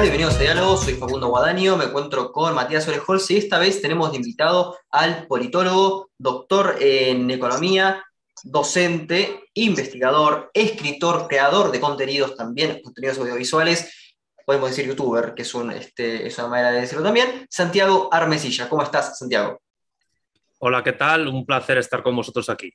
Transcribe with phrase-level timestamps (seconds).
[0.00, 4.10] Bienvenidos a Diálogo, soy Facundo Guadaño, me encuentro con Matías Orejols y esta vez tenemos
[4.10, 8.02] de invitado al politólogo, doctor en economía,
[8.42, 14.14] docente, investigador, escritor, creador de contenidos también, contenidos audiovisuales,
[14.46, 18.70] podemos decir youtuber, que es, este, es una manera de decirlo también, Santiago Armesilla.
[18.70, 19.60] ¿Cómo estás, Santiago?
[20.60, 21.28] Hola, ¿qué tal?
[21.28, 22.72] Un placer estar con vosotros aquí.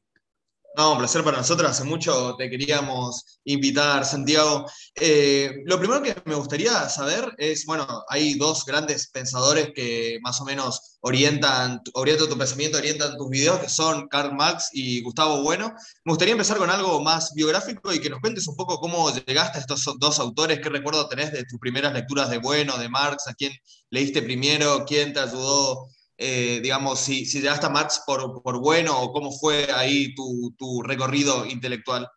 [0.77, 1.71] No, un placer para nosotros.
[1.71, 4.65] Hace mucho te queríamos invitar, Santiago.
[4.93, 10.41] Eh, lo primero que me gustaría saber es, bueno, hay dos grandes pensadores que más
[10.41, 15.43] o menos orientan, orientan tu pensamiento, orientan tus videos, que son Karl Marx y Gustavo
[15.43, 15.73] Bueno.
[16.03, 19.59] Me gustaría empezar con algo más biográfico y que nos cuentes un poco cómo llegaste
[19.59, 23.27] a estos dos autores, qué recuerdo tenés de tus primeras lecturas de Bueno, de Marx,
[23.27, 23.53] a quién
[23.91, 28.97] leíste primero, quién te ayudó eh, digamos, si, si llegaste a Marx por, por, bueno
[29.01, 32.07] o cómo fue ahí tu, tu, recorrido intelectual.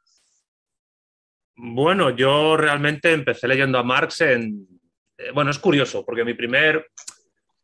[1.57, 4.69] Bueno, yo realmente empecé leyendo a Marx en...
[5.17, 6.91] Eh, bueno, es curioso, porque mi primer...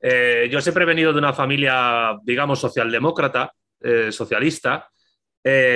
[0.00, 3.52] Eh, yo siempre he venido de una familia, digamos, socialdemócrata,
[4.10, 4.88] socialista,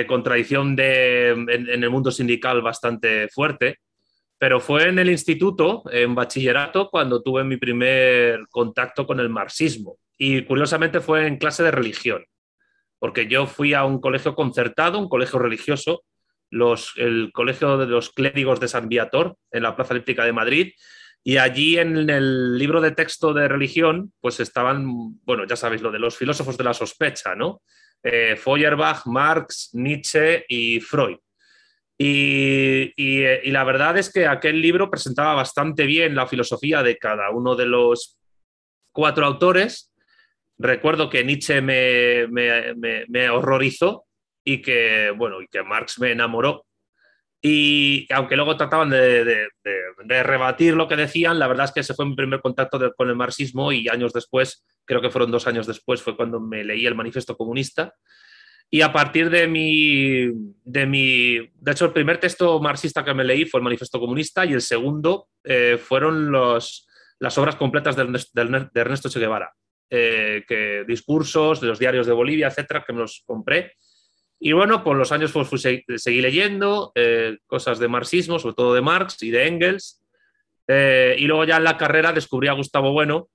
[0.07, 3.77] con tradición de, en, en el mundo sindical bastante fuerte,
[4.37, 9.97] pero fue en el instituto, en bachillerato, cuando tuve mi primer contacto con el marxismo.
[10.21, 12.25] Y curiosamente fue en clase de religión,
[12.99, 16.03] porque yo fui a un colegio concertado, un colegio religioso,
[16.51, 20.73] el Colegio de los Clérigos de San Viator, en la Plaza Elíptica de Madrid,
[21.23, 25.91] y allí en el libro de texto de religión, pues estaban, bueno, ya sabéis, lo
[25.91, 27.61] de los filósofos de la sospecha, ¿no?
[28.03, 31.17] Eh, Feuerbach, Marx, Nietzsche y Freud.
[31.97, 37.29] Y, y, la verdad es que aquel libro presentaba bastante bien la filosofía de cada
[37.29, 38.17] uno de los
[38.93, 39.88] cuatro autores
[40.59, 44.05] Recuerdo que Nietzsche me, horrorizó
[44.43, 46.65] y que, bueno, y que Marx me enamoró.
[47.41, 49.47] Y aunque luego trataban de,
[50.03, 53.15] rebatir lo que decían, la verdad es que ese fue mi primer contacto con el
[53.15, 56.95] marxismo y años después, creo que fueron dos años después, fue cuando me leí el
[56.95, 57.95] manifiesto comunista.
[58.69, 60.25] Y a partir de mi,
[60.65, 64.45] de mi, de hecho, el primer texto marxista que me leí fue el manifiesto comunista
[64.45, 68.01] y el segundo eh, fueron las obras completas de
[68.73, 69.55] Ernesto Che Guevara.
[69.91, 73.73] Eh, que discursos de los diarios de Bolivia, etcétera, que me los compré.
[74.39, 75.63] Y bueno, por los años pues,
[75.97, 80.01] seguí leyendo eh, cosas de marxismo, sobre todo de Marx y de Engels.
[80.67, 83.29] Eh, y luego ya en la carrera descubrí a Gustavo Bueno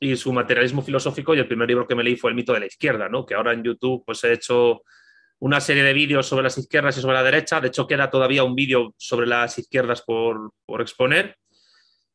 [0.00, 2.60] y su materialismo filosófico y el primer libro que me leí fue El mito de
[2.60, 3.24] la izquierda, ¿no?
[3.24, 4.82] que ahora en YouTube pues, he hecho
[5.38, 7.60] una serie de vídeos sobre las izquierdas y sobre la derecha.
[7.60, 11.36] De hecho, queda todavía un vídeo sobre las izquierdas por, por exponer.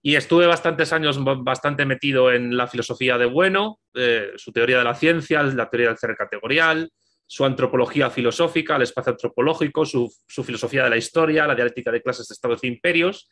[0.08, 4.84] Y estuve bastantes años bastante metido en la filosofía de Bueno, eh, su teoría de
[4.84, 6.92] la ciencia, la teoría del ser categorial,
[7.26, 12.28] su antropología filosófica, el espacio antropológico, su, filosofía de la historia, la dialéctica de clases
[12.28, 13.28] de estados e imperios.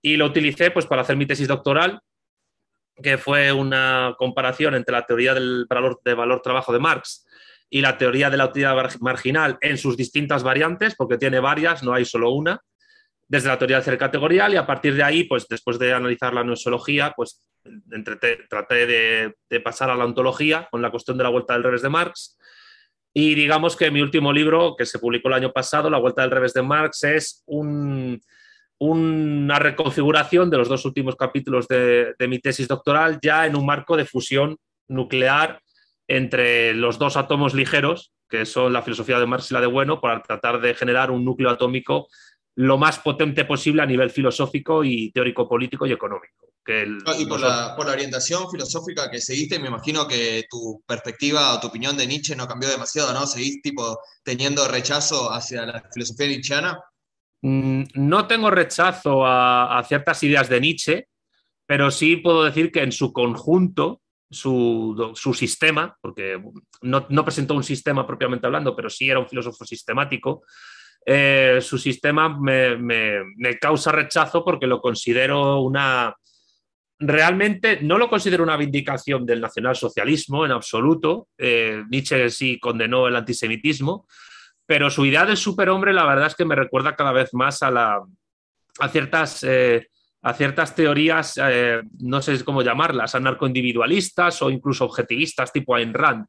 [0.00, 2.00] Y lo utilicé pues, para hacer mi tesis doctoral,
[3.02, 7.26] que fue una comparación entre la teoría del valor, de valor trabajo de Marx
[7.68, 11.92] y la teoría de la utilidad marginal en sus distintas variantes, porque tiene varias, no
[11.92, 12.62] hay solo una
[13.28, 17.12] desde la teoría categorial y a partir de ahí, pues después de analizar la noesología,
[17.16, 17.40] pues
[18.48, 21.88] traté de, pasar a la ontología con la cuestión de la vuelta del revés de
[21.88, 22.38] Marx.
[23.12, 26.30] Y digamos que mi último libro, que se publicó el año pasado, La vuelta del
[26.30, 28.18] revés de Marx, es una
[29.58, 33.96] reconfiguración de los dos últimos capítulos de, de mi tesis doctoral, ya en un marco
[33.96, 35.60] de fusión nuclear
[36.08, 40.00] entre los dos átomos ligeros, que son la filosofía de Marx y la de Bueno,
[40.00, 42.08] para tratar de generar un núcleo atómico
[42.56, 46.52] lo más potente posible a nivel filosófico y teórico político y económico.
[47.18, 51.96] y por la, orientación filosófica que seguiste, me imagino que tu perspectiva o tu opinión
[51.96, 53.26] de Nietzsche no cambió demasiado, ¿no?
[53.26, 56.80] ¿Seguís tipo teniendo rechazo hacia la filosofía nietzscheana?
[57.42, 61.08] Mm, no tengo rechazo a, ciertas ideas de Nietzsche,
[61.66, 64.00] pero sí puedo decir que en su conjunto,
[64.30, 66.42] su, sistema, porque
[66.80, 70.42] no, no presentó un sistema propiamente hablando, pero sí era un filósofo sistemático,
[71.08, 73.28] eh, su sistema me,
[73.60, 76.12] causa rechazo porque lo considero una...
[76.98, 81.28] Realmente no lo considero una vindicación del nacionalsocialismo en absoluto.
[81.38, 84.08] Eh, Nietzsche sí condenó el antisemitismo,
[84.66, 88.00] pero su idea del superhombre la verdad es que me recuerda cada vez más a,
[88.90, 89.44] ciertas...
[89.44, 89.88] Eh,
[90.22, 91.38] a ciertas teorías,
[92.00, 96.26] no sé cómo llamarlas, anarcoindividualistas o incluso objetivistas tipo Ayn Rand.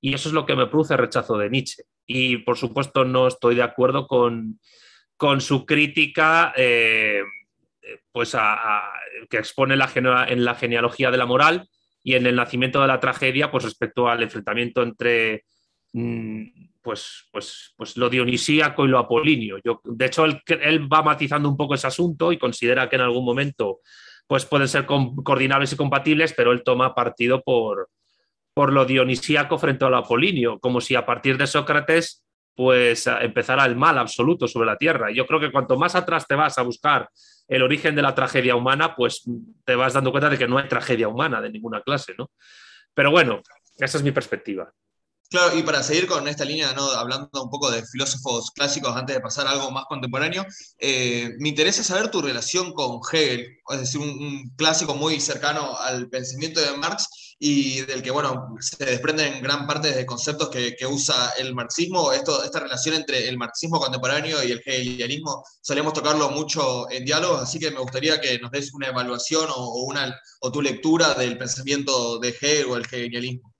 [0.00, 1.84] Y eso es lo que me produce rechazo de Nietzsche.
[2.06, 4.60] Y por supuesto no estoy de acuerdo con,
[5.40, 7.22] su crítica eh,
[8.12, 8.36] pues
[9.28, 9.90] que expone la,
[10.28, 11.68] en la genealogía de la moral
[12.02, 15.44] y en el nacimiento de la tragedia pues respecto al enfrentamiento entre
[15.92, 16.44] mm,
[16.80, 19.58] pues, pues, pues lo dionisíaco y lo apolíneo.
[19.62, 23.02] Yo, de hecho, él, él va matizando un poco ese asunto y considera que en
[23.02, 23.80] algún momento
[24.26, 27.88] pues pueden ser coordinables y compatibles, pero él toma partido por,
[28.58, 32.24] por lo dionisíaco frente a lo apolíneo, como si a partir de Sócrates
[32.56, 35.12] pues empezara el mal absoluto sobre la tierra.
[35.12, 37.08] Yo creo que cuanto más atrás te vas a buscar
[37.46, 39.22] el origen de la tragedia humana, pues
[39.64, 42.32] te vas dando cuenta de que no hay tragedia humana de ninguna clase, ¿no?
[42.94, 43.42] Pero bueno,
[43.76, 44.68] esa es mi perspectiva.
[45.30, 46.90] Claro, y para seguir con esta línea, ¿no?
[46.90, 50.44] hablando un poco de filósofos clásicos antes de pasar a algo más contemporáneo,
[50.78, 56.08] eh, me interesa saber tu relación con Hegel, es decir, un, clásico muy cercano al
[56.08, 61.32] pensamiento de Marx y del que, bueno, se desprenden gran parte de conceptos que, usa
[61.38, 62.12] el marxismo.
[62.12, 67.42] Esto, esta relación entre el marxismo contemporáneo y el hegelianismo solemos tocarlo mucho en diálogos,
[67.42, 71.38] así que me gustaría que nos des una evaluación o, una, o tu lectura del
[71.38, 73.54] pensamiento de Hegel o el hegelianismo.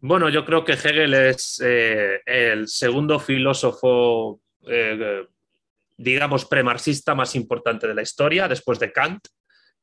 [0.00, 5.26] Bueno, yo creo que Hegel es eh, el segundo filósofo, eh,
[5.96, 9.28] digamos, premarxista más importante de la historia, después de Kant.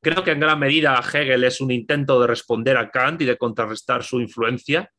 [0.02, 3.38] Creo que en gran medida Hegel es un intento de responder a Kant y de
[3.38, 4.92] contrarrestar su influencia.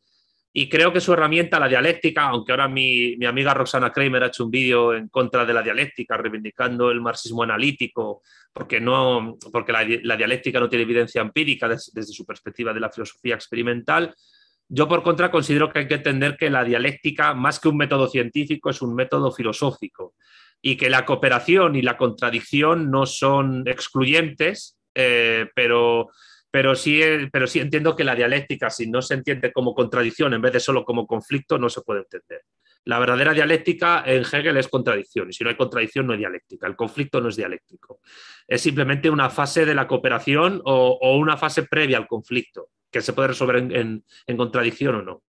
[0.52, 4.44] Y creo que su herramienta, la dialéctica, aunque ahora mi, amiga Roxana Kramer ha hecho
[4.44, 8.22] un vídeo en contra de la dialéctica, reivindicando el marxismo analítico,
[8.52, 13.34] porque, no, porque la, dialéctica no tiene evidencia empírica desde su perspectiva de la filosofía
[13.34, 14.14] experimental,
[14.70, 18.06] yo, por contra, considero que hay que entender que la dialéctica, más que un método
[18.06, 20.14] científico, es un método filosófico
[20.60, 26.10] y que la cooperación y la contradicción no son excluyentes, eh, pero,
[26.50, 27.00] pero, sí,
[27.32, 30.60] pero sí entiendo que la dialéctica, si no se entiende como contradicción en vez de
[30.60, 32.42] solo como conflicto, no se puede entender.
[32.84, 36.66] La verdadera dialéctica en Hegel es contradicción, y si no hay contradicción no hay dialéctica.
[36.66, 38.00] El conflicto no es dialéctico.
[38.46, 43.12] Es simplemente una fase de la cooperación o una fase previa al conflicto que se
[43.12, 44.04] puede resolver en,
[44.36, 45.22] contradicción o no.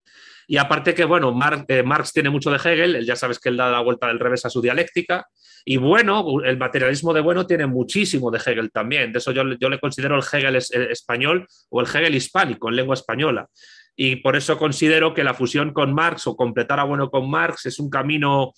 [0.50, 1.32] Y aparte que, bueno,
[1.68, 4.44] eh, Marx, tiene mucho de Hegel, ya sabes que él da la vuelta del revés
[4.44, 5.28] a su dialéctica,
[5.64, 9.68] y bueno, el materialismo de bueno tiene muchísimo de Hegel también, de eso yo, yo
[9.68, 13.46] le considero el Hegel español o el Hegel hispánico en lengua española.
[13.94, 17.66] Y por eso considero que la fusión con Marx o completar a bueno con Marx
[17.66, 18.52] es un camino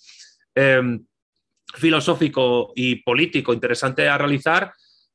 [0.55, 1.05] em,
[1.75, 4.73] filosófico y político interesante a realizar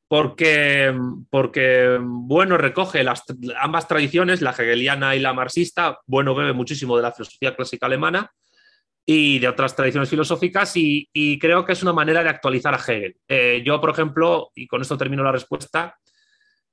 [0.08, 0.98] porque,
[1.30, 3.22] porque bueno, recoge las,
[3.60, 6.00] ambas tradiciones, la hegeliana y la marxista.
[6.06, 8.32] Bueno, bebe muchísimo de la filosofía clásica alemana
[9.04, 13.16] y de otras tradiciones filosóficas y, creo que es una manera de actualizar a Hegel.
[13.28, 15.98] Eh, yo, por ejemplo, y con esto termino la respuesta,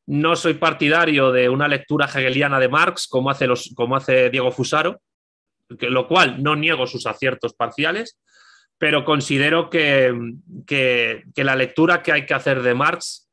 [0.08, 4.52] no soy partidario de una lectura hegeliana de Marx como hace, los, como hace Diego
[4.52, 5.02] Fusaro,
[5.80, 8.20] que, lo cual no niego sus aciertos parciales,
[8.78, 10.14] pero considero que,
[10.68, 13.25] que, que la lectura que hay que hacer de Marx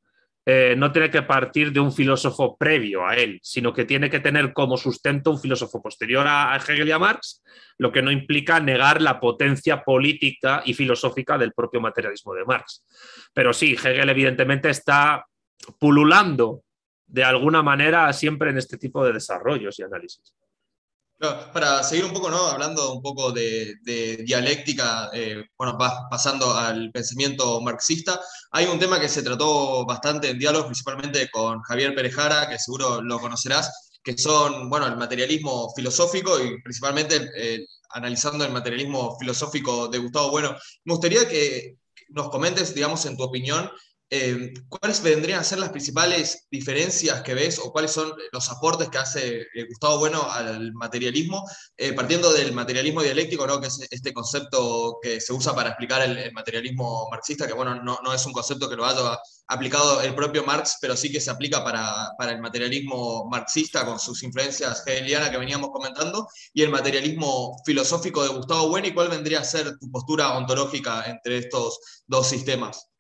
[0.44, 4.20] eh, no tiene que partir de un filósofo previo a él, sino que tiene que
[4.20, 7.42] tener como sustento un filósofo posterior a, Hegel y a Marx,
[7.78, 12.84] lo que no implica negar la potencia política y filosófica del propio materialismo de Marx.
[13.32, 15.24] Pero sí, Hegel evidentemente está
[15.78, 16.62] pululando
[17.06, 20.34] de alguna manera siempre en este tipo de desarrollos y análisis
[21.52, 22.46] para seguir un poco, ¿no?
[22.46, 23.76] Hablando un poco de,
[24.24, 25.78] dialéctica, eh, bueno,
[26.10, 28.20] pasando al pensamiento marxista,
[28.50, 33.00] hay un tema que se trató bastante en diálogo, principalmente con Javier Perejara, que seguro
[33.02, 39.88] lo conocerás, que son, bueno, el materialismo filosófico y principalmente eh, analizando el materialismo filosófico
[39.88, 40.56] de Gustavo Bueno.
[40.84, 41.76] Me gustaría que
[42.08, 43.70] nos comentes, digamos, en tu opinión,
[44.14, 48.90] eh, ¿cuáles vendrían a ser las principales diferencias que ves o cuáles son los aportes
[48.90, 53.59] que hace eh, Gustavo Bueno al materialismo, eh, partiendo del materialismo dialéctico, ¿no?
[53.59, 58.00] que es este concepto que se usa para explicar el, materialismo marxista, que bueno, no,
[58.04, 61.31] no, es un concepto que lo haya aplicado el propio Marx, pero sí que se
[61.31, 66.69] aplica para, para el materialismo marxista con sus influencias hegelianas que veníamos comentando, y el
[66.69, 71.81] materialismo filosófico de Gustavo Bueno, y cuál vendría a ser tu postura ontológica entre estos
[72.07, 72.91] dos sistemas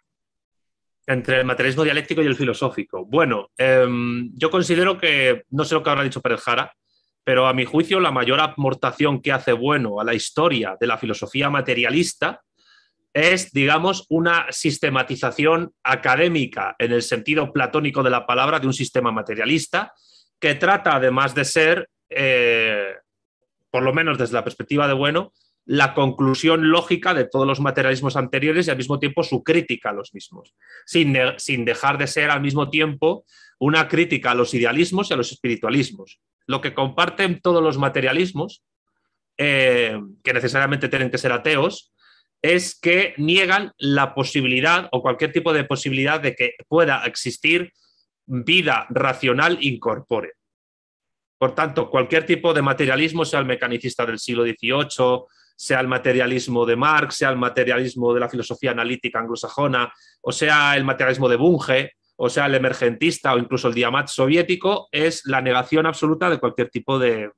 [1.06, 3.04] entre el materialismo dialéctico y el filosófico.
[3.04, 6.72] Bueno, em, yo considero que, no sé lo que habrá dicho Pérez Jara,
[7.24, 10.98] pero a mi juicio la mayor aportación que hace bueno a la historia de la
[10.98, 12.42] filosofía materialista
[13.14, 19.12] es, digamos, una sistematización académica en el sentido platónico de la palabra de un sistema
[19.12, 19.92] materialista
[20.40, 22.94] que trata, además de ser, eh,
[23.70, 25.32] por lo menos desde la perspectiva de bueno,
[25.64, 29.92] la conclusión lógica de todos los materialismos anteriores y al mismo tiempo su crítica a
[29.92, 30.54] los mismos,
[30.86, 33.24] sin, sin, dejar de ser al mismo tiempo
[33.58, 36.20] una crítica a los idealismos y a los espiritualismos.
[36.46, 38.64] Lo que comparten todos los materialismos,
[39.38, 41.92] eh, que necesariamente tienen que ser ateos,
[42.42, 47.72] es que niegan la posibilidad o cualquier tipo de posibilidad de que pueda existir
[48.26, 50.32] vida racional incorpórea.
[51.38, 55.24] Por tanto, cualquier tipo de materialismo, sea el mecanicista del siglo XVIII,
[55.62, 60.76] sea el materialismo de Marx, sea el materialismo de la filosofía analítica anglosajona, o sea
[60.76, 65.40] el materialismo de Bunge, o sea, el emergentista o incluso el diamat soviético, es la
[65.40, 67.30] negación absoluta de cualquier tipo de,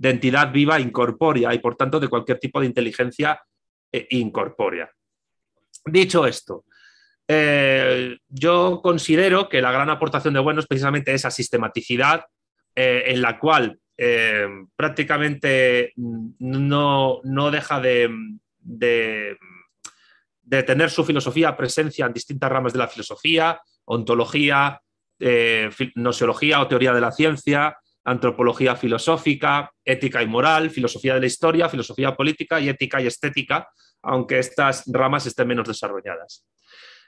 [0.00, 3.38] entidad viva incorpórea y por tanto de cualquier tipo de inteligencia
[3.92, 4.90] eh, incorpórea.
[5.84, 6.64] Dicho esto,
[7.28, 12.24] eh, yo considero que la gran aportación de Bueno es precisamente esa sistematicidad
[12.74, 13.78] eh, en la cual
[14.76, 18.08] prácticamente no, deja de,
[20.48, 24.80] de tener su filosofía presencia en distintas ramas de la filosofía, ontología,
[25.20, 31.68] eh, o teoría de la ciencia, antropología filosófica, ética y moral, filosofía de la historia,
[31.68, 33.68] filosofía política y ética y estética,
[34.02, 36.46] aunque estas ramas estén menos desarrolladas.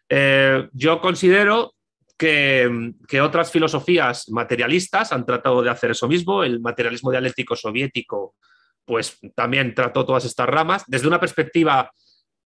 [0.08, 1.74] Eh, yo considero
[2.20, 6.44] que, que, otras filosofías materialistas han tratado de hacer eso mismo.
[6.44, 8.34] El materialismo dialéctico soviético,
[8.84, 11.90] pues también trató todas estas ramas desde una perspectiva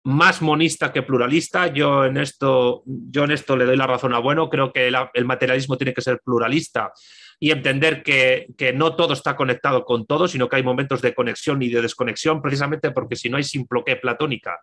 [0.03, 1.67] más monista que pluralista.
[1.67, 4.49] Yo en esto, yo en esto le doy la razón a Bueno.
[4.49, 6.91] Creo que el, materialismo tiene que ser pluralista
[7.39, 11.61] y entender que, no todo está conectado con todo, sino que hay momentos de conexión
[11.61, 14.59] y de desconexión, precisamente porque si no hay simploqué platónica,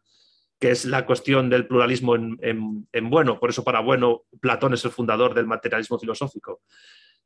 [0.58, 3.38] que es la cuestión del pluralismo en, Bueno.
[3.38, 6.60] Por eso para Bueno, Platón es el fundador del materialismo filosófico.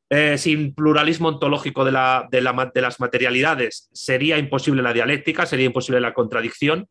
[0.09, 1.91] Eh, sin pluralismo ontológico de,
[2.29, 6.87] de las materialidades sería imposible la dialéctica, sería imposible la contradicción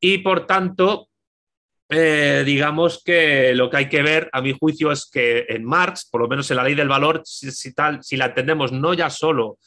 [0.00, 1.08] y por tanto,
[1.88, 6.08] eh, digamos que lo que hay que ver, a mi juicio, es que en Marx,
[6.10, 9.10] por lo menos en la ley del valor, si, tal, si la entendemos no ya
[9.10, 9.58] solo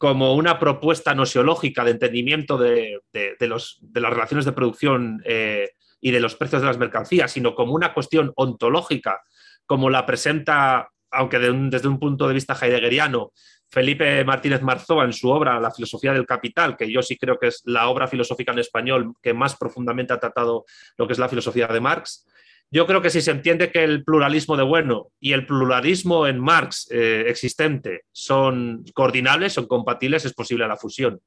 [0.00, 3.02] como una propuesta nosiológica de entendimiento de,
[3.40, 7.54] los, de las relaciones de producción eh, y de los precios de las mercancías, sino
[7.54, 9.20] como una cuestión ontológica,
[9.66, 13.32] como la presenta, aunque desde un punto de vista heideggeriano,
[13.68, 17.48] Felipe Martínez Marzoa en su obra La filosofía del capital, que yo sí creo que
[17.48, 20.64] es la obra filosófica en español que más profundamente ha tratado
[20.96, 22.26] lo que es la filosofía de Marx.
[22.72, 26.38] Yo creo que si se entiende que el pluralismo de bueno y el pluralismo en
[26.38, 31.20] Marx eh, existente son coordinables, son compatibles, es posible la fusión.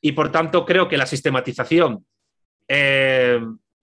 [0.00, 2.04] Y por tanto creo que la sistematización
[2.66, 3.40] eh,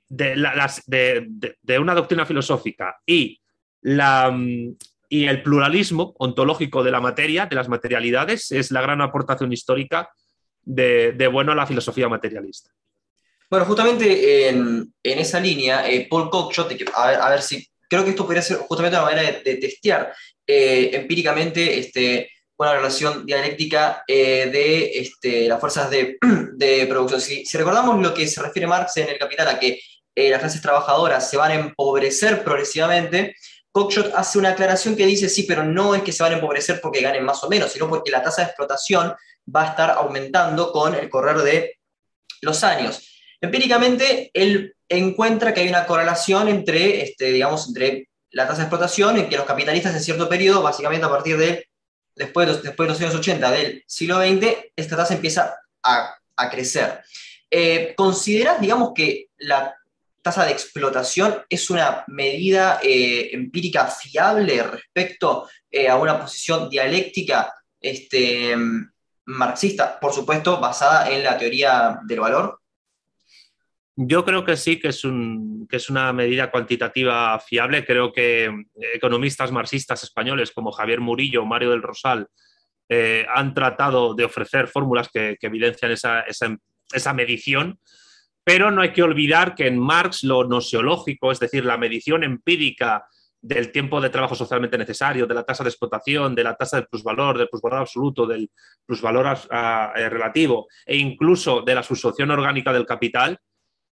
[0.10, 4.70] de una doctrina filosófica mm,
[5.10, 10.10] y el pluralismo ontológico de la materia, de las materialidades, es la gran aportación histórica
[10.64, 12.72] de, bueno a la filosofía materialista.
[13.50, 18.42] Bueno, justamente en, esa línea, eh, Paul Cockshott, a ver, si creo que esto podría
[18.42, 20.13] ser justamente una manera de, testear
[20.46, 27.22] eh, empíricamente este, una relación dialéctica eh, de este, las fuerzas de, producción.
[27.22, 29.80] Si, si, recordamos lo que se refiere Marx en el Capital a que
[30.16, 33.36] las clases trabajadoras se van a empobrecer progresivamente,
[33.72, 36.82] Cockshot hace una aclaración que dice, sí, pero no es que se van a empobrecer
[36.82, 39.13] porque ganen más o menos, sino porque la tasa de explotación
[39.56, 41.77] va a estar aumentando con el correr de
[42.42, 43.17] los años.
[43.41, 49.17] Empíricamente, él encuentra que hay una correlación entre, este, digamos, entre la tasa de explotación
[49.17, 51.67] en que los capitalistas en cierto periodo, básicamente a partir de
[52.15, 56.13] después de los, después de los años 80 del siglo XX, esta tasa empieza a,
[56.51, 57.01] crecer.
[57.50, 59.75] Eh, ¿Consideras, digamos, que la
[60.22, 67.53] tasa de explotación es una medida eh, empírica fiable respecto eh, a una posición dialéctica
[67.79, 68.56] este,
[69.25, 72.60] marxista, por supuesto, basada en la teoría del valor?
[74.00, 77.84] Yo creo que sí, que es, que es una medida cuantitativa fiable.
[77.84, 82.27] Creo que economistas marxistas españoles como Javier Murillo o Mario del Rosal
[82.88, 86.24] eh, han tratado de ofrecer fórmulas que, evidencian esa,
[86.94, 87.80] esa medición
[88.48, 93.06] pero no hay que olvidar que en Marx lo nosiológico, es decir, la medición empírica
[93.42, 96.88] del tiempo de trabajo socialmente necesario, de la tasa de explotación, de la tasa del
[96.88, 98.50] plusvalor, del plusvalor absoluto, del
[98.86, 103.38] plusvalor eh, relativo e incluso de la sustitución orgánica del capital,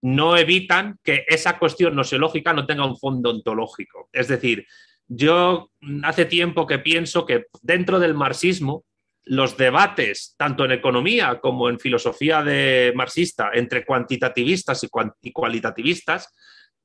[0.04, 4.10] no evitan que esa cuestión nosiológica no tenga un fondo ontológico.
[4.12, 4.66] Es decir,
[5.08, 5.70] yo
[6.02, 8.84] hace tiempo que pienso que dentro del marxismo
[9.24, 14.86] los debates, tanto en economía como en filosofía de marxista, entre cuantitativistas
[15.22, 16.28] y, cualitativistas,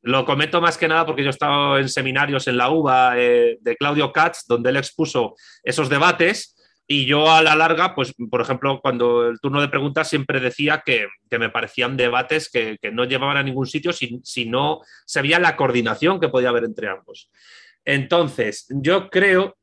[0.01, 3.57] lo comento más que nada porque yo he estado en seminarios en la UBA eh,
[3.59, 6.55] de Claudio Katz, donde él expuso esos debates,
[6.91, 10.81] y yo a la larga, pues, por ejemplo, cuando el turno de preguntas siempre decía
[10.83, 11.05] que,
[11.37, 15.55] me parecían debates que, no llevaban a ningún sitio si, si no se veía la
[15.55, 17.29] coordinación que podía haber entre ambos.
[17.85, 19.55] Entonces, yo creo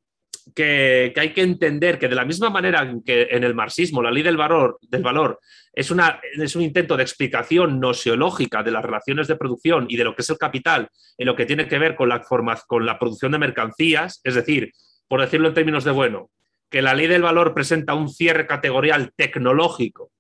[0.55, 4.23] que, hay que entender que de la misma manera que en el marxismo la ley
[4.23, 5.41] del valor, del valor
[5.73, 10.05] es, una, es un intento de explicación nosiológica de las relaciones de producción y de
[10.05, 12.23] lo que es el capital en lo que tiene que ver con la,
[12.69, 14.71] con la producción de mercancías, es decir,
[15.09, 16.31] por decirlo en términos de bueno,
[16.71, 20.11] que la ley del valor presenta un cierre categorial tecnológico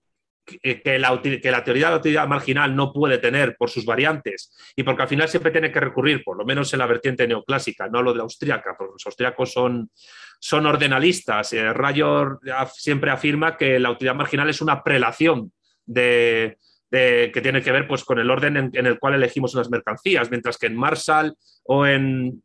[0.46, 4.54] que la, que la, teoría de la utilidad marginal no puede tener por sus variantes
[4.76, 7.88] y porque al final siempre tiene que recurrir, por lo menos en la vertiente neoclásica,
[7.88, 9.90] no lo de la austríaca, porque los austríacos son,
[10.38, 11.52] son ordenalistas.
[11.52, 12.38] Eh, Rayo
[12.72, 15.52] siempre afirma que la utilidad marginal es una prelación
[15.84, 16.56] de,
[16.90, 20.58] que tiene que ver pues, con el orden en, el cual elegimos unas mercancías, mientras
[20.58, 21.34] que en Marshall
[21.64, 22.42] o en,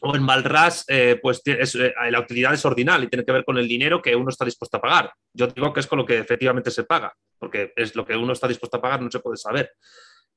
[0.00, 3.58] o en Malras, eh, pues eh, la utilidad es ordinal y tiene que ver con
[3.58, 5.12] el dinero que uno está dispuesto a pagar.
[5.32, 8.32] Yo digo que es con lo que efectivamente se paga, porque es lo que uno
[8.32, 9.72] está dispuesto a pagar, no se puede saber.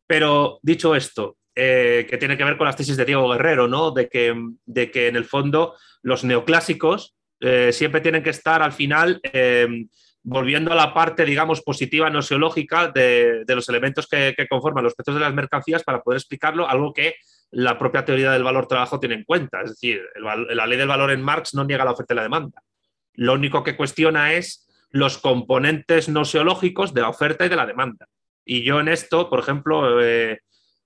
[0.07, 3.91] Pero dicho esto, eh, que tiene que ver con las tesis de Diego Guerrero, ¿no?
[3.91, 7.15] De que, de que en el fondo los neoclásicos
[7.71, 9.19] siempre tienen que estar al final
[10.23, 14.93] volviendo a la parte, digamos, positiva nociológica de, de los elementos que, que, conforman los
[14.93, 17.15] precios de las mercancías para poder explicarlo, algo que
[17.51, 19.61] la propia teoría del valor trabajo tiene en cuenta.
[19.61, 22.63] Es decir, la ley del valor en Marx no niega la oferta y la demanda.
[23.13, 28.07] Lo único que cuestiona es los componentes nociológicos de la oferta y de la demanda.
[28.45, 30.39] Y yo en esto, por ejemplo, eh,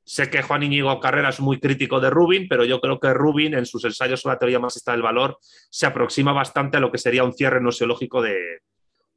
[0.04, 3.54] sé que Juan Íñigo Carrera es muy crítico de Rubin, pero yo creo que Rubin
[3.54, 6.98] en sus ensayos sobre la teoría marxista del valor se aproxima bastante a lo que
[6.98, 8.60] sería un cierre nociológico de,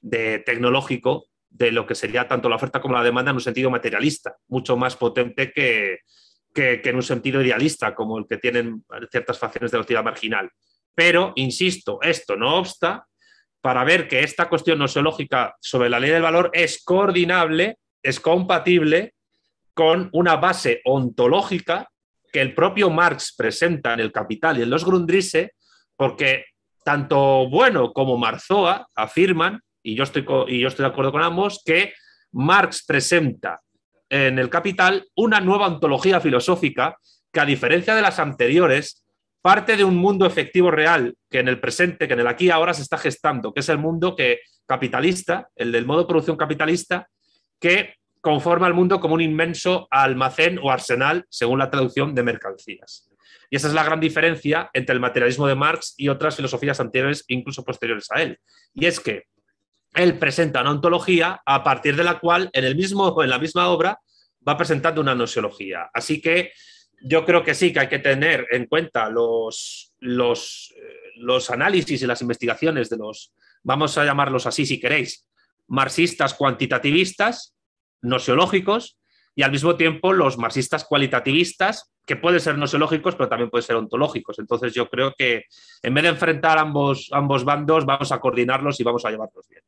[0.01, 3.71] de tecnológico de lo que sería tanto la oferta como la demanda en un sentido
[3.71, 6.01] materialista, mucho más potente que,
[6.59, 10.51] que, en un sentido idealista, como el que tienen ciertas facciones de la utilidad marginal.
[10.95, 13.07] Pero, insisto, esto no obsta
[13.61, 19.15] para ver que esta cuestión nociológica sobre la ley del valor es coordinable, es compatible
[19.73, 21.89] con una base ontológica
[22.33, 25.53] que el propio Marx presenta en el Capital y en los Grundrisse,
[25.97, 26.47] porque
[26.85, 31.63] tanto Bueno como Marzoa afirman, y yo estoy, y yo estoy de acuerdo con ambos,
[31.65, 31.95] que
[32.33, 33.61] Marx presenta
[34.11, 36.97] en el Capital una nueva ontología filosófica
[37.33, 39.05] que, a diferencia de las anteriores,
[39.43, 42.51] parte de un mundo efectivo real que en el presente, que en el aquí y
[42.51, 46.37] ahora se está gestando, que es el mundo que, capitalista, el del modo de producción
[46.37, 47.09] capitalista,
[47.61, 53.09] que conforma el mundo como un inmenso almacén o arsenal, según la traducción de mercancías.
[53.51, 57.25] Y esa es la gran diferencia entre el materialismo de Marx y otras filosofías anteriores,
[57.29, 58.39] incluso posteriores a él.
[58.75, 59.25] Y es que
[59.95, 63.69] él presenta una ontología a partir de la cual en, el mismo, en la misma
[63.69, 63.99] obra
[64.47, 65.91] va presentando una nociología.
[65.93, 66.53] Así que
[67.03, 72.03] yo creo que sí, que hay que tener en cuenta los, los, eh, los análisis
[72.03, 75.27] y las investigaciones de los, vamos a llamarlos así si queréis,
[75.67, 77.55] marxistas cuantitativistas,
[78.03, 78.99] nociológicos,
[79.35, 83.77] y al mismo tiempo los marxistas cualitativistas, que pueden ser nociológicos, pero también pueden ser
[83.77, 84.39] ontológicos.
[84.39, 85.45] Entonces yo creo que
[85.83, 89.63] en vez de enfrentar ambos, ambos bandos, vamos a coordinarlos y vamos a llevarlos bien.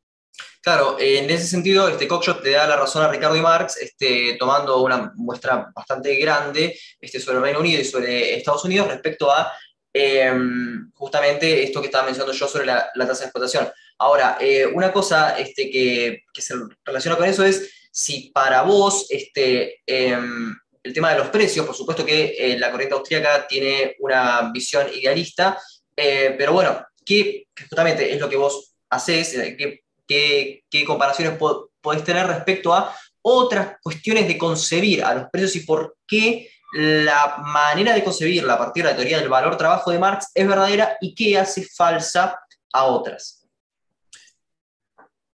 [0.62, 4.36] Claro, en ese sentido, este Cockshot le da la razón a Ricardo y Marx, este,
[4.38, 9.30] tomando una muestra bastante grande este, sobre el Reino Unido y sobre Estados Unidos respecto
[9.32, 9.50] a
[9.90, 13.70] em, justamente esto que estaba mencionando yo sobre la, tasa de explotación.
[13.98, 19.80] Ahora, eh, una cosa este, que, se relaciona con eso es si para vos este,
[19.86, 24.50] em, el tema de los precios, por supuesto que eh, la corriente austríaca tiene una
[24.52, 25.58] visión idealista,
[25.96, 29.30] eh, pero bueno, ¿qué justamente es lo que vos hacés?
[29.56, 31.38] ¿Qué qué, comparaciones
[31.80, 37.36] podés tener respecto a otras cuestiones de concebir a los precios y por qué la
[37.38, 40.96] manera de concebirla a partir de la teoría del valor trabajo de Marx es verdadera
[41.00, 42.40] y qué hace falsa
[42.72, 43.46] a otras.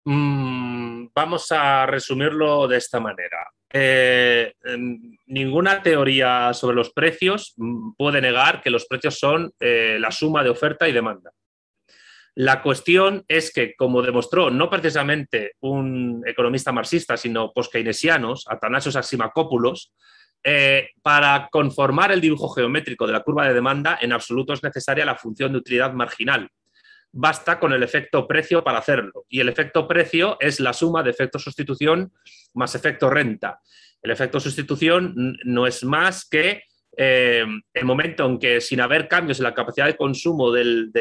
[0.06, 3.52] Mm, vamos a resumirlo de esta manera.
[3.74, 4.54] Eh,
[5.26, 10.44] ninguna teoría sobre los precios mm, puede negar que los precios son eh, la suma
[10.44, 11.32] de oferta y demanda.
[12.36, 19.93] La cuestión es que, como demostró no precisamente un economista marxista, sino post-keynesianos, Atanasios Aximakopoulos,
[20.43, 25.06] eh, para conformar el dibujo geométrico de la curva de demanda, en absoluto es necesaria
[25.06, 26.50] la función de utilidad marginal.
[27.13, 29.26] Basta con el efecto precio para hacerlo.
[29.30, 32.12] Y el efecto precio es la suma de efecto sustitución
[32.54, 33.62] más efecto renta.
[34.02, 36.63] El efecto sustitución no es más que
[36.98, 40.92] eh, el momento en que sin haber cambios en la capacidad de consumo del,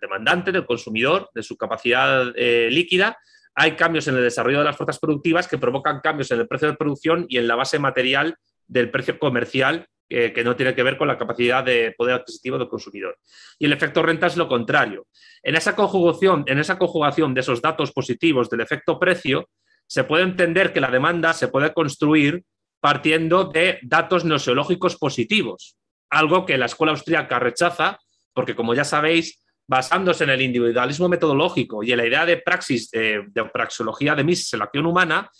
[0.00, 3.16] demandante, del consumidor, de su capacidad eh, líquida,
[3.54, 6.68] hay cambios en el desarrollo de las fuerzas productivas que provocan cambios en el precio
[6.68, 10.82] de producción y en la base material del precio comercial eh, que no tiene que
[10.82, 13.18] ver con la capacidad de poder adquisitivo del consumidor.
[13.58, 15.06] Y el efecto renta es lo contrario.
[15.42, 19.50] En esa conjugación, en esa conjugación de esos datos positivos del efecto precio,
[19.86, 22.42] se puede entender que la demanda se puede construir
[22.80, 25.76] partiendo de datos nociológicos positivos,
[26.10, 27.98] algo que la escuela austríaca rechaza,
[28.32, 32.88] porque como ya sabéis, basándose en el individualismo metodológico y en la idea de praxis,
[32.92, 35.30] eh, de praxeología de selección humana,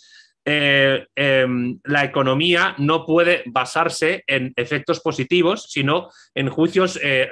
[0.45, 7.29] eh, em, la economía no puede basarse en efectos positivos, sino en juicios eh,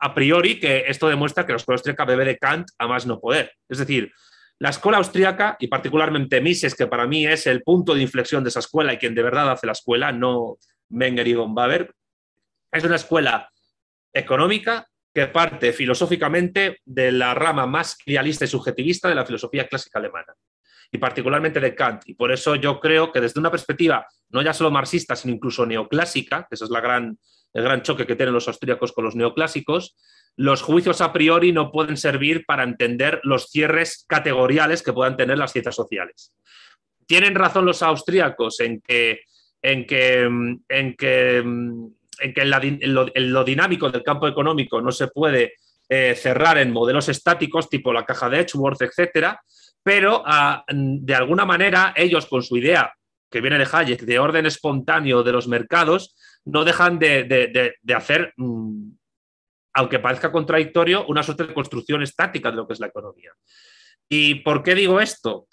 [0.00, 3.18] a priori, que esto demuestra que la escuela austríaca bebe de Kant a más no
[3.18, 3.52] poder.
[3.68, 4.12] Es decir,
[4.60, 8.48] La escuela austríaca, y particularmente Mises, que para mí es el punto de inflexión de
[8.48, 10.56] esa escuela y quien de verdad hace la escuela, no
[10.88, 11.94] Menger y von Baber,
[12.72, 13.50] es una escuela
[14.12, 19.98] económica que parte filosóficamente de la rama más idealista y subjetivista de la filosofía clásica
[20.00, 20.34] alemana,
[20.90, 22.02] y particularmente de Kant.
[22.06, 25.66] Y por eso yo creo que desde una perspectiva no ya solo marxista, sino incluso
[25.66, 27.18] neoclásica, que ese es la gran,
[27.54, 29.96] el gran choque que tienen los austríacos con los neoclásicos,
[30.36, 35.38] los juicios a priori no pueden servir para entender los cierres categoriales que puedan tener
[35.38, 36.32] las ciencias sociales.
[37.06, 39.22] Tienen razón los austríacos en que,
[39.62, 40.22] en que,
[40.68, 41.44] en que
[42.20, 45.54] en que lo, dinámico del campo económico no se puede
[45.88, 49.40] eh, cerrar en modelos estáticos tipo la caja de Edgeworth, etcétera,
[49.82, 52.92] pero ah, de alguna manera ellos con su idea
[53.30, 56.16] que viene de Hayek de orden espontáneo de los mercados
[56.48, 58.90] no dejan de, hacer, mm,
[59.74, 63.32] aunque parezca contradictorio, una suerte de construcción estática de lo que es la economía.
[64.08, 65.46] ¿Y por qué digo esto?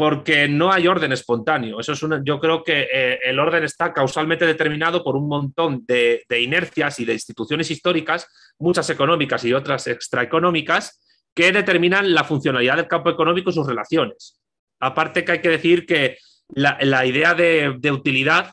[0.00, 1.78] porque no hay orden espontáneo.
[1.78, 6.24] Eso es yo creo que eh, el orden está causalmente determinado por un montón de,
[6.40, 8.26] inercias y de instituciones históricas,
[8.58, 11.02] muchas económicas y otras extraeconómicas,
[11.34, 14.40] que determinan la funcionalidad del campo económico y sus relaciones.
[14.80, 16.16] Aparte que hay que decir que
[16.48, 18.52] la, idea de, utilidad,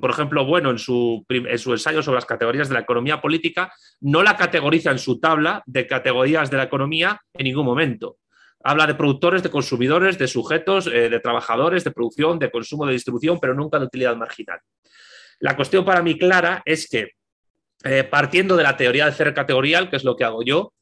[0.00, 3.72] por ejemplo, bueno, en su, en su ensayo sobre las categorías de la economía política,
[4.00, 8.18] no la categoriza en su tabla de categorías de la economía en ningún momento
[8.64, 12.92] habla de productores, de consumidores, de sujetos, eh, de trabajadores, de producción, de consumo, de
[12.92, 14.60] distribución, pero nunca de utilidad marginal.
[15.40, 17.12] La cuestión para mí clara es que,
[17.84, 20.74] eh, partiendo de la teoría del cierre categorial, que es lo que hago yo,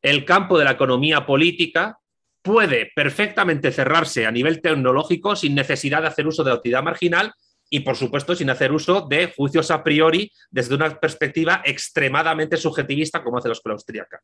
[0.00, 1.98] el campo de la economía política
[2.40, 7.32] puede perfectamente cerrarse a nivel tecnológico sin necesidad de hacer uso de la utilidad marginal
[7.70, 13.22] y, por supuesto, sin hacer uso de juicios a priori desde una perspectiva extremadamente subjetivista
[13.22, 14.20] como hace la escuela austríaca.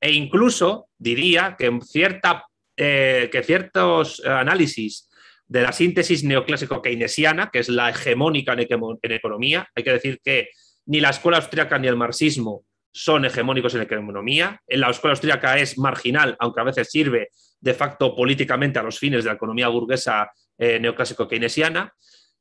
[0.00, 2.44] E incluso diría que, cierta,
[2.76, 5.08] eh, que ciertos análisis
[5.52, 10.48] de la síntesis neoclásico keynesiana, que es la hegemónica en, economía, hay que decir que
[10.86, 14.60] ni la escuela austríaca ni el marxismo son hegemónicos en economía.
[14.66, 17.28] En la escuela austríaca es marginal, aunque a veces sirve
[17.60, 21.92] de facto políticamente a los fines de la economía burguesa eh, neoclásico keynesiana.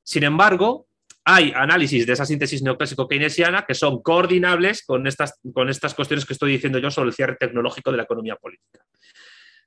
[0.03, 0.87] Sin embargo,
[1.23, 6.25] hay análisis de esa síntesis neoclásico keynesiana que son coordinables con estas, con estas cuestiones
[6.25, 8.83] que estoy diciendo yo sobre el cierre tecnológico de la economía política.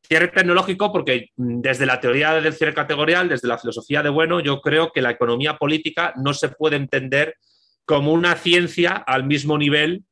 [0.03, 4.40] Cierre tecnológico porque mm, desde la teoría del cierre categorial, desde la filosofía de bueno,
[4.40, 7.37] yo creo que la economía política no se puede entender
[7.85, 10.05] como una ciencia al mismo nivel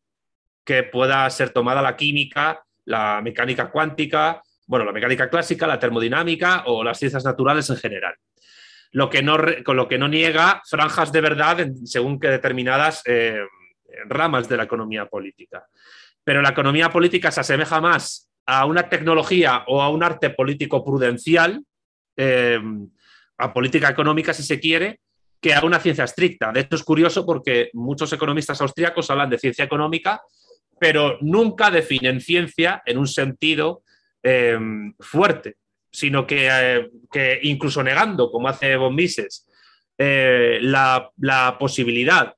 [0.64, 6.62] que pueda ser tomada la química, la mecánica cuántica, bueno, la mecánica clásica, la termodinámica
[6.66, 8.14] o las ciencias naturales en general
[8.92, 13.40] lo que no, con lo que no niega franjas de verdad según que determinadas eh,
[14.06, 15.66] ramas de la economía política.
[16.22, 20.84] Pero la economía política se asemeja más a una tecnología o a un arte político
[20.84, 21.64] prudencial,
[22.16, 22.60] eh,
[23.38, 25.00] a política económica si se quiere,
[25.40, 26.52] que a una ciencia estricta.
[26.52, 30.20] De hecho, es curioso porque muchos economistas austríacos hablan de ciencia económica,
[30.78, 33.82] pero nunca definen ciencia en un sentido
[34.22, 34.58] eh,
[35.00, 35.56] fuerte
[35.92, 39.46] sino eh, que, incluso negando, como hace Von Mises,
[39.98, 41.12] eh, la,
[41.58, 42.34] posibilidad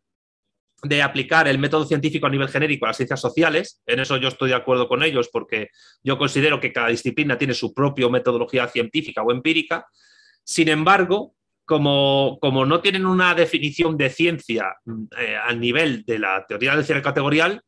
[0.82, 3.80] de aplicar el método científico a nivel genérico a las ciencias sociales.
[3.86, 5.70] En eso yo estoy de acuerdo con ellos porque
[6.02, 9.86] yo considero que cada disciplina tiene su propia metodología científica o empírica.
[10.42, 14.76] Sin embargo, como, como no tienen una definición de ciencia
[15.18, 17.62] eh, al nivel de la teoría del cierre categorial,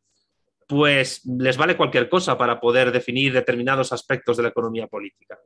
[0.68, 5.38] pues les vale cualquier cosa para poder definir determinados aspectos de la economía política.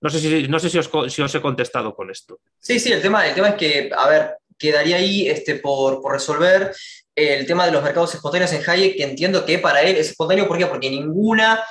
[0.00, 2.38] No sé si, no sé si, os, he contestado con esto.
[2.60, 6.74] Sí, sí, el tema, el tema es que, a ver, quedaría ahí este, por, resolver
[7.14, 10.46] el tema de los mercados espontáneos en Hayek, que entiendo que para él es espontáneo,
[10.46, 10.66] ¿por qué?
[10.66, 11.64] Porque ninguna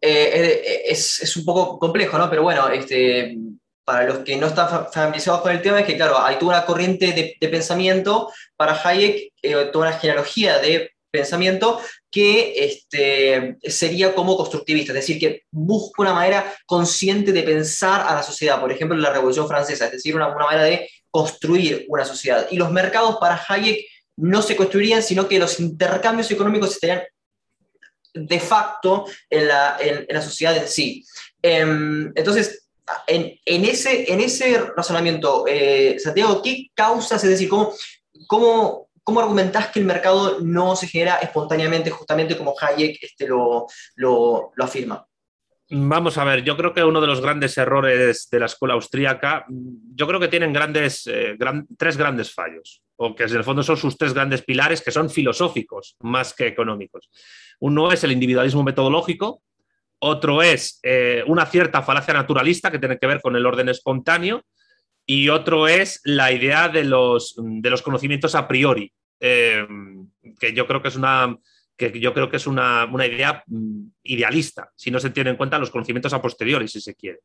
[0.00, 2.30] eh, es, un poco complejo, ¿no?
[2.30, 3.36] Pero bueno, este,
[3.84, 6.66] para los que no están familiarizados con el tema, es que, claro, hay toda una
[6.66, 11.80] corriente de, pensamiento para Hayek, eh, toda una genealogía de pensamiento
[12.14, 18.14] que este, sería como constructivista, es decir, que busca una manera consciente de pensar a
[18.14, 22.04] la sociedad, por ejemplo, la Revolución Francesa, es decir, una, una manera de construir una
[22.04, 22.46] sociedad.
[22.52, 23.84] Y los mercados para Hayek
[24.18, 27.02] no se construirían, sino que los intercambios económicos estarían
[28.14, 31.04] de facto en la, en, la sociedad en sí.
[31.42, 32.68] Em, entonces,
[33.08, 37.74] en, en, ese, en ese razonamiento, eh, Santiago, ¿qué causas, es decir, cómo,
[38.28, 43.66] cómo ¿cómo argumentás que el mercado no se genera espontáneamente, justamente como Hayek este, lo,
[43.96, 45.06] lo, afirma?
[45.70, 49.44] Vamos a ver, yo creo que uno de los grandes errores de la escuela austríaca,
[49.48, 51.36] yo creo que tienen grandes, eh,
[51.78, 55.10] tres grandes fallos, o que en el fondo son sus tres grandes pilares, que son
[55.10, 57.10] filosóficos más que económicos.
[57.60, 59.42] Uno es el individualismo metodológico,
[60.00, 64.44] otro es eh, una cierta falacia naturalista que tiene que ver con el orden espontáneo
[65.06, 69.66] y otro es la idea de los, de los conocimientos a priori, eh,
[70.38, 71.36] que yo creo que es una
[71.76, 75.58] que yo creo que es una, idea mm, idealista, si no se tiene en cuenta
[75.58, 77.20] los conocimientos a posteriori, si se quiere.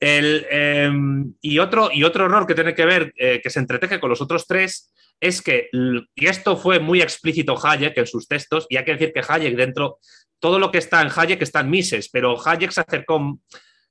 [0.00, 4.10] Em, y, otro, y otro error que tiene que ver, eh, que se entreteje con
[4.10, 5.68] los otros tres, es que,
[6.14, 9.56] y esto fue muy explícito Hayek en sus textos, y hay que decir que Hayek
[9.56, 9.98] dentro,
[10.38, 13.38] todo lo que está en Hayek está en Mises, pero Hayek se acercó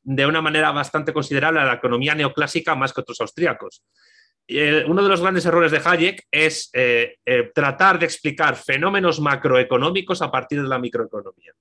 [0.03, 3.83] de una manera bastante considerable a la economía neoclásica más que otros austríacos.
[4.47, 9.21] Eh, uno de los grandes errores de Hayek es eh, eh, tratar de explicar fenómenos
[9.21, 11.53] macroeconómicos a partir de la microeconomía.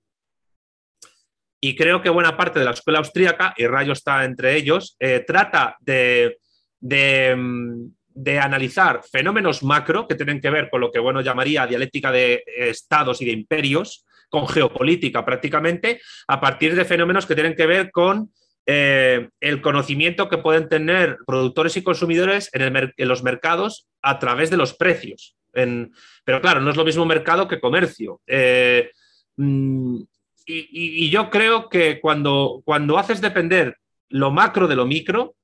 [1.60, 5.76] Y creo que buena parte de la escuela austríaca, y Rayo está entre ellos, trata
[5.78, 6.36] de,
[6.80, 12.10] mm, de, analizar fenómenos macro que tienen que ver con lo que bueno llamaría dialéctica
[12.10, 17.66] de estados y de imperios, con geopolítica prácticamente, a partir de fenómenos que tienen que
[17.66, 18.32] ver con
[18.64, 24.56] eh, el conocimiento que pueden tener productores y consumidores en, los mercados a través de
[24.56, 25.36] los precios.
[25.52, 28.22] pero claro, no es lo mismo mercado que comercio.
[28.26, 28.90] Eh,
[29.36, 30.00] mm,
[30.46, 33.76] y, yo creo que cuando, cuando haces depender
[34.08, 35.34] lo macro de lo micro,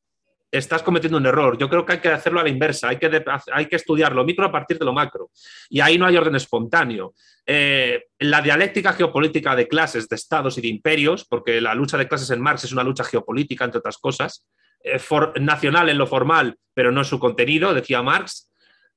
[0.51, 1.59] estás cometiendo un error.
[1.59, 4.25] Yo creo que hay que hacerlo a la inversa, hay que, hay que estudiar lo
[4.25, 5.31] micro a partir de lo macro.
[5.69, 7.15] Y ahí no hay orden espontáneo.
[7.47, 12.09] Eh, la dialéctica geopolítica de clases, de estados y de imperios, porque la lucha de
[12.09, 14.47] clases en Marx es una lucha geopolítica, entre otras cosas,
[14.83, 15.01] eh,
[15.41, 18.51] nacional en lo formal, pero no en su contenido, decía Marx,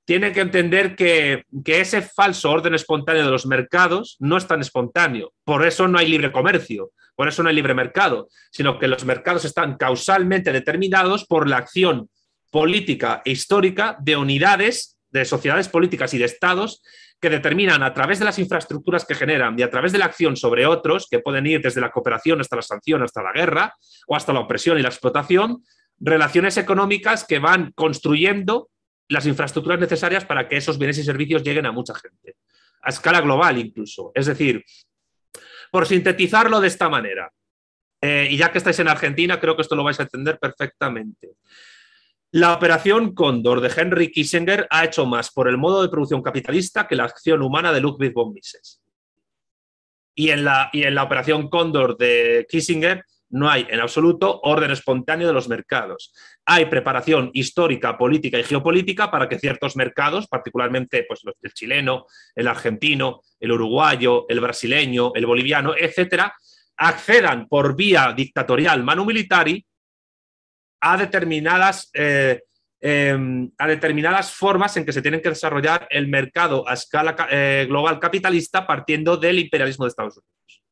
[0.05, 4.59] tiene que entender que, que, ese falso orden espontáneo de los mercados no es tan
[4.59, 5.31] espontáneo.
[5.43, 6.91] Por eso no hay libre comercio.
[7.15, 11.58] Por eso no hay libre mercado, sino que los mercados están causalmente determinados por la
[11.58, 12.10] acción
[12.52, 16.82] política e histórica de unidades, de sociedades políticas y de estados
[17.21, 20.36] que determinan a través de las infraestructuras que generan y a través de la acción
[20.36, 23.76] sobre otros, que pueden ir desde la cooperación hasta la sanción, hasta la guerra
[24.08, 25.63] o hasta la opresión y la explotación,
[26.00, 28.69] relaciones económicas que van construyendo
[29.08, 32.38] las infraestructuras necesarias para que esos bienes y servicios lleguen a mucha gente,
[32.82, 34.12] a escala global incluso.
[34.15, 34.63] Es decir,
[35.71, 37.31] por sintetizarlo de esta manera,
[38.01, 41.36] eh, y ya que estáis en Argentina, creo que esto lo vais a entender perfectamente.
[42.31, 46.88] La operación Cóndor de Henry Kissinger ha hecho más por el modo de producción capitalista
[46.88, 48.81] que la acción humana de Ludwig von Mises.
[50.15, 54.71] Y en la, y en la operación Cóndor de Kissinger no hay en absoluto orden
[54.71, 56.13] espontáneo de los mercados.
[56.45, 62.47] Hay preparación histórica, política y geopolítica para que ciertos mercados, particularmente pues, del chileno, el
[62.47, 66.34] argentino, el uruguayo, el brasileño, el boliviano, etcétera,
[66.77, 69.63] accedan por vía dictatorial manu militari
[70.82, 72.41] a determinadas, eh,
[72.80, 77.65] em, a determinadas formas en que se tienen que desarrollar el mercado a escala eh,
[77.69, 80.63] global capitalista partiendo del imperialismo de Estados Unidos.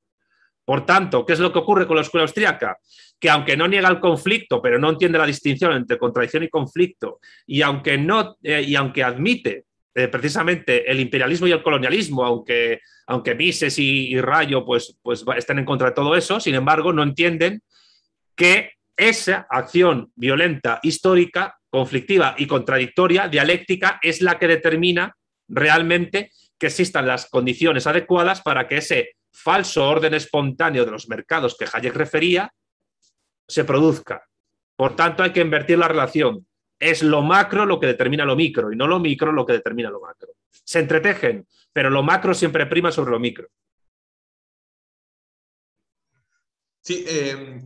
[0.65, 2.77] Por tanto, ¿qué es lo que ocurre con la escuela austríaca?
[3.19, 7.19] Que aunque no niega el conflicto, pero no entiende la distinción entre contradicción y conflicto,
[7.45, 12.79] y aunque, no, eh, y aunque admite eh, precisamente el imperialismo y el colonialismo, aunque,
[13.07, 17.03] aunque Mises y, Rayo pues, pues estén en contra de todo eso, sin embargo, no
[17.03, 17.61] entienden
[18.35, 25.15] que esa acción violenta, histórica, conflictiva y contradictoria, dialéctica, es la que determina
[25.47, 31.55] realmente que existan las condiciones adecuadas para que ese falso orden espontáneo de los mercados
[31.57, 32.51] que Hayek refería
[33.49, 34.25] se produzca.
[34.77, 36.47] Por tanto, hay que invertir la relación.
[36.79, 39.89] Es lo macro lo que determina lo micro y no lo micro lo que determina
[39.89, 40.29] lo macro.
[40.49, 43.49] Se entretejen, pero lo macro siempre prima sobre lo micro.
[46.81, 47.61] Sí, eh,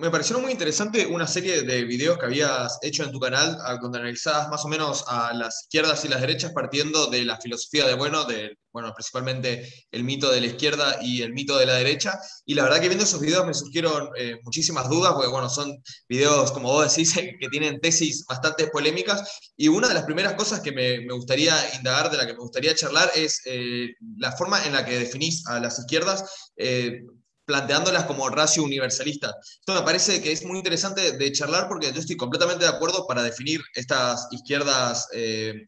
[0.00, 3.98] me pareció muy interesante una serie de videos que habías hecho en tu canal, donde
[3.98, 7.94] analizabas más o menos a las izquierdas y las derechas partiendo de la filosofía de
[7.94, 12.18] bueno, de, bueno, principalmente el mito de la izquierda y el mito de la derecha.
[12.46, 15.76] Y la verdad que viendo esos videos me surgieron eh, muchísimas dudas, porque bueno, son
[16.08, 19.38] videos, como vos decís, que tienen tesis bastante polémicas.
[19.56, 22.74] Y una de las primeras cosas que me, gustaría indagar, de la que me gustaría
[22.74, 26.24] charlar, es eh, la forma en la que definís a las izquierdas.
[26.56, 27.02] Eh,
[27.44, 29.34] planteándolas como ratio universalista.
[29.58, 33.06] Esto me parece que es muy interesante de charlar porque yo estoy completamente de acuerdo
[33.06, 35.64] para definir estas izquierdas, eh,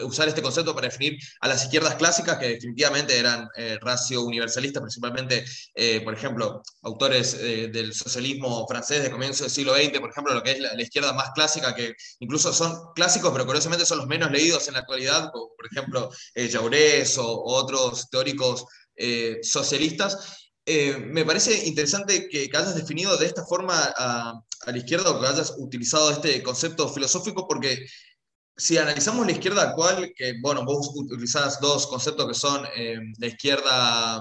[0.00, 4.80] usar este concepto para definir a las izquierdas clásicas que definitivamente eran eh, ratio universalista,
[4.80, 10.34] principalmente, eh, por ejemplo, autores del socialismo francés de comienzo del siglo XX, por ejemplo,
[10.34, 14.06] lo que es la, izquierda más clásica, que incluso son clásicos, pero curiosamente son los
[14.06, 18.64] menos leídos en la actualidad, por, ejemplo, Jaurès o, otros teóricos
[19.42, 20.47] socialistas.
[20.70, 25.26] Eh, me parece interesante que, hayas definido de esta forma a, la izquierda o que
[25.26, 27.86] hayas utilizado este concepto filosófico porque
[28.54, 33.26] si analizamos la izquierda actual, que bueno, vos utilizás dos conceptos que son eh, la
[33.28, 34.20] izquierda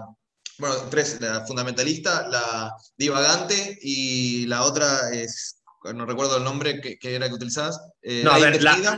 [0.58, 5.62] bueno, tres, la fundamentalista, la divagante y la otra es,
[5.94, 7.78] no recuerdo el nombre que, era que utilizabas.
[8.02, 8.98] Eh, no, a ver, la,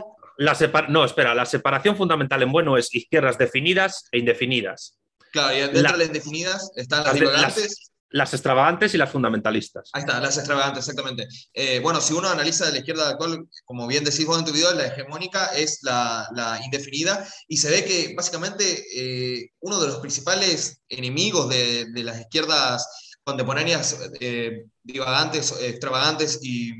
[0.88, 4.99] no, espera, la separación fundamental en bueno es izquierdas definidas e indefinidas.
[5.32, 7.92] Claro, y dentro de las indefinidas están las, divagantes.
[8.10, 9.90] Las, extravagantes y las fundamentalistas.
[9.92, 11.28] Ahí está, las extravagantes, exactamente.
[11.54, 14.52] Eh, bueno, si uno analiza de la izquierda actual, como bien decís vos en tu
[14.52, 19.98] video, la hegemónica es la, indefinida y se ve que básicamente eh, uno de los
[19.98, 22.86] principales enemigos de, las izquierdas
[23.22, 26.72] contemporáneas, eh, divagantes, extravagantes y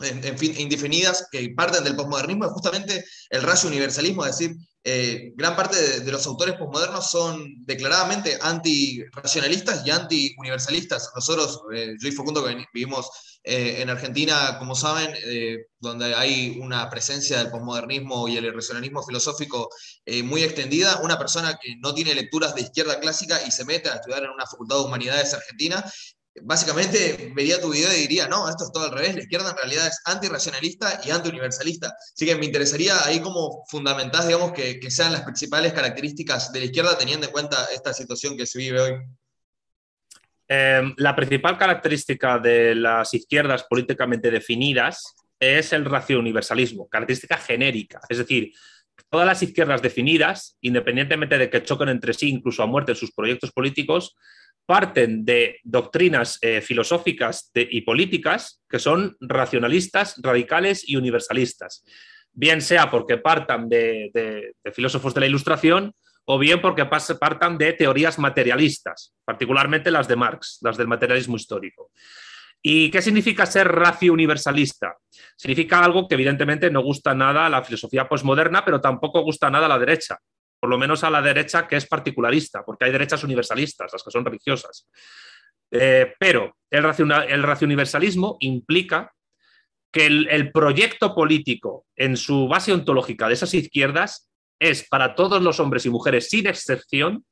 [0.00, 5.34] en, fin, indefinidas que parten del posmodernismo es justamente el racio universalismo, es decir, eh,
[5.36, 11.10] gran parte de, los autores posmodernos son declaradamente anti-racionalistas y anti-universalistas.
[11.14, 15.14] Nosotros, eh, yo y Facundo, que vivimos eh, en Argentina, como saben,
[15.78, 19.68] donde hay una presencia del posmodernismo y el racionalismo filosófico
[20.24, 23.96] muy extendida, una persona que no tiene lecturas de izquierda clásica y se mete a
[23.96, 25.84] estudiar en una facultad de humanidades argentina,
[26.42, 29.56] básicamente vería tu video y diría, no, esto es todo al revés, la izquierda en
[29.56, 31.94] realidad es antirracionalista y antiuniversalista.
[32.14, 36.64] Así que me interesaría ahí cómo fundamentás, digamos, que, sean las principales características de la
[36.66, 38.92] izquierda teniendo en cuenta esta situación que se vive hoy.
[40.48, 48.00] Em, la principal característica de las izquierdas políticamente definidas es el racio-universalismo, característica genérica.
[48.08, 48.52] Es decir,
[49.08, 53.52] todas las izquierdas definidas, independientemente de que choquen entre sí, incluso a muerte sus proyectos
[53.52, 54.16] políticos,
[54.70, 61.84] parten de doctrinas eh, filosóficas y políticas que son racionalistas, radicales y universalistas.
[62.30, 65.92] Bien sea porque partan de, filósofos de la Ilustración
[66.24, 71.90] o bien porque partan de teorías materialistas, particularmente las de Marx, las del materialismo histórico.
[72.62, 74.94] ¿Y qué significa ser racio universalista?
[75.36, 79.66] Significa algo que evidentemente no gusta nada a la filosofía posmoderna, pero tampoco gusta nada
[79.66, 80.20] a la derecha
[80.60, 84.10] por lo menos a la derecha que es particularista, porque hay derechas universalistas, las que
[84.10, 84.86] son religiosas.
[85.70, 89.12] Eh, pero el, el universalismo implica
[89.92, 95.58] que el, proyecto político en su base ontológica de esas izquierdas es para todos los
[95.58, 97.24] hombres y mujeres sin excepción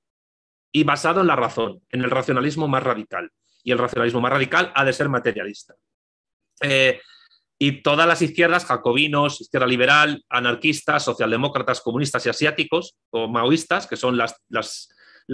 [0.73, 3.31] y basado en la razón, en el racionalismo más radical.
[3.63, 5.75] Y el racionalismo más radical ha de ser materialista.
[6.63, 7.01] Eh,
[7.59, 13.97] y todas las izquierdas, jacobinos, izquierda liberal, anarquistas, socialdemócratas, comunistas y asiáticos o maoístas, que
[13.97, 14.89] son las, las,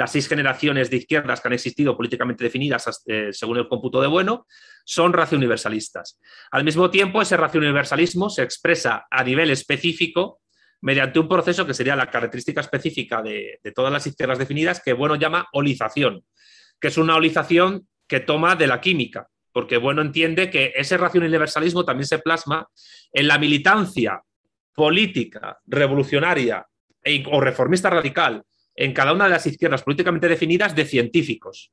[0.07, 4.47] seis generaciones de izquierdas que han existido políticamente definidas eh, según el cómputo de Bueno,
[4.85, 6.19] son racio universalistas.
[6.51, 10.41] Al mismo tiempo, ese racio universalismo se expresa a nivel específico
[10.81, 14.95] mediante un proceso que sería la característica específica de, de todas las izquierdas definidas, que
[14.95, 16.25] Bueno llama olización,
[16.81, 21.85] que es una olización que toma de la química porque bueno entiende que ese universalismo
[21.85, 22.69] también se plasma
[23.13, 24.21] en la militancia
[24.75, 26.67] política, revolucionaria
[27.01, 28.43] e o reformista radical
[28.75, 31.71] en cada una de las izquierdas políticamente definidas de científicos.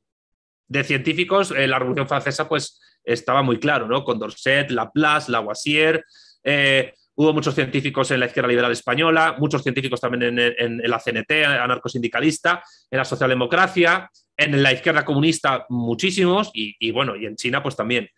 [0.67, 4.03] De científicos, en la Revolución Francesa pues estaba muy claro, ¿no?
[4.03, 6.05] Condorcet, Laplace, Lavoisier,
[6.43, 10.99] eh, hubo muchos científicos en la izquierda liberal española, muchos científicos también en, en la
[10.99, 14.07] CNT, anarcosindicalista, en la socialdemocracia,
[14.41, 18.09] en la izquierda comunista muchísimos y, bueno, y en China pues también.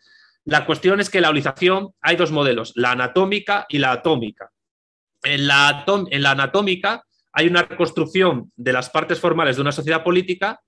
[0.45, 4.49] La cuestión es que la olización hay dos modelos, la anatómica y la atómica.
[5.23, 10.03] En la, en la anatómica hay una reconstrucción de las partes formales de una sociedad
[10.03, 10.61] política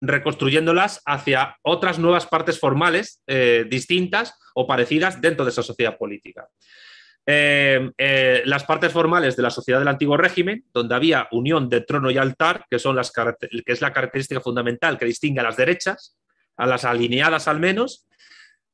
[0.00, 6.48] reconstruyéndolas hacia otras nuevas partes formales eh, distintas o parecidas dentro de esa sociedad política.
[7.26, 11.80] Eh, eh, las partes formales de la sociedad del antiguo régimen, donde había unión de
[11.80, 15.56] trono y altar, que, son las, que es la característica fundamental que distingue a las
[15.56, 16.18] derechas,
[16.56, 18.06] a las alineadas al menos,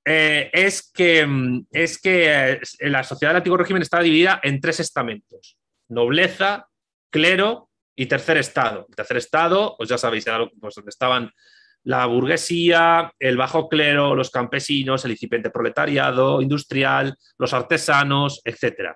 [0.05, 4.81] eh, es que, mm, es que la sociedad del antiguo régimen está dividida en tres
[4.81, 5.57] estamentos,
[5.89, 6.69] nobleza,
[7.11, 8.87] clero y tercer estado.
[8.89, 11.31] El tercer estado, pues ya sabéis, era pues donde estaban
[11.85, 18.95] la burguesía, el bajo clero, los campesinos, el incipiente proletariado industrial, los artesanos, etc.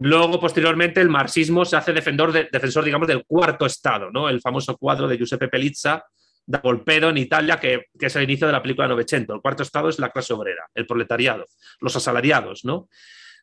[0.00, 4.28] Luego, posteriormente, el marxismo se hace defensor, defensor digamos, del cuarto estado, ¿no?
[4.28, 6.04] el famoso cuadro de Giuseppe Pelizza,
[6.44, 9.34] da Volpedo en Italia, que, es el inicio de la película Novecento.
[9.34, 11.46] El cuarto estado es la clase obrera, el proletariado,
[11.80, 12.88] los asalariados, ¿no?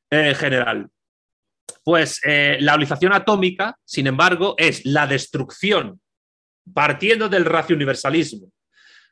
[0.10, 0.90] En general.
[1.84, 6.02] Pues eh, la olización atómica, sin embargo, es la destrucción
[6.74, 8.52] partiendo del racio universalismo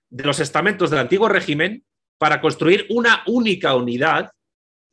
[0.10, 1.84] de los estamentos del antiguo régimen
[2.18, 4.32] para construir una única unidad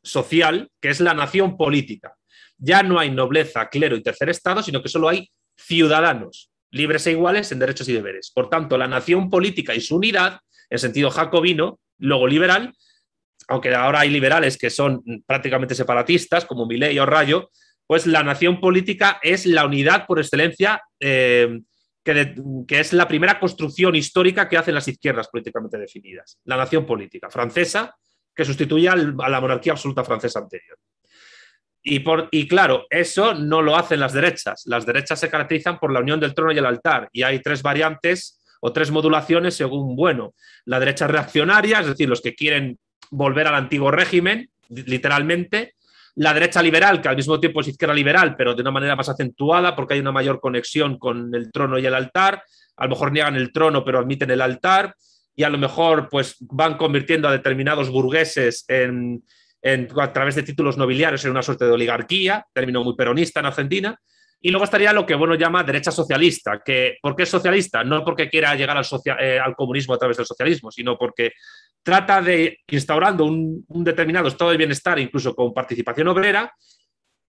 [0.03, 2.15] social que es la nación política.
[2.59, 7.13] Ya no hay nobleza, clero y tercer estado, sino que solo hay ciudadanos libres e
[7.13, 8.33] iguales en derechos y deberes.
[8.35, 12.75] Por tanto, la nación política y su unidad, en sentido jacobino, luego liberal,
[13.47, 17.51] aunque ahora hay liberales que son prácticamente separatistas, como Milei o Rayo,
[17.87, 21.61] pues la nación política es la unidad por excelencia eh,
[22.05, 27.31] que, es la primera construcción histórica que hacen las izquierdas políticamente definidas, la nación política
[27.31, 27.97] francesa,
[28.35, 30.79] que sustituye a la monarquía absoluta francesa anterior.
[31.83, 34.63] Y, por, y claro, eso no lo hacen las derechas.
[34.67, 37.09] Las derechas se caracterizan por la unión del trono y el altar.
[37.13, 40.35] Y hay tres variantes o tres modulaciones según, bueno,
[40.65, 42.79] la derecha reaccionaria, es decir, los que quieren
[43.11, 45.75] volver al antiguo régimen, literalmente.
[46.17, 49.09] La derecha liberal, que al mismo tiempo es izquierda liberal, pero de una manera más
[49.09, 52.43] acentuada, porque hay una mayor conexión con el trono y el altar.
[52.77, 54.95] A lo mejor niegan el trono, pero admiten el altar.
[55.35, 59.25] Y a lo mejor pues, van convirtiendo a determinados burgueses en,
[59.65, 63.99] a través de títulos nobiliarios en una suerte de oligarquía, término muy peronista en Argentina.
[64.41, 67.83] Y luego estaría lo que bueno llama derecha socialista, que ¿por qué es socialista?
[67.83, 68.85] No porque quiera llegar al,
[69.19, 71.33] eh, al comunismo a través del socialismo, sino porque
[71.85, 76.53] trata de, instaurando un, un, determinado estado de bienestar, incluso con participación obrera,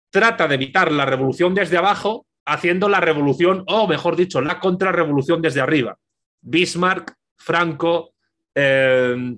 [0.10, 5.42] trata de evitar la revolución desde abajo, haciendo la revolución, o mejor dicho, la contrarrevolución
[5.42, 5.98] desde arriba.
[6.42, 8.14] Bismarck, Franco,
[8.56, 9.36] eh,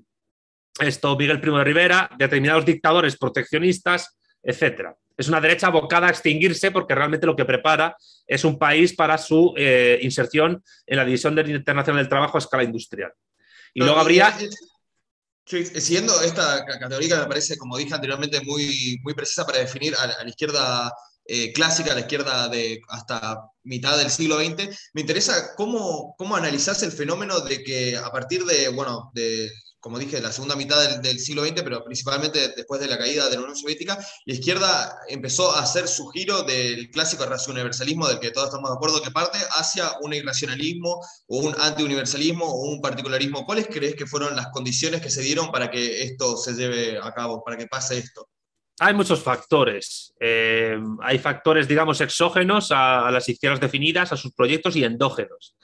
[0.79, 4.95] esto Miguel Primo de Rivera, determinados dictadores proteccionistas, etcétera.
[5.17, 7.95] Es una derecha abocada a extinguirse porque realmente lo que prepara
[8.27, 12.63] es un país para su eh, inserción en la división internacional del trabajo a escala
[12.63, 13.11] industrial.
[13.73, 14.31] Y luego habría...
[15.47, 20.29] siguiendo esta categoría me parece, como dije anteriormente, muy, muy precisa para definir a, la
[20.29, 20.93] izquierda
[21.25, 26.35] eh, clásica, a la izquierda de hasta mitad del siglo XX, me interesa cómo, cómo
[26.35, 30.99] analizás el fenómeno de que a partir de, bueno, de como dije, la segunda mitad
[30.99, 34.99] del, siglo XX, pero principalmente después de la caída de la Unión Soviética, la izquierda
[35.07, 39.11] empezó a hacer su giro del clásico racionalismo del que todos estamos de acuerdo que
[39.11, 43.45] parte hacia un irracionalismo o un antiuniversalismo o un particularismo.
[43.45, 47.13] ¿Cuáles crees que fueron las condiciones que se dieron para que esto se lleve a
[47.13, 48.29] cabo, para que pase esto?
[48.79, 50.13] Hay muchos factores.
[50.19, 55.55] Eh, hay factores, digamos, exógenos a, a las izquierdas definidas, a sus proyectos y endógenos.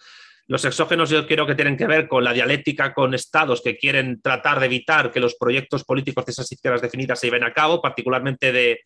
[0.48, 4.22] Los exógenos yo creo que tienen que ver con la dialéctica con estados que quieren
[4.22, 7.82] tratar de evitar que los proyectos políticos de esas izquierdas definidas se lleven a cabo,
[7.82, 8.80] particularmente de,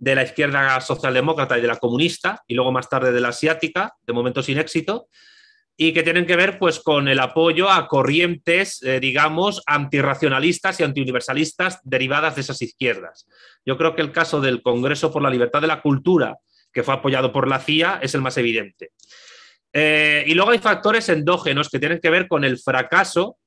[0.00, 4.12] la izquierda socialdemócrata y de la comunista, y luego más tarde de la asiática, de
[4.14, 5.08] momento sin éxito,
[5.76, 10.84] y que tienen que ver pues, con el apoyo a corrientes, eh, digamos, antirracionalistas y
[10.84, 13.26] antiuniversalistas derivadas de esas izquierdas.
[13.66, 16.38] Yo creo que el caso del Congreso por la Libertad de la Cultura,
[16.72, 18.90] que fue apoyado por la CIA, es el más evidente.
[19.76, 23.38] Eh, y luego hay factores endógenos que tienen que ver con el fracaso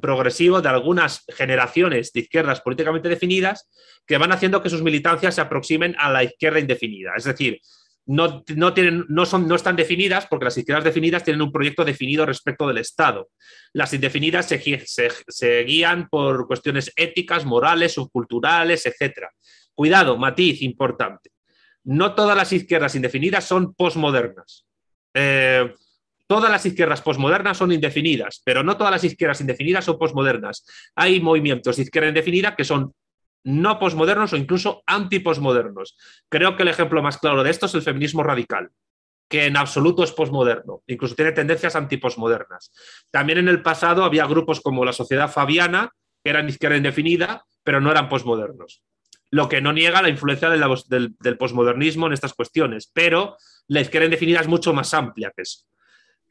[0.00, 3.68] progresivo de algunas generaciones de izquierdas políticamente definidas
[4.06, 7.12] que van haciendo que sus militancias se aproximen a la izquierda indefinida.
[7.16, 7.60] Es decir,
[8.06, 8.42] no,
[8.72, 12.66] tienen, no, son, no están definidas porque las izquierdas definidas tienen un proyecto definido respecto
[12.66, 13.28] del Estado.
[13.74, 14.88] Las indefinidas se,
[15.28, 19.26] se guían por cuestiones éticas, morales, subculturales, etc.
[19.74, 21.32] Cuidado, matiz importante.
[21.84, 24.67] No todas las izquierdas indefinidas son posmodernas.
[25.20, 25.74] Eh,
[26.28, 30.64] todas las izquierdas posmodernas son indefinidas, pero no todas las izquierdas indefinidas son posmodernas.
[30.94, 32.94] Hay movimientos de izquierda indefinida que son
[33.42, 35.96] no posmodernos o incluso antiposmodernos.
[36.28, 38.70] Creo que el ejemplo más claro de esto es el feminismo radical,
[39.28, 42.70] que en absoluto es posmoderno, incluso tiene tendencias antiposmodernas.
[43.10, 45.90] También en el pasado había grupos como la Sociedad Fabiana,
[46.22, 48.82] que eran izquierda indefinida, pero no eran posmodernos.
[49.30, 53.36] Lo que no niega la influencia del, del posmodernismo en estas cuestiones, pero
[53.68, 55.60] la izquierda indefinida es mucho más amplia que eso.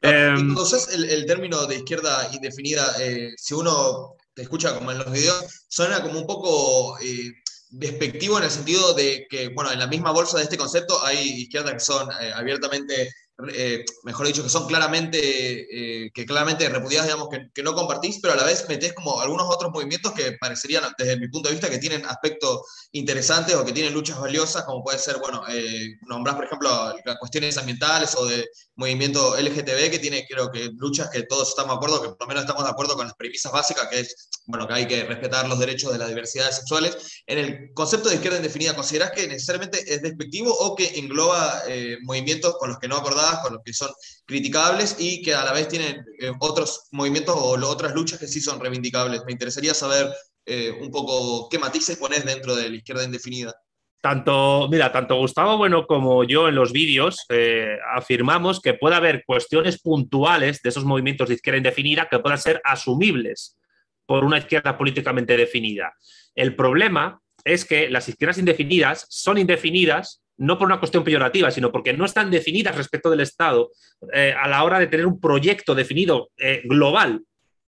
[0.00, 5.10] Entonces, em, el, término de izquierda indefinida, eh, si uno te escucha como en los
[5.10, 7.32] videos, suena como un poco eh,
[7.70, 11.18] despectivo en el sentido de que, bueno, en la misma bolsa de este concepto hay
[11.42, 13.12] izquierdas que son eh, abiertamente
[13.54, 18.34] eh, mejor dicho, que son claramente, eh, que claramente repudiadas, digamos, que, no compartís, pero
[18.34, 21.70] a la vez metés como algunos otros movimientos que parecerían, desde mi punto de vista,
[21.70, 26.34] que tienen aspectos interesantes o que tienen luchas valiosas, como puede ser, bueno, eh, nombrás,
[26.34, 31.50] por ejemplo, cuestiones ambientales o de movimiento LGTB, que tiene, creo que, luchas que todos
[31.50, 34.00] estamos de acuerdo, que por lo menos estamos de acuerdo con las premisas básicas, que
[34.00, 37.22] es, bueno, que hay que respetar los derechos de las diversidades sexuales.
[37.26, 41.62] En el concepto de izquierda indefinida, ¿considerás que necesariamente es despectivo o que engloba
[42.02, 43.90] movimientos con los que no acordás con los que son
[44.26, 48.40] criticables y que a la vez tienen eh, otros movimientos o otras luchas que sí
[48.40, 49.22] son reivindicables.
[49.26, 50.12] Me interesaría saber
[50.46, 53.54] eh, un poco qué matices pones dentro de la izquierda indefinida.
[54.00, 59.24] Tanto, mira, tanto Gustavo Bueno como yo en los vídeos eh, afirmamos que puede haber
[59.26, 63.58] cuestiones puntuales de esos movimientos de izquierda indefinida que puedan ser asumibles
[64.06, 65.92] por una izquierda políticamente definida.
[66.34, 71.70] El problema es que las izquierdas indefinidas son indefinidas no por una cuestión peyorativa, sino
[71.70, 73.70] porque no están definidas respecto del Estado
[74.12, 77.22] eh, a la hora de tener un proyecto definido eh, global,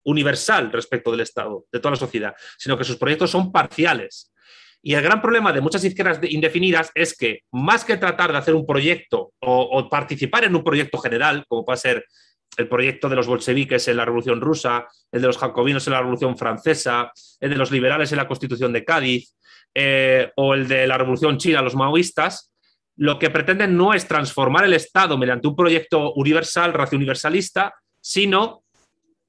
[0.05, 4.33] universal respecto del Estado, de toda la sociedad, sino que sus proyectos son parciales.
[4.83, 8.55] Y el gran problema de muchas izquierdas indefinidas es que más que tratar de hacer
[8.55, 12.07] un proyecto o, participar en un proyecto general, como puede ser
[12.57, 16.01] el proyecto de los bolcheviques en la Revolución Rusa, el de los jacobinos en la
[16.01, 19.35] Revolución Francesa, el de los liberales en la Constitución de Cádiz
[19.75, 22.50] eh, o el de la Revolución China, los maoístas,
[23.01, 28.63] lo que pretenden no es transformar el Estado mediante un proyecto universal, racio universalista, sino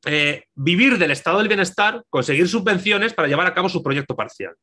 [0.05, 4.55] eh, vivir del estado del bienestar, conseguir subvenciones para llevar a cabo su proyecto parcial.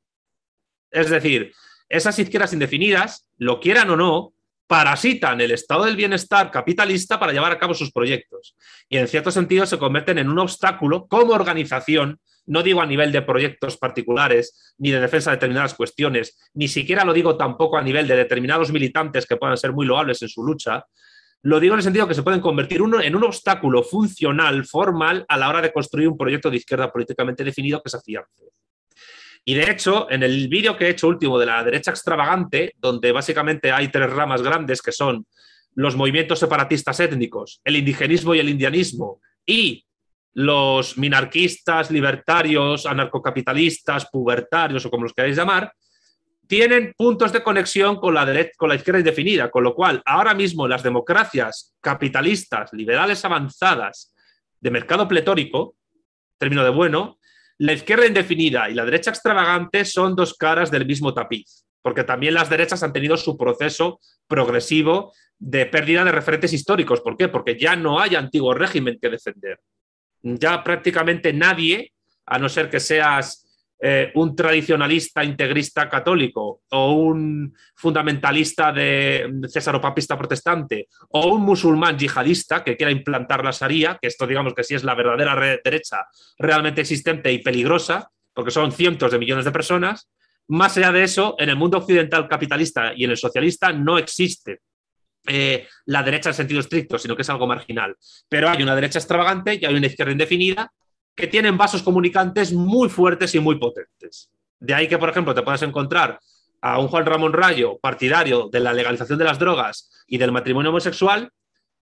[0.91, 1.55] Es decir,
[1.89, 4.35] esas izquierdas indefinidas, lo quieran o no,
[4.67, 8.57] parasitan el estado del bienestar capitalista para llevar a cabo sus proyectos.
[8.91, 13.13] Y en cierto sentido se convierten en un obstáculo como organización, no digo a nivel
[13.13, 17.83] de proyectos particulares, ni de defensa de determinadas cuestiones, ni siquiera lo digo tampoco a
[17.83, 20.85] nivel de determinados militantes que puedan ser muy loables en su lucha,
[21.43, 25.25] lo digo en el sentido que se pueden convertir uno en un obstáculo funcional, formal,
[25.29, 28.45] a la hora de construir un proyecto de izquierda políticamente definido que se afiance.
[29.45, 33.13] Y de hecho, en el vídeo que he hecho último de la derecha extravagante, donde
[33.13, 35.27] básicamente hay tres ramas grandes que son
[35.75, 39.87] los movimientos separatistas étnicos, el indigenismo y el indianismo, y
[40.39, 45.72] los minarquistas, libertarios, anarcocapitalistas, pubertarios o como los queráis llamar,
[46.47, 50.34] tienen puntos de conexión con la, derecha, con la izquierda indefinida, con lo cual ahora
[50.34, 54.14] mismo las democracias capitalistas, liberales avanzadas,
[54.61, 55.74] de mercado pletórico,
[56.39, 57.18] término de bueno,
[57.59, 62.34] la izquierda indefinida y la derecha extravagante son dos caras del mismo tapiz, porque también
[62.34, 67.01] las derechas han tenido su proceso progresivo de pérdida de referentes históricos.
[67.01, 67.26] ¿Por qué?
[67.26, 69.59] Porque ya no hay antiguo régimen que defender.
[70.23, 71.93] Ya prácticamente nadie,
[72.27, 73.49] a no ser que seas
[73.81, 82.64] eh, un tradicionalista integrista católico o un fundamentalista de césaropapista protestante o un musulmán yihadista
[82.64, 86.07] que quiera implantar la Sharia, que esto digamos que sí es la verdadera derecha
[86.39, 90.11] realmente existente y peligrosa, porque son cientos de millones de personas,
[90.49, 94.62] más allá de eso, en el mundo occidental capitalista y en el socialista no existe
[95.27, 97.97] eh, la derecha en sentido estricto, sino que es algo marginal.
[98.29, 100.73] Pero hay una derecha extravagante y hay una izquierda indefinida
[101.14, 104.31] que tienen vasos comunicantes muy fuertes y muy potentes.
[104.61, 106.19] De ahí que, por ejemplo, te puedas encontrar
[106.61, 110.71] a un Juan Ramón Rayo, partidario de la legalización de las drogas y del matrimonio
[110.71, 111.31] homosexual.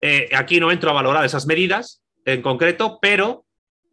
[0.02, 3.46] Eh, aquí no entro a valorar esas medidas en concreto, pero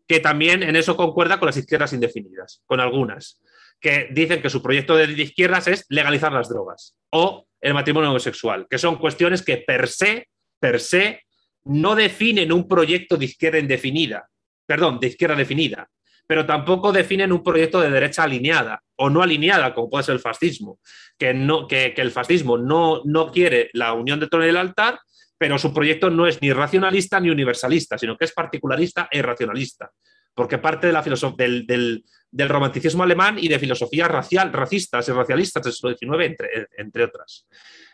[0.06, 3.40] que también en eso concuerda con las izquierdas indefinidas, con algunas,
[3.80, 8.66] que dicen que su proyecto de izquierdas es legalizar las drogas o el matrimonio homosexual,
[8.68, 10.28] que son cuestiones que per se,
[10.58, 11.22] per se,
[11.64, 14.28] no definen un proyecto de izquierda indefinida,
[14.66, 15.88] perdón, de izquierda definida,
[16.26, 20.20] pero tampoco definen un proyecto de derecha alineada o no alineada, como puede ser el
[20.20, 20.78] fascismo,
[21.18, 25.00] que, no, que, el fascismo no, no quiere la unión de trono y el altar,
[25.38, 29.90] pero su proyecto no es ni racionalista ni universalista, sino que es particularista e irracionalista,
[30.34, 35.12] porque parte de la del, del, del, romanticismo alemán y de filosofías racial, racistas y
[35.12, 37.46] racialistas del siglo XIX, entre, entre, otras,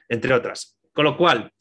[0.08, 0.76] entre otras.
[0.92, 1.52] Con lo cual,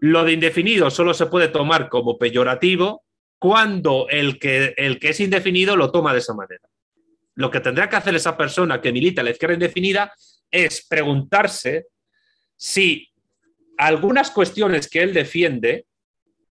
[0.00, 3.04] lo de indefinido solo se puede tomar como peyorativo
[3.38, 6.68] cuando el que, el que es indefinido lo toma de esa manera.
[7.34, 10.12] Lo que tendrá que hacer esa persona que milita la izquierda indefinida
[10.50, 11.86] es preguntarse
[12.56, 13.08] si
[13.76, 15.86] algunas cuestiones que él defiende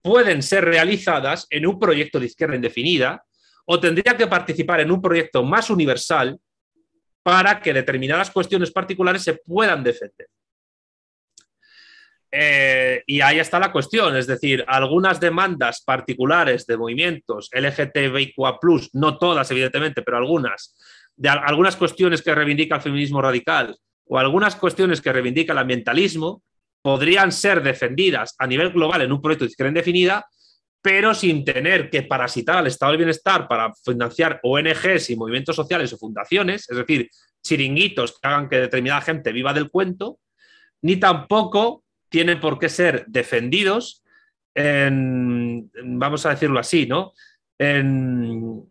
[0.03, 3.25] pueden ser realizadas en un proyecto de izquierda indefinida
[3.65, 6.39] o tendría que participar en un proyecto más universal
[7.23, 10.29] para que determinadas cuestiones particulares se puedan defender.
[12.37, 18.59] Eh, y ahí está la cuestión, es decir, algunas demandas particulares de movimientos LGTBIQA,
[18.95, 20.75] no todas, evidentemente, pero algunas,
[21.15, 26.43] de algunas cuestiones que reivindica el feminismo radical o algunas cuestiones que reivindica el ambientalismo,
[26.83, 30.27] podrían ser defendidas a nivel global en un proyecto de izquierda indefinida,
[30.85, 35.91] pero sin tener que parasitar al estado del bienestar para financiar ONGs y movimientos sociales
[35.95, 37.09] o fundaciones, es decir,
[37.43, 40.19] chiringuitos que hagan que determinada gente viva del cuento,
[40.83, 44.05] ni tampoco tienen por qué ser defendidos
[44.55, 47.15] en, vamos a decirlo así, ¿no?
[47.59, 48.71] En,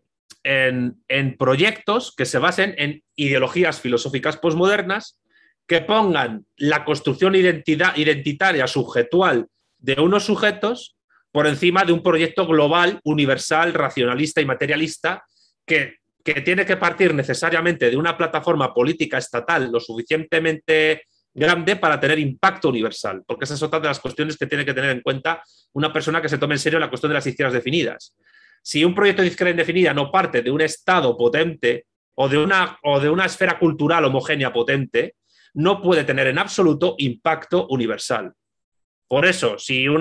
[1.36, 5.20] proyectos que se basen en ideologías filosóficas posmodernas
[5.66, 9.48] que pongan la construcción identidad, identitaria subjetual
[9.78, 10.94] de unos sujetos
[11.34, 15.24] por encima de un proyecto global, universal, racionalista y materialista
[15.66, 21.98] que, que tiene que partir necesariamente de una plataforma política estatal lo suficientemente grande para
[21.98, 25.00] tener impacto universal, porque esa es otra de las cuestiones que tiene que tener en
[25.00, 28.16] cuenta una persona que se tome en serio la cuestión de las izquierdas definidas.
[28.62, 32.78] Si un proyecto de izquierda indefinida no parte de un Estado potente o de una,
[32.84, 35.16] o de una esfera cultural homogénea potente,
[35.54, 38.32] no puede tener en absoluto impacto universal.
[39.08, 40.00] Por eso, si, un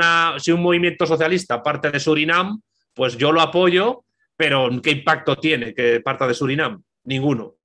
[0.62, 2.62] movimiento socialista parte de Surinam,
[2.94, 6.82] pues yo lo apoyo, pero ¿qué impacto tiene que parta de Surinam?
[7.06, 7.56] Ninguno.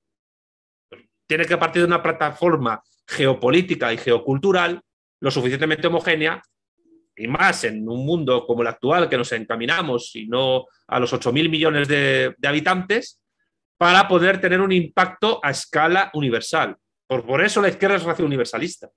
[1.27, 4.81] tiene que partir de una plataforma geopolítica y geocultural
[5.21, 6.43] lo suficientemente homogénea
[7.19, 11.13] y más en un mundo como el actual que nos encaminamos y no a los
[11.13, 13.21] 8.000 millones de, habitantes,
[13.77, 16.77] para poder tener un impacto a escala universal.
[17.07, 18.89] Por, eso la izquierda es racio universalista.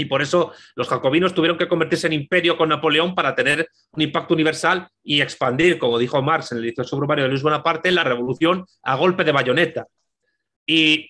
[0.00, 4.00] Y por eso los jacobinos tuvieron que convertirse en imperio con Napoleón para tener un
[4.00, 8.04] impacto universal y expandir, como dijo Marx en el 18 Brumario de Luis Bonaparte, la
[8.04, 9.86] revolución a golpe de bayoneta.
[10.64, 11.08] Y,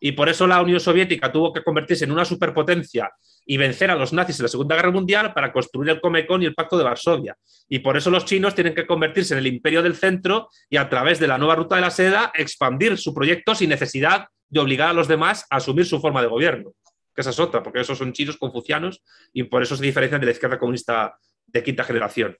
[0.00, 3.10] y, por eso la Unión Soviética tuvo que convertirse en una superpotencia
[3.44, 6.46] y vencer a los nazis en la Segunda Guerra Mundial para construir el Comecon y
[6.46, 7.36] el Pacto de Varsovia.
[7.68, 10.88] Y por eso los chinos tienen que convertirse en el imperio del centro y a
[10.88, 14.90] través de la nueva ruta de la seda expandir su proyecto sin necesidad de obligar
[14.90, 16.72] a los demás a asumir su forma de gobierno.
[17.18, 19.02] Que esa es otra, porque esos son chinos confucianos
[19.32, 22.38] y por eso se diferencian de la izquierda comunista de quinta generación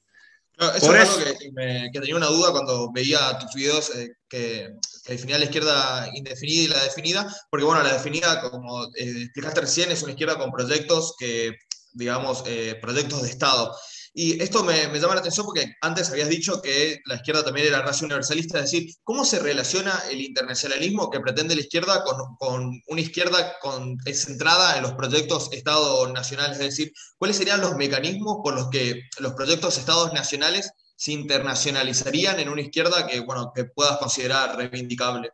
[0.58, 4.74] eso es algo que, tenía una duda cuando veía tus videos eh, que,
[5.06, 9.90] definía la izquierda indefinida y la definida, porque bueno, la definida, como eh, explicaste recién,
[9.90, 11.56] es una izquierda con proyectos que,
[11.92, 13.74] digamos, eh, proyectos de Estado.
[14.14, 17.82] Y esto me, llama la atención porque antes habías dicho que la izquierda también era
[17.82, 22.02] raza universalista, es decir, ¿cómo se relaciona el internacionalismo que pretende la izquierda
[22.38, 26.58] con, una izquierda con, centrada en los proyectos Estados nacionales?
[26.58, 32.40] Es decir, ¿cuáles serían los mecanismos por los que los proyectos Estados nacionales se internacionalizarían
[32.40, 35.30] en una izquierda que, bueno, que puedas considerar reivindicable?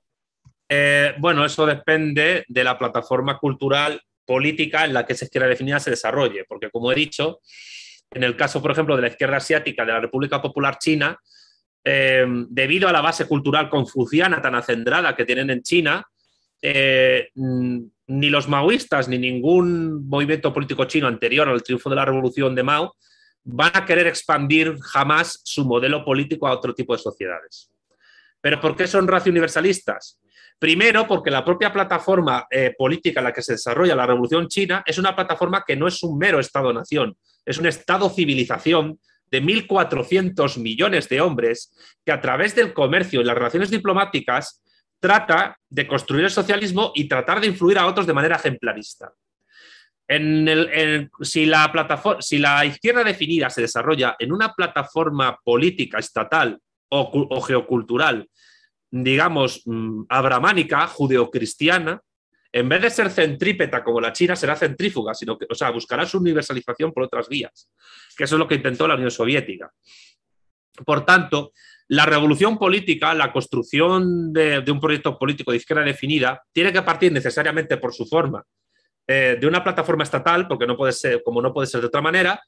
[0.69, 5.81] Eh, bueno, eso depende de la plataforma cultural política en la que esa izquierda definida
[5.81, 7.41] se desarrolle, porque como he dicho,
[8.15, 11.19] en el caso, por ejemplo, de la izquierda asiática de la República Popular China,
[11.85, 16.07] eh, debido a la base cultural confuciana tan acendrada que tienen en China,
[16.63, 22.05] eh, mm, ni los maoístas ni ningún movimiento político chino anterior al triunfo de la
[22.05, 22.95] revolución de Mao
[23.45, 27.71] van a querer expandir jamás su modelo político a otro tipo de sociedades.
[28.41, 30.19] ¿Pero por qué son racio universalistas?
[30.59, 34.83] Primero, porque la propia plataforma eh, política en la que se desarrolla la revolución china
[34.87, 38.99] es una plataforma que no es un mero Estado-nación, es un Estado-civilización
[39.31, 41.75] de 1.400 millones de hombres
[42.05, 44.63] que a través del comercio y las relaciones diplomáticas
[45.01, 49.13] trata de construir el socialismo y tratar de influir a otros de manera ejemplarista.
[51.21, 58.29] si, la izquierda definida se desarrolla en una plataforma política estatal o, geocultural,
[58.91, 62.01] digamos, mm, abramánica, judeocristiana,
[62.55, 66.07] en vez de ser centrípeta como la China, será centrífuga, sino que, o sea, buscará
[66.07, 67.69] su universalización por otras vías,
[68.17, 69.73] que eso es lo que intentó la Unión Soviética.
[70.87, 71.51] Por tanto,
[71.89, 77.11] la revolución política, la construcción de, un proyecto político de izquierda definida, tiene que partir
[77.11, 78.45] necesariamente por su forma
[79.05, 82.03] eh, de una plataforma estatal, porque no puede ser, como no puede ser de otra
[82.03, 82.41] manera,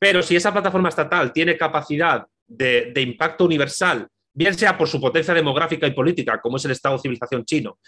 [0.00, 5.00] pero si esa plataforma estatal tiene capacidad de, de impacto universal, bien sea por su
[5.00, 7.78] potencia demográfica y política, como es el Estado civilización chino,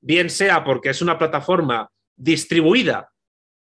[0.00, 3.10] bien sea porque es una plataforma distribuida,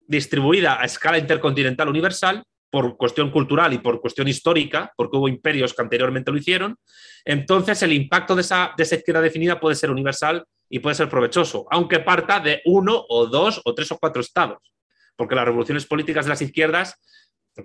[0.08, 5.76] distribuida a escala intercontinental universal, por cuestión cultural y por cuestión histórica, porque hubo imperios
[5.76, 6.76] que anteriormente lo hicieron,
[7.24, 11.68] entonces el impacto de esa, de izquierda definida puede ser universal y puede ser provechoso,
[11.70, 14.58] aunque parta de uno o dos o tres o cuatro estados,
[15.16, 16.96] porque las revoluciones políticas de las izquierdas,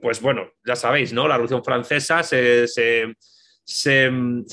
[0.03, 1.27] pues bueno, ya sabéis, ¿no?
[1.27, 2.67] La Revolución Francesa se,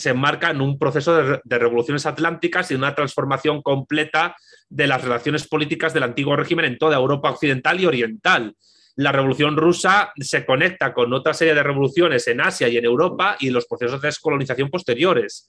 [0.04, 4.36] enmarca en un proceso de, revoluciones atlánticas y una transformación completa
[4.70, 8.54] de las relaciones políticas del antiguo régimen en toda Europa occidental y oriental.
[8.98, 13.38] La revolución rusa se conecta con otra serie de revoluciones en Asia y en Europa
[13.40, 15.48] y los procesos de descolonización posteriores.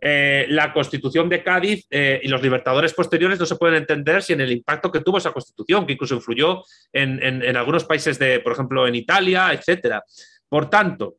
[0.00, 4.40] Eh, la constitución de Cádiz eh, y los libertadores posteriores no se pueden entender sin
[4.40, 8.52] el impacto que tuvo esa constitución, que incluso influyó en, en algunos países de, por
[8.52, 10.00] ejemplo, en Italia, etc.
[10.48, 11.16] Por tanto,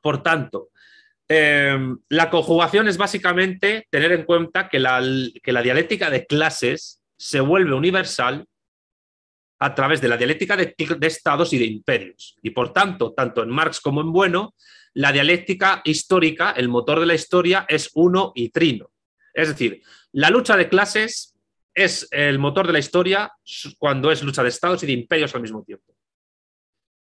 [0.00, 0.68] por tanto,
[1.28, 5.00] Em, la conjugación es básicamente tener en cuenta que la,
[5.62, 8.46] dialéctica de clases se vuelve universal
[9.60, 12.36] a través de la dialéctica de, estados y de imperios.
[12.42, 14.54] Y por tanto, tanto en Marx como en Bueno,
[14.94, 18.90] la dialéctica histórica, el motor de la historia, es uno y trino.
[19.34, 21.36] Es decir, la lucha de clases
[21.74, 23.30] es el motor de la historia
[23.76, 25.94] cuando es lucha de estados y de imperios al mismo tiempo.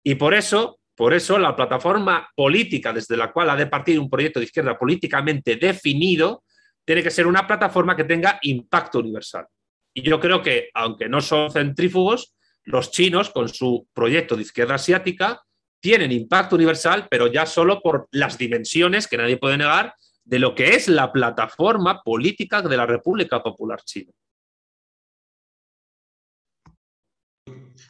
[0.02, 4.10] Y por eso por eso, la plataforma política desde la cual ha de partir un
[4.10, 6.42] proyecto de izquierda políticamente definido
[6.84, 9.46] tiene que ser una plataforma que tenga impacto universal.
[9.94, 12.34] Y yo creo que, aunque no son centrífugos,
[12.64, 15.40] los chinos, con su proyecto de izquierda asiática,
[15.80, 19.94] tienen impacto universal, pero ya solo por las dimensiones que nadie puede negar
[20.24, 24.10] de lo que es la plataforma política de la República Popular China.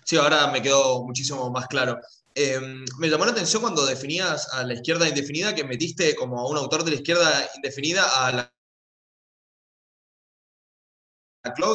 [0.04, 1.98] Sí, ahora me quedó muchísimo más claro.
[2.40, 6.48] Em, me llamó la atención cuando definías a la izquierda indefinida, que metiste como a
[6.48, 8.57] un autor de la izquierda indefinida a la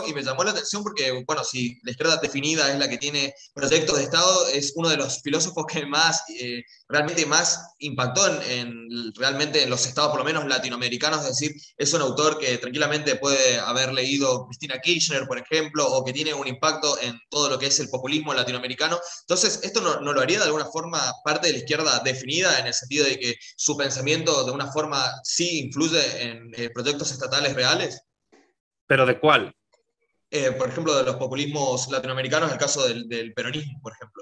[0.05, 3.33] y me llamó la atención porque, bueno, si la izquierda definida es la que tiene
[3.53, 8.87] proyectos de Estado, es uno de los filósofos que más, eh, realmente más impactó en,
[9.15, 13.15] realmente en los estados, por lo menos latinoamericanos, es decir, es un autor que tranquilamente
[13.15, 17.57] puede haber leído Cristina Kirchner, por ejemplo, o que tiene un impacto en todo lo
[17.57, 18.99] que es el populismo latinoamericano.
[19.21, 22.73] Entonces, ¿esto no, lo haría de alguna forma parte de la izquierda definida en el
[22.73, 28.01] sentido de que su pensamiento de una forma sí influye en eh, proyectos estatales reales?
[28.93, 29.51] ¿Pero de cuál?
[30.29, 34.21] Eh, por ejemplo, de los populismos latinoamericanos, el caso del, peronismo, por ejemplo.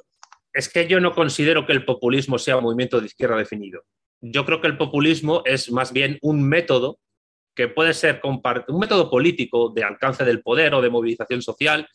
[0.54, 3.84] Es que yo no considero que el populismo sea un movimiento de izquierda definido.
[4.22, 7.00] Yo creo que el populismo es más bien un método
[7.54, 11.86] que puede ser un método político de alcance del poder o de movilización social,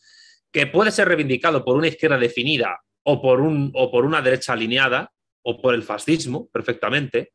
[0.51, 4.53] que puede ser reivindicado por una izquierda definida o por, un, o por una derecha
[4.53, 5.11] alineada
[5.41, 7.31] o por el fascismo, perfectamente,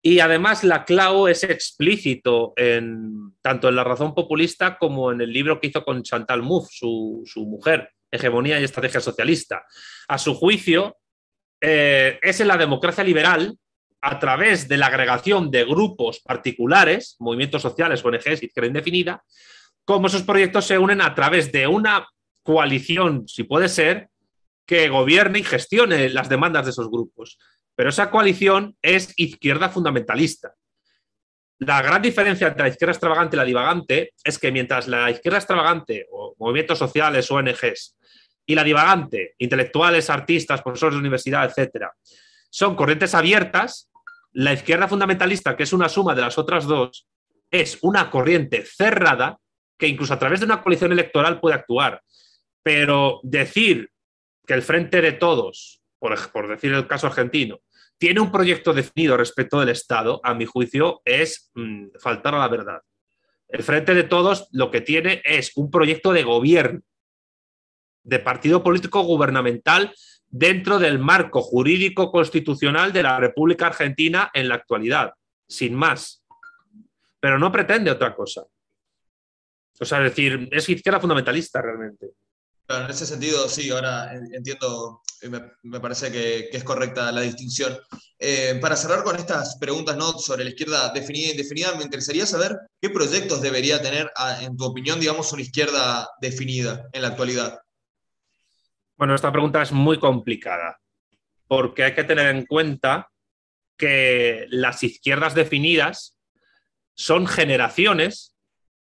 [0.00, 5.32] y además la Clau es explícito en, tanto en La razón populista como en el
[5.32, 9.64] libro que hizo con Chantal Mouffe, su, mujer, Hegemonía y Estrategia Socialista.
[10.06, 10.96] A su juicio,
[11.60, 13.56] eh, es en la democracia liberal,
[14.00, 19.24] a través de la agregación de grupos particulares, movimientos sociales, ONGs, izquierda indefinida,
[19.84, 22.06] como esos proyectos se unen a través de una
[22.44, 24.08] coalición, si puede ser,
[24.64, 27.38] que gobierne y gestione las demandas de esos grupos.
[27.78, 30.52] Pero esa coalición es izquierda fundamentalista.
[31.60, 35.38] La gran diferencia entre la izquierda extravagante y la divagante es que mientras la izquierda
[35.38, 37.96] extravagante o movimientos sociales, ONGs,
[38.44, 41.92] y la divagante, intelectuales, artistas, profesores de universidad, etcétera,
[42.50, 43.92] son corrientes abiertas,
[44.32, 47.06] la izquierda fundamentalista, que es una suma de las otras dos,
[47.48, 49.38] es una corriente cerrada
[49.78, 52.02] que incluso a través de una coalición electoral puede actuar.
[52.60, 53.88] Pero decir
[54.44, 57.60] que el frente de todos, por, por decir el caso argentino,
[57.98, 62.48] tiene un proyecto definido respecto del Estado, a mi juicio, es mm, faltar a la
[62.48, 62.80] verdad.
[63.48, 66.80] El Frente de Todos lo que tiene es un proyecto de gobierno,
[68.04, 69.92] de partido político gubernamental
[70.28, 75.14] dentro del marco jurídico constitucional de la República Argentina en la actualidad,
[75.48, 76.22] sin más.
[77.20, 78.44] Pero no pretende otra cosa.
[79.80, 82.10] O sea, es decir, es izquierda fundamentalista realmente
[82.68, 87.76] en ese sentido, sí, ahora entiendo, me, me parece que, es correcta la distinción.
[88.18, 90.12] Eh, para cerrar con estas preguntas ¿no?
[90.12, 94.10] sobre la izquierda definida e indefinida, me interesaría saber qué proyectos debería tener,
[94.40, 97.58] en tu opinión, digamos, una izquierda definida en la actualidad.
[98.96, 100.78] Bueno, esta pregunta es muy complicada,
[101.46, 103.08] porque hay que tener en cuenta
[103.78, 106.16] que las izquierdas definidas
[106.94, 108.34] son generaciones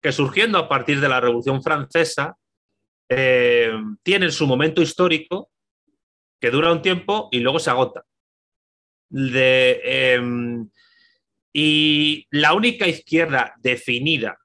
[0.02, 2.36] que surgiendo a partir de la Revolución Francesa
[3.12, 3.72] eh,
[4.04, 5.50] tienen su momento histórico
[6.40, 8.04] que dura un tiempo y luego se agota.
[9.12, 10.70] Em,
[11.52, 14.38] y la única izquierda definida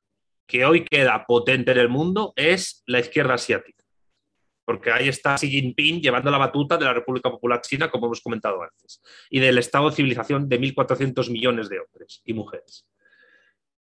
[0.48, 3.84] que hoy queda potente en el mundo es la izquierda asiática,
[4.66, 8.22] porque ahí está Xi Jinping llevando la batuta de la República Popular China, como hemos
[8.22, 9.00] comentado antes,
[9.30, 12.88] y del Estado de civilización de 1.400 millones de hombres y mujeres.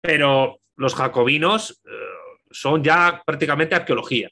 [0.00, 1.90] Pero los jacobinos eh,
[2.50, 4.28] son ya prácticamente arqueología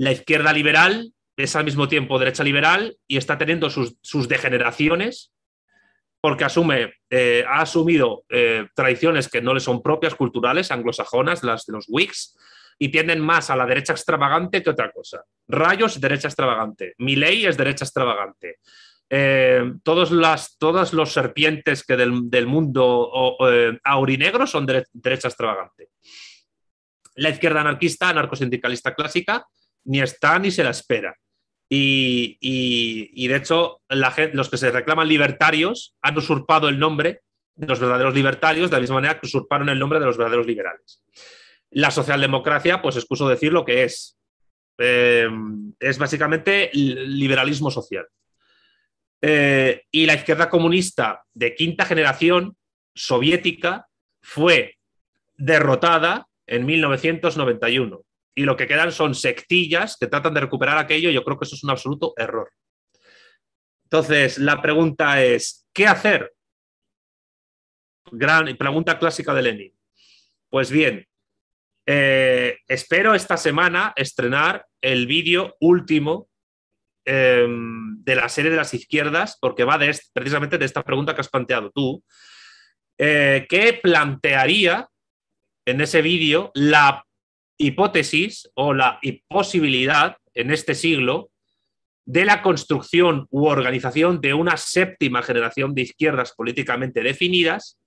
[0.00, 5.30] la izquierda liberal es al mismo tiempo derecha liberal y está teniendo sus, degeneraciones
[6.22, 11.66] porque asume, eh, ha asumido eh, tradiciones que no le son propias, culturales, anglosajonas, las
[11.66, 12.34] de los Whigs,
[12.78, 15.22] y tienden más a la derecha extravagante que otra cosa.
[15.46, 16.94] Rayos, derecha extravagante.
[16.96, 18.56] Milley es derecha extravagante.
[19.10, 20.56] Eh, todos, las,
[20.92, 23.36] los serpientes que del, mundo
[23.84, 25.88] aurinegro son derecha extravagante.
[27.16, 29.46] La izquierda anarquista, anarcosindicalista clásica,
[29.84, 31.16] ni está ni se la espera.
[31.72, 37.22] Y, de hecho, los que se reclaman libertarios han usurpado el nombre
[37.54, 40.46] de los verdaderos libertarios de la misma manera que usurparon el nombre de los verdaderos
[40.46, 41.04] liberales.
[41.70, 44.18] La socialdemocracia, pues excuso decir lo que es.
[44.78, 45.28] Eh,
[45.78, 48.08] es básicamente liberalismo social.
[49.22, 52.56] Eh, y la izquierda comunista de quinta generación
[52.94, 53.86] soviética
[54.22, 54.78] fue
[55.36, 58.02] derrotada en 1991
[58.34, 61.10] y lo que quedan son sectillas que tratan de recuperar aquello.
[61.10, 62.50] Yo creo que eso es un absoluto error.
[63.84, 66.32] Entonces, la pregunta es, ¿qué hacer?
[68.12, 69.74] Gran pregunta clásica de Lenin.
[70.48, 71.06] Pues bien,
[71.86, 76.28] eh, espero esta semana estrenar el vídeo último
[77.04, 81.22] em, de la serie de las izquierdas, porque va de precisamente de esta pregunta que
[81.22, 82.04] has planteado tú,
[82.98, 84.88] eh, que plantearía
[85.66, 87.04] en ese vídeo la
[87.60, 88.98] hipótesis o la
[89.28, 91.30] posibilidad en este siglo
[92.06, 97.78] de la construcción u organización de una séptima generación de izquierdas políticamente definidas,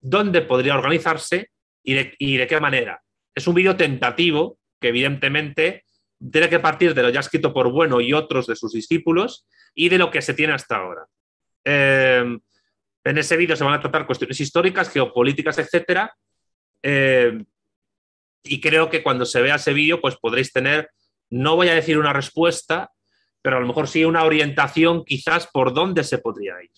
[0.00, 1.50] dónde podría organizarse
[1.82, 3.02] y de, qué manera.
[3.34, 5.84] es un vídeo tentativo que evidentemente
[6.30, 9.88] tiene que partir de lo ya escrito por Bueno y otros de sus discípulos y
[9.88, 11.06] de lo que se tiene hasta ahora.
[11.64, 12.38] Eh,
[13.04, 16.14] en ese vídeo se van a tratar cuestiones históricas, geopolíticas, etcétera.
[16.82, 17.44] Eh,
[18.42, 20.90] y creo que cuando se vea ese vídeo, pues podréis tener,
[21.28, 22.90] no voy a decir una respuesta,
[23.42, 26.70] pero a lo mejor sí una orientación quizás por dónde se podría ir.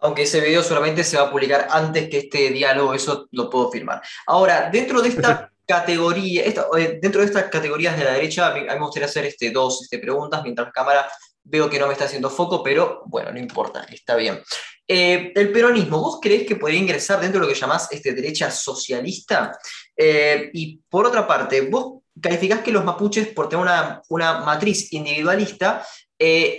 [0.00, 3.70] Aunque ese vídeo solamente se va a publicar antes que este diálogo, eso lo puedo
[3.70, 4.00] firmar.
[4.26, 8.62] Ahora, dentro de esta categoría, eh, dentro de estas categorías de la derecha, a mí,
[8.62, 11.06] me gustaría hacer este, dos este, preguntas mientras cámara
[11.42, 14.40] veo que no me está haciendo foco, pero bueno, no importa, está bien.
[14.86, 18.50] Eh, el peronismo, ¿vos creés que podría ingresar dentro de lo que llamás este, derecha
[18.50, 19.56] socialista?
[20.02, 24.92] Eh, y por otra parte, vos calificás que los mapuches, por tener una, una matriz
[24.92, 25.84] individualista,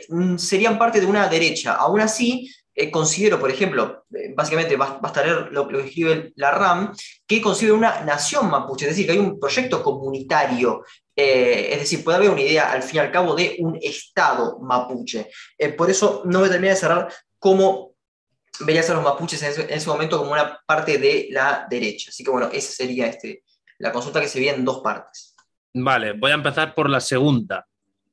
[0.10, 1.74] mm, serían parte de una derecha.
[1.74, 2.52] Aún así,
[2.92, 6.94] considero, por ejemplo, básicamente basta leer lo, que escribe la RAM,
[7.28, 10.84] que considera una nación mapuche, es decir, que hay un proyecto comunitario
[11.24, 14.60] eh, es decir, puede haber una idea al fin y al cabo de un Estado
[14.60, 15.30] mapuche.
[15.58, 17.91] Eh, por eso no me termina de cerrar cómo
[18.60, 22.10] verías a los mapuches en ese, momento como una parte de la derecha.
[22.10, 23.44] Así que bueno, esa sería este,
[23.80, 25.36] la consulta que se veía en dos partes.
[25.74, 27.66] Vale, voy a empezar por la segunda,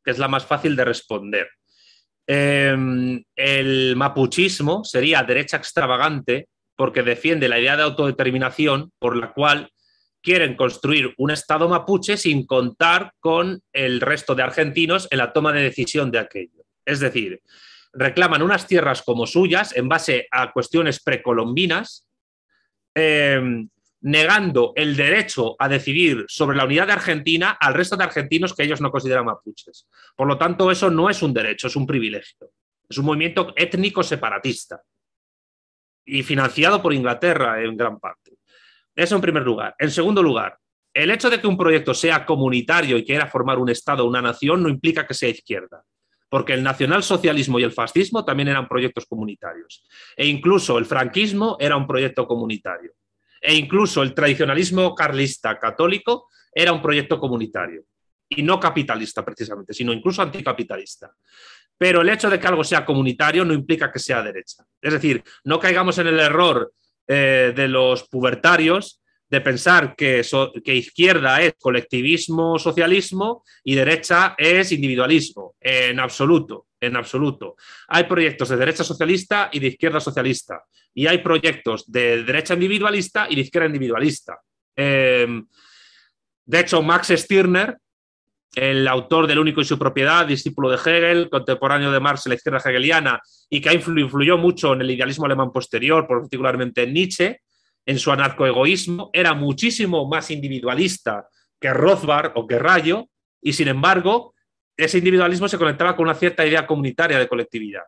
[0.04, 1.48] que es la más fácil de responder.
[2.26, 9.72] Em, el mapuchismo sería derecha extravagante porque defiende la idea de autodeterminación por la cual
[10.22, 15.52] quieren construir un Estado mapuche sin contar con el resto de argentinos en la toma
[15.52, 16.64] de decisión de aquello.
[16.84, 17.40] Es decir,
[17.98, 22.06] reclaman unas tierras como suyas en base a cuestiones precolombinas,
[22.94, 23.68] em,
[24.00, 28.62] negando el derecho a decidir sobre la unidad de Argentina al resto de argentinos que
[28.62, 29.88] ellos no consideran mapuches.
[30.14, 32.52] Por lo tanto, eso no es un derecho, es un privilegio.
[32.88, 34.80] Es un movimiento étnico separatista
[36.06, 38.38] y financiado por Inglaterra en gran parte.
[38.94, 39.74] Eso en primer lugar.
[39.78, 40.56] En segundo lugar,
[40.94, 44.22] el hecho de que un proyecto sea comunitario y quiera formar un Estado o una
[44.22, 45.84] nación no implica que sea izquierda,
[46.28, 49.86] porque el nacionalsocialismo y el fascismo también eran proyectos comunitarios.
[50.16, 52.92] E incluso el franquismo era un proyecto comunitario.
[53.40, 57.84] E incluso el tradicionalismo carlista católico era un proyecto comunitario.
[58.28, 61.10] Y no capitalista precisamente, sino incluso anticapitalista.
[61.78, 64.64] Pero el hecho de que algo sea comunitario no implica que sea derecha.
[64.82, 66.72] Es decir, no caigamos en el error
[67.06, 69.00] eh, de los pubertarios
[69.30, 70.22] de pensar que,
[70.64, 75.54] izquierda es colectivismo, socialismo y derecha es individualismo.
[75.60, 77.56] En absoluto, en absoluto.
[77.88, 80.64] Hay proyectos de derecha socialista y de izquierda socialista.
[80.94, 84.38] Y hay proyectos de derecha individualista y de izquierda individualista.
[84.74, 85.46] Em,
[86.46, 87.76] de hecho, Max Stirner,
[88.54, 92.36] el autor del Único y su propiedad, discípulo de Hegel, contemporáneo de Marx en la
[92.36, 93.20] izquierda hegeliana
[93.50, 97.40] y que influyó mucho en el idealismo alemán posterior, particularmente en Nietzsche,
[97.88, 101.26] en su anarcoegoísmo, era muchísimo más individualista
[101.58, 103.08] que Rothbard o que Rayo,
[103.40, 104.34] y sin embargo,
[104.76, 107.84] ese individualismo se conectaba con una cierta idea comunitaria de colectividad.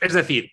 [0.00, 0.50] Es decir,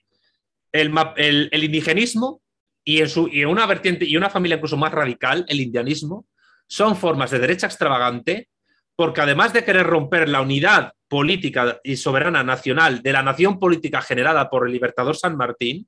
[0.73, 2.41] el, indigenismo
[2.83, 6.27] y en, una vertiente y una familia incluso más radical, el indianismo,
[6.67, 8.49] son formas de derecha extravagante
[8.97, 14.01] porque además de querer romper la unidad política y soberana nacional de la nación política
[14.01, 15.87] generada por el libertador San Martín,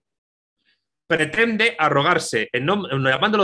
[1.07, 2.65] pretende arrogarse, en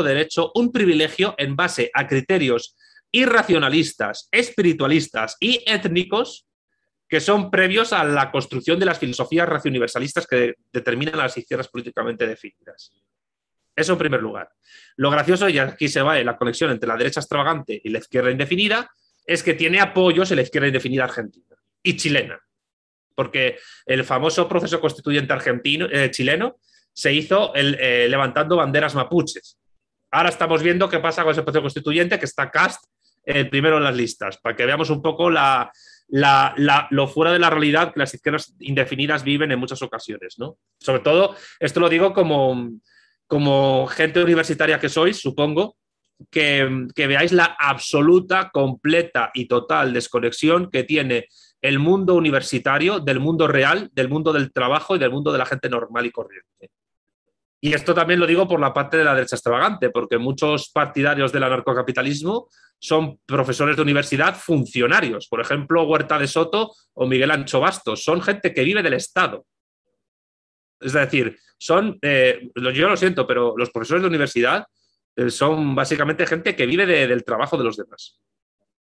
[0.03, 2.75] derecho, un privilegio en base a criterios
[3.11, 6.47] irracionalistas, espiritualistas y étnicos
[7.07, 12.25] que son previos a la construcción de las filosofías racio-universalistas que determinan las izquierdas políticamente
[12.25, 12.93] definidas.
[13.75, 14.49] Eso en primer lugar.
[14.95, 18.31] Lo gracioso, y aquí se va la conexión entre la derecha extravagante y la izquierda
[18.31, 18.89] indefinida,
[19.25, 22.39] es que tiene apoyos en la izquierda indefinida argentina y chilena,
[23.13, 26.59] porque el famoso proceso constituyente argentino, eh, chileno
[26.93, 29.57] se hizo eh, levantando banderas mapuches.
[30.11, 32.83] Ahora estamos viendo qué pasa con ese proceso constituyente, que está Cast
[33.23, 37.93] el primero en las listas, para que veamos un poco lo fuera de la realidad
[37.93, 40.35] que las izquierdas indefinidas viven en muchas ocasiones.
[40.37, 40.57] ¿no?
[40.79, 42.71] Sobre todo, esto lo digo como,
[43.27, 45.77] como gente universitaria que sois, supongo,
[46.29, 51.27] que, veáis la absoluta, completa y total desconexión que tiene
[51.61, 55.45] el mundo universitario del mundo real, del mundo del trabajo y del mundo de la
[55.45, 56.69] gente normal y corriente.
[57.63, 61.31] Y esto también lo digo por la parte de la derecha extravagante, porque muchos partidarios
[61.31, 62.49] del anarcocapitalismo
[62.79, 65.27] son profesores de universidad funcionarios.
[65.27, 68.03] Por ejemplo, Huerta de Soto o Miguel Ancho Bastos.
[68.03, 69.45] Son gente que vive del Estado.
[70.79, 74.65] Es decir, son, eh, yo lo siento, pero los profesores de universidad
[75.15, 78.19] eh, son básicamente gente que vive del trabajo de los demás.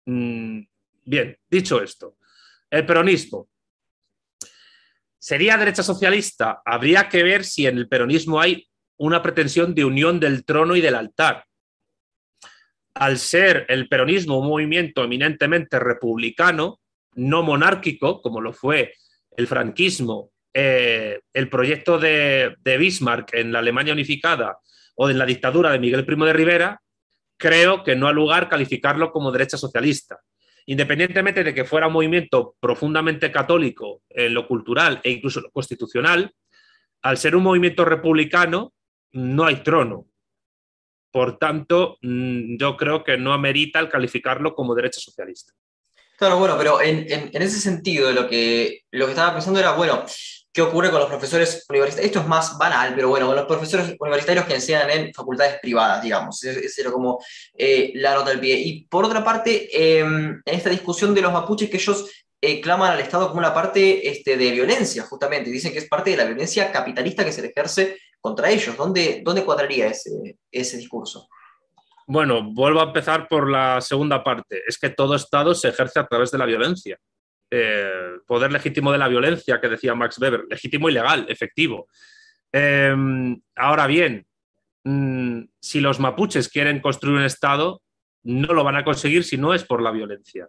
[0.06, 0.60] Mm,
[1.04, 2.16] bien, dicho esto,
[2.70, 3.48] el peronismo.
[5.18, 6.62] ¿Sería derecha socialista?
[6.64, 10.80] Habría que ver si en el peronismo hay una pretensión de unión del trono y
[10.80, 11.44] del altar.
[12.94, 16.80] al ser el peronismo un movimiento eminentemente republicano,
[17.14, 18.92] no monárquico, como lo fue
[19.36, 24.58] el franquismo, eh, el proyecto de, Bismarck en la Alemania unificada
[24.96, 26.80] o en la dictadura de Miguel Primo de Rivera,
[27.36, 30.18] creo que no ha lugar calificarlo como derecha socialista.
[30.70, 36.30] Independientemente de que fuera un movimiento profundamente católico en lo cultural e incluso lo constitucional,
[37.00, 38.74] al ser un movimiento republicano,
[39.12, 40.06] no hay trono.
[41.10, 45.54] Por tanto, mm, yo creo que no amerita el calificarlo como derecha socialista.
[46.18, 50.04] Claro, bueno, pero en, ese sentido, lo que, lo que estaba pensando era, bueno,
[50.58, 52.06] ¿qué ocurre con los profesores universitarios?
[52.08, 56.02] Esto es más banal, pero bueno, con los profesores universitarios que enseñan en facultades privadas,
[56.02, 56.42] digamos.
[56.42, 57.22] Esa era como
[57.56, 58.58] eh, la nota del pie.
[58.58, 62.90] Y por otra parte, em, en esta discusión de los mapuches, que ellos eh, claman
[62.90, 65.48] al Estado como una parte este, de violencia, justamente.
[65.48, 68.76] Dicen que es parte de la violencia capitalista que se ejerce contra ellos.
[68.76, 70.10] ¿Dónde, dónde cuadraría ese,
[70.50, 71.28] ese discurso?
[72.04, 74.60] Bueno, vuelvo a empezar por la segunda parte.
[74.66, 76.98] Es que todo Estado se ejerce a través de la violencia.
[77.50, 81.88] Eh, poder legítimo de la violencia, que decía Max Weber, legítimo y legal, efectivo.
[82.52, 84.26] Em, ahora bien,
[84.84, 87.80] mm, si los mapuches quieren construir un Estado,
[88.22, 90.48] no lo van a conseguir si no es por la violencia.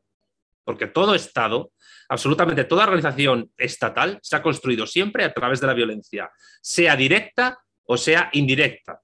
[0.66, 1.72] Porque todo Estado,
[2.10, 6.30] absolutamente toda organización estatal, se ha construido siempre a través de la violencia,
[6.62, 9.02] sea directa o sea indirecta.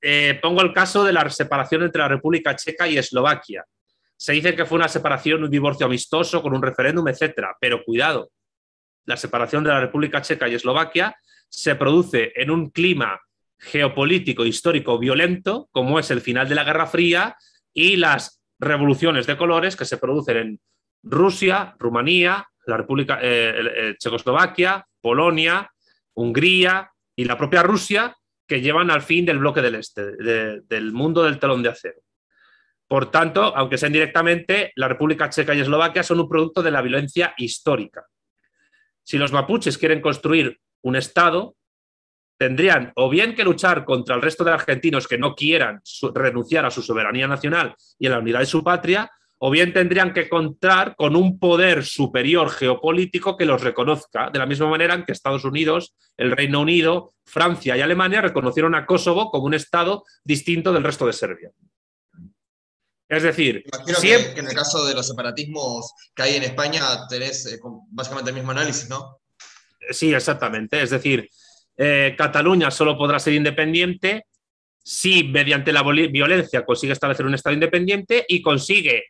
[0.00, 3.64] Eh, pongo el caso de la separación entre la República Checa y Eslovaquia.
[4.24, 7.58] Se dice que fue una separación, un divorcio amistoso con un referéndum, etcétera.
[7.60, 8.30] Pero cuidado,
[9.04, 11.14] la separación de la República Checa y Eslovaquia
[11.50, 13.20] se produce en un clima
[13.58, 17.36] geopolítico histórico violento, como es el final de la Guerra Fría
[17.74, 20.60] y las revoluciones de colores que se producen en
[21.02, 25.70] Rusia, Rumanía, la República eh, eh, Checoslovaquia, Polonia,
[26.14, 28.16] Hungría y la propia Rusia,
[28.48, 32.00] que llevan al fin del bloque del este, del mundo del telón de acero.
[32.86, 36.82] Por tanto, aunque sea indirectamente, la República Checa y Eslovaquia son un producto de la
[36.82, 38.06] violencia histórica.
[39.02, 41.56] Si los mapuches quieren construir un Estado,
[42.38, 45.80] tendrían o bien que luchar contra el resto de argentinos que no quieran
[46.14, 50.12] renunciar a su soberanía nacional y a la unidad de su patria, o bien tendrían
[50.12, 55.04] que contar con un poder superior geopolítico que los reconozca, de la misma manera en
[55.04, 60.04] que Estados Unidos, el Reino Unido, Francia y Alemania reconocieron a Kosovo como un Estado
[60.24, 61.50] distinto del resto de Serbia.
[63.08, 67.46] Es decir, Imagino que, en el caso de los separatismos que hay en España tenés
[67.46, 67.58] eh,
[67.90, 69.20] básicamente el mismo análisis, ¿no?
[69.90, 70.82] Sí, exactamente.
[70.82, 71.28] Es decir,
[71.76, 74.26] eh, Cataluña solo podrá ser independiente
[74.82, 79.04] si mediante la violencia consigue establecer un Estado independiente y consigue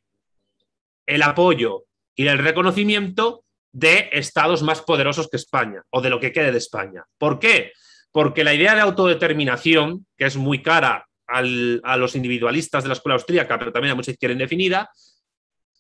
[1.07, 1.85] el apoyo
[2.15, 6.59] y el reconocimiento de estados más poderosos que España o de lo que quede de
[6.59, 7.05] España.
[7.19, 7.73] ¿Por qué?
[8.13, 13.15] Porque la idea de autodeterminación, que es muy cara a los individualistas de la escuela
[13.15, 14.91] austríaca, pero también a mucha izquierda indefinida,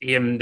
[0.00, 0.38] y en,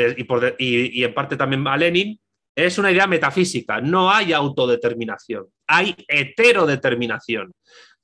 [0.59, 2.18] y en parte también a Lenin,
[2.55, 3.80] es una idea metafísica.
[3.80, 7.53] No hay autodeterminación, hay heterodeterminación.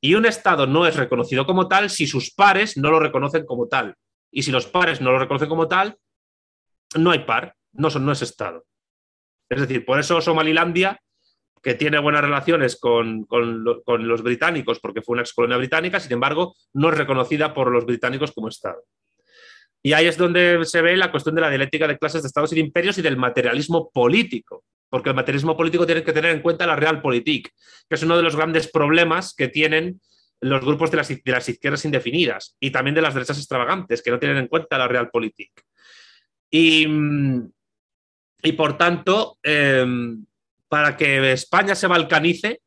[0.01, 3.67] Y un Estado no es reconocido como tal si sus pares no lo reconocen como
[3.67, 3.95] tal.
[4.31, 5.97] Y si los pares no lo reconocen como tal,
[6.97, 8.65] no hay par, no, son, no es Estado.
[9.49, 11.01] Es decir, por eso Somalilandia,
[11.63, 16.55] que tiene buenas relaciones con, los británicos, porque fue una ex colonia británica, sin embargo,
[16.75, 18.83] no es reconocida por los británicos como Estado.
[19.83, 22.53] Y ahí es donde se ve la cuestión de la dialéctica de clases de estados
[22.53, 26.67] y imperios y del materialismo político, porque el materialismo político tiene que tener en cuenta
[26.67, 27.51] la realpolitik,
[27.89, 30.01] que es uno de los grandes problemas que tienen
[30.41, 34.11] los grupos de las, de las izquierdas indefinidas y también de las derechas extravagantes, que
[34.11, 35.53] no tienen en cuenta la realpolitik.
[36.51, 36.87] Y,
[38.43, 40.25] y por tanto, em,
[40.69, 42.61] para que España se balcanice,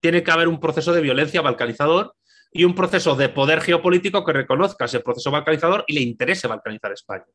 [0.00, 2.14] tiene que haber un proceso de violencia balcanizador
[2.52, 6.92] y un proceso de poder geopolítico que reconozca ese proceso balcanizador y le interese balcanizar
[6.92, 7.26] España.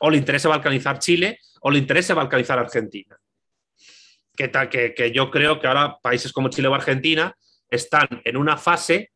[0.00, 3.16] O le interese balcanizar Chile o le interese balcanizar Argentina.
[4.36, 7.34] Que, que, que yo creo que ahora países como Chile o Argentina
[7.70, 9.10] están en una fase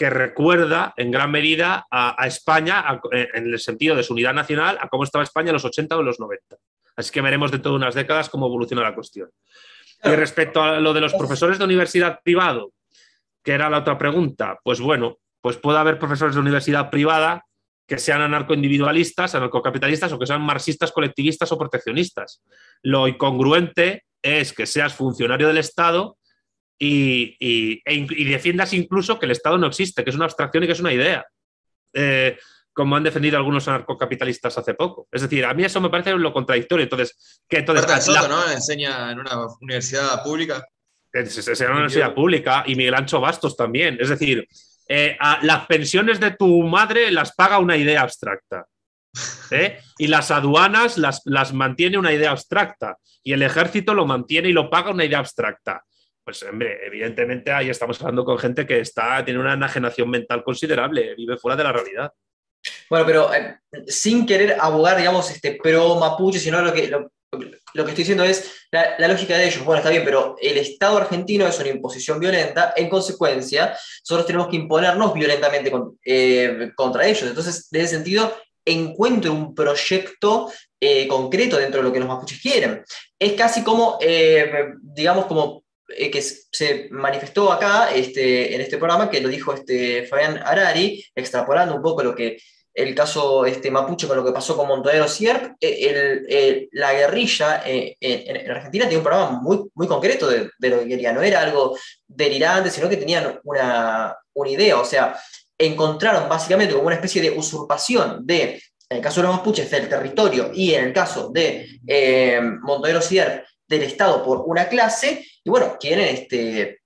[0.00, 2.82] que recuerda en gran medida a, España
[3.12, 6.00] en el sentido de su unidad nacional, a cómo estaba España en los 80 o
[6.00, 6.56] en los 90.
[6.96, 9.30] Así que veremos dentro de unas décadas cómo evoluciona la cuestión.
[10.02, 12.72] Y respecto a lo de los profesores de universidad privado,
[13.42, 17.44] que era la otra pregunta, pues bueno, pues puede haber profesores de universidad privada
[17.86, 22.42] que sean anarcoindividualistas, anarcocapitalistas o que sean marxistas, colectivistas o proteccionistas.
[22.82, 26.16] Lo incongruente es que seas funcionario del Estado
[26.78, 30.72] y, y, defiendas incluso que el Estado no existe, que es una abstracción y que
[30.72, 31.26] es una idea,
[31.92, 32.38] eh,
[32.80, 35.06] como han defendido algunos anarcocapitalistas hace poco.
[35.12, 36.84] Es decir, a mí eso me parece lo contradictorio.
[36.84, 38.50] Entonces, que entonces Soto, ¿no?
[38.50, 40.66] Enseña en una universidad pública.
[41.12, 43.98] Es, en una universidad pública y Miguel Ancho Bastos también.
[44.00, 44.48] Es decir,
[44.88, 48.64] eh, las pensiones de tu madre las paga una idea abstracta.
[49.50, 49.78] ¿eh?
[49.98, 52.96] Y las aduanas las, las mantiene una idea abstracta.
[53.22, 55.84] Y el ejército lo mantiene y lo paga una idea abstracta.
[56.24, 61.14] Pues, hombre, evidentemente ahí estamos hablando con gente que está, tiene una enajenación mental considerable,
[61.14, 62.10] vive fuera de la realidad.
[62.90, 67.78] Bueno, pero eh, sin querer abogar, digamos, este, pro mapuche, sino lo que, lo, que
[67.78, 69.64] estoy diciendo es la, lógica de ellos.
[69.64, 74.48] Bueno, está bien, pero el Estado argentino es una imposición violenta, en consecuencia, nosotros tenemos
[74.48, 75.72] que imponernos violentamente
[76.04, 77.28] eh, contra ellos.
[77.28, 82.42] Entonces, en ese sentido, encuentro un proyecto eh, concreto dentro de lo que los mapuches
[82.42, 82.82] quieren.
[83.20, 83.98] Es casi como,
[84.82, 90.38] digamos, como que se manifestó acá este, en este programa, que lo dijo este Fabián
[90.38, 92.38] Arari, extrapolando un poco lo que
[92.88, 97.96] el caso este, mapuche con lo que pasó con Montonero Sierp, eh, la guerrilla eh,
[98.00, 101.76] en, Argentina tenía un programa muy, muy concreto de, lo que quería, no era algo
[102.06, 105.18] delirante, sino que tenían una, una idea, o sea,
[105.58, 109.88] encontraron básicamente como una especie de usurpación de, en el caso de los mapuches, del
[109.88, 112.40] territorio y en el caso de eh,
[113.00, 116.79] Sierp, del Estado por una clase, y bueno, quieren este,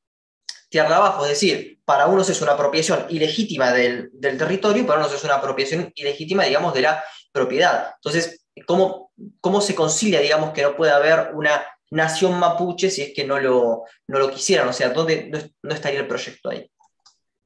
[0.74, 5.14] tierra abajo, es decir, para unos es una apropiación ilegítima del, territorio y para unos
[5.14, 7.92] es una apropiación ilegítima, digamos, de la propiedad.
[7.94, 13.14] Entonces, ¿cómo, cómo se concilia, digamos, que no puede haber una nación mapuche si es
[13.14, 14.66] que no lo, no lo quisieran?
[14.66, 15.30] O sea, ¿dónde
[15.62, 16.68] no, estaría el proyecto ahí?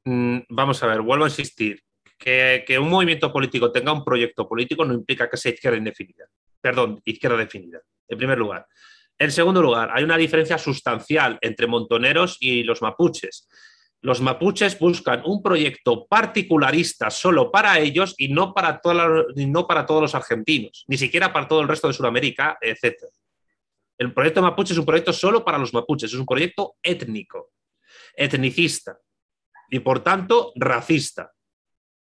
[0.07, 1.83] Mm, vamos a ver, vuelvo a insistir.
[2.19, 6.25] Que, que, un movimiento político tenga un proyecto político no implica que sea izquierda indefinida.
[6.63, 8.67] Perdón, izquierda definida, en primer lugar.
[9.19, 13.49] En segundo lugar, hay una diferencia sustancial entre montoneros y los mapuches.
[14.01, 20.85] Los mapuches buscan un proyecto particularista solo para ellos y no para, todos los argentinos,
[20.87, 22.95] ni siquiera para todo el resto de Sudamérica, etc.
[23.99, 27.51] El proyecto mapuche es un proyecto solo para los mapuches, es un proyecto étnico,
[28.15, 29.01] etnicista
[29.69, 31.33] y por tanto racista,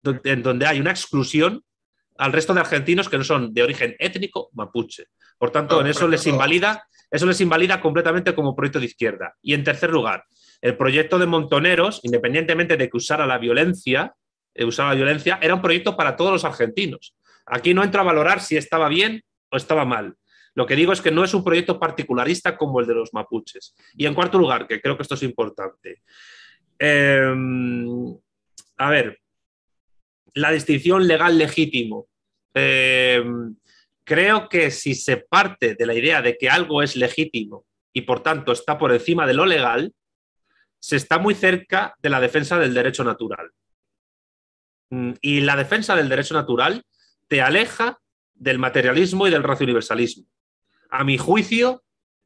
[0.05, 1.65] en donde hay una exclusión
[2.19, 5.07] al resto de argentinos que no son de origen étnico mapuche.
[5.39, 9.37] Por tanto, en eso les invalida eso les invalida completamente como proyecto de izquierda.
[9.43, 10.25] Y en tercer lugar,
[10.63, 14.15] el proyecto de Montoneros, independientemente de que usara la violencia,
[14.55, 17.15] eh, usara la violencia, era un proyecto para todos los argentinos.
[17.45, 20.15] Aquí no entro a valorar si estaba bien o estaba mal.
[20.55, 23.75] Lo que digo es que no es un proyecto particularista como el de los mapuches.
[23.95, 26.03] Y en cuarto lugar, que creo que esto es importante.
[26.79, 28.17] Em,
[28.79, 29.21] a ver,
[30.35, 32.09] la distinción legal legítimo.
[32.55, 33.57] Em,
[34.05, 38.23] Creo que si se parte de la idea de que algo es legítimo y por
[38.23, 39.95] tanto está por encima de lo legal,
[40.81, 43.51] se está muy cerca de la defensa del derecho natural.
[44.91, 46.83] Mm, y la defensa del derecho natural
[47.29, 48.01] te aleja
[48.35, 50.27] del materialismo y del racio universalismo.
[50.91, 51.85] A mi juicio,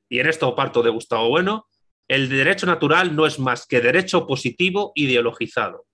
[0.08, 1.68] y en esto parto de Gustavo Bueno,
[2.08, 5.84] el derecho natural no es más que derecho positivo ideologizado.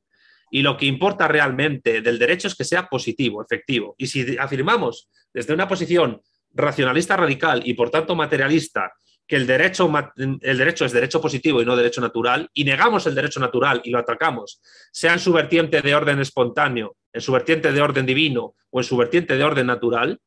[0.55, 3.95] Y lo que importa realmente del derecho es que sea positivo, efectivo.
[3.97, 6.21] Y si afirmamos desde una posición
[6.53, 8.93] racionalista radical y por tanto materialista
[9.27, 13.15] que el derecho, el derecho es derecho positivo y no derecho natural, y negamos el
[13.15, 14.61] derecho natural y lo atacamos,
[14.93, 18.85] sea en su vertiente de orden espontáneo, en su vertiente de orden divino o en
[18.85, 20.21] su vertiente de orden natural,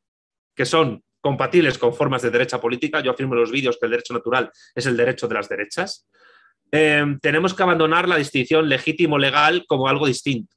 [0.56, 3.92] que son compatibles con formas de derecha política, yo afirmo en los vídeos que el
[3.92, 6.08] derecho natural es el derecho de las derechas,
[6.72, 10.54] Em, tenemos que abandonar la distinción legítimo-legal como algo distinto.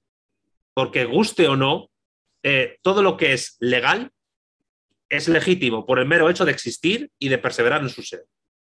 [0.73, 1.89] Porque guste o no,
[2.43, 4.11] eh, todo lo que es legal
[5.09, 8.25] es legítimo por el mero hecho de existir y de perseverar en su ser,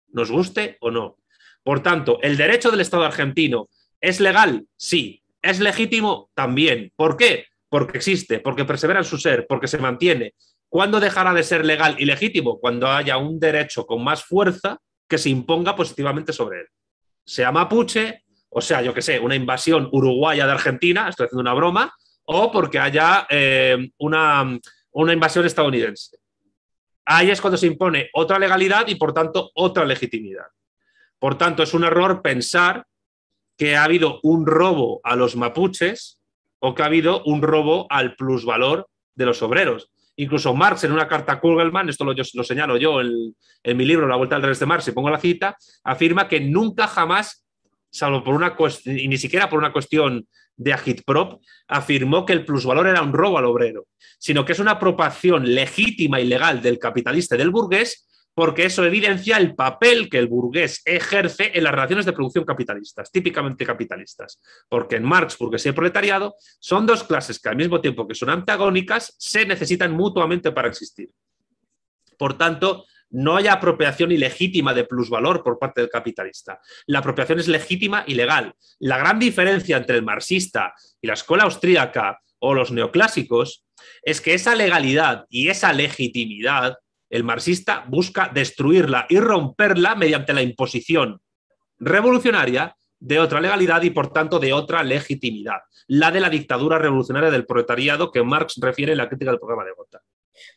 [0.09, 1.17] nos guste o no.
[1.63, 3.69] Por tanto, el derecho del Estado argentino
[4.01, 5.21] es legal, sí.
[5.41, 6.91] Es legítimo también.
[6.95, 7.47] ¿Por qué?
[7.69, 10.33] Porque existe, porque persevera en su ser, porque se mantiene.
[10.69, 12.59] ¿Cuándo dejará de ser legal y legítimo?
[12.59, 16.67] Cuando haya un derecho con más fuerza que se imponga positivamente sobre él
[17.25, 21.53] sea mapuche, o sea, yo que sé, una invasión uruguaya de Argentina, estoy haciendo una
[21.53, 21.93] broma,
[22.25, 24.59] o porque haya eh, una,
[24.91, 26.17] una invasión estadounidense.
[27.05, 30.45] Ahí es cuando se impone otra legalidad y, por tanto, otra legitimidad.
[31.19, 32.85] Por tanto, es un error pensar
[33.57, 36.19] que ha habido un robo a los mapuches
[36.59, 39.89] o que ha habido un robo al plusvalor de los obreros.
[40.15, 44.07] Incluso Marx en una carta a Kugelman, esto lo, lo señalo yo en, mi libro
[44.07, 47.45] La Vuelta al Revés de Marx, y pongo la cita, afirma que nunca jamás,
[47.89, 52.87] salvo por una y ni siquiera por una cuestión de agitprop, afirmó que el plusvalor
[52.87, 53.87] era un robo al obrero,
[54.19, 58.83] sino que es una apropiación legítima y legal del capitalista y del burgués porque eso
[58.83, 64.41] evidencia el papel que el burgués ejerce en las relaciones de producción capitalistas, típicamente capitalistas.
[64.67, 68.29] Porque en Marx, burguesía y proletariado son dos clases que al mismo tiempo que son
[68.29, 71.09] antagónicas, se necesitan mutuamente para existir.
[72.17, 76.59] Por tanto, no hay apropiación ilegítima de plusvalor por parte del capitalista.
[76.87, 78.55] La apropiación es legítima y legal.
[78.79, 83.65] La gran diferencia entre el marxista y la escuela austríaca o los neoclásicos
[84.01, 86.75] es que esa legalidad y esa legitimidad,
[87.13, 91.21] el marxista busca destruirla y romperla mediante la imposición
[91.77, 97.29] revolucionaria de otra legalidad y por tanto de otra legitimidad, la de la dictadura revolucionaria
[97.29, 100.01] del proletariado que Marx refiere en la crítica del programa de Gotha.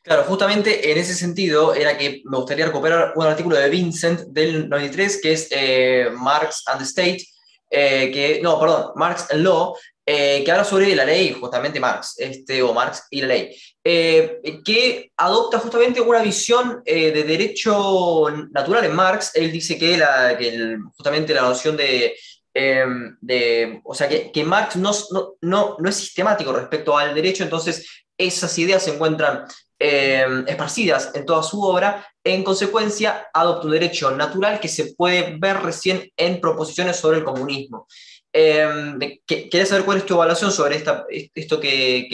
[0.03, 4.71] Claro, justamente en ese sentido era que me gustaría recuperar un artículo de Vincent del
[4.71, 7.23] 93, que es eh, Marx and the State,
[7.71, 12.15] eh, que, no, perdón, Marx and Law, eh, que habla sobre la ley, justamente Marx,
[12.19, 18.95] este, o Marx y la ley, que adopta justamente una visión de derecho natural en
[18.95, 19.33] Marx.
[19.35, 22.17] Él dice que, la, que justamente la noción de,
[22.55, 24.93] de, o sea, que, que Marx no,
[25.41, 29.45] no, no, es sistemático respecto al derecho, entonces esas ideas se encuentran
[29.79, 35.37] eh, esparcidas en toda su obra, en consecuencia adopta un derecho natural que se puede
[35.39, 37.87] ver recién en proposiciones sobre el comunismo.
[38.33, 42.07] Eh, quería saber cuál es tu evaluación sobre esta, esto que,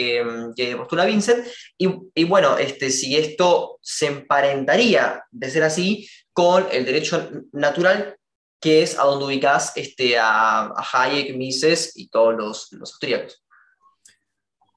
[0.56, 1.44] que, postula Vincent
[1.76, 8.16] y, bueno, este, si esto se emparentaría, de ser así, con el derecho natural
[8.60, 13.41] que es a donde ubicas este, a, a Hayek, Mises y todos los, los austríacos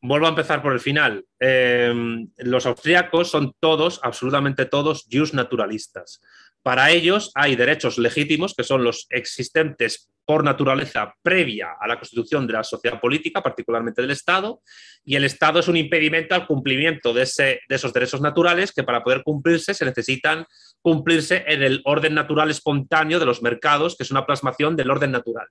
[0.08, 1.26] vuelvo a empezar por el final.
[1.40, 6.22] Em, los austríacos son todos, absolutamente todos, jus naturalistas.
[6.64, 12.48] Para ellos hay derechos legítimos, que son los existentes por naturaleza previa a la constitución
[12.48, 14.62] de la sociedad política, particularmente del Estado,
[15.04, 18.84] y el Estado es un impedimento al cumplimiento de, ese, de esos derechos naturales que
[18.84, 20.46] para poder cumplirse se necesitan
[20.82, 25.12] cumplirse en el orden natural espontáneo de los mercados, que es una plasmación del orden
[25.12, 25.48] natural,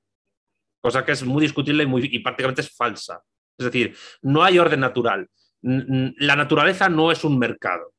[0.81, 3.23] cosa que es muy discutible y, muy, y prácticamente es falsa.
[3.59, 5.29] Es decir, no hay orden natural.
[5.63, 7.93] La naturaleza no es un mercado.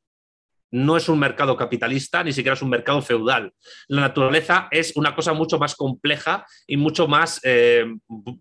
[0.72, 3.54] No es un mercado capitalista, ni siquiera es un mercado feudal.
[3.88, 7.86] La naturaleza es una cosa mucho más compleja y mucho más eh,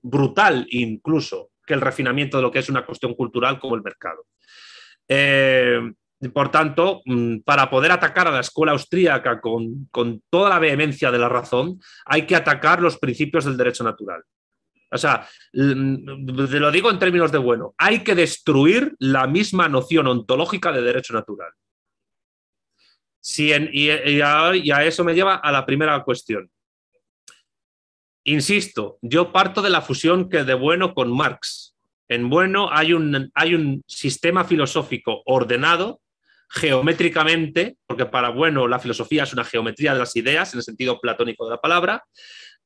[0.02, 4.26] brutal incluso que el refinamiento de lo que es una cuestión cultural como el mercado.
[5.08, 5.80] Eh,
[6.32, 11.10] por tanto, mm, para poder atacar a la escuela austríaca con, con, toda la vehemencia
[11.10, 14.22] de la razón, hay que atacar los principios del derecho natural.
[14.94, 20.06] O sea, te lo digo en términos de bueno, hay que destruir la misma noción
[20.06, 21.50] ontológica de derecho natural.
[23.72, 26.48] y, a, eso me lleva a la primera cuestión.
[28.22, 31.76] Insisto, yo parto de la fusión que de bueno con Marx.
[32.08, 36.00] En bueno hay un, hay un sistema filosófico ordenado
[36.50, 41.00] geométricamente, porque para bueno la filosofía es una geometría de las ideas en el sentido
[41.00, 42.04] platónico de la palabra,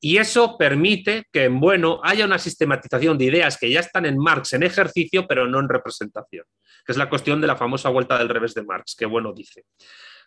[0.01, 4.19] y eso permite que en bueno haya una sistematización de ideas que ya están en
[4.19, 6.45] Marx en ejercicio, pero no en representación,
[6.87, 9.65] que es la cuestión de la famosa vuelta del revés de Marx, que bueno dice.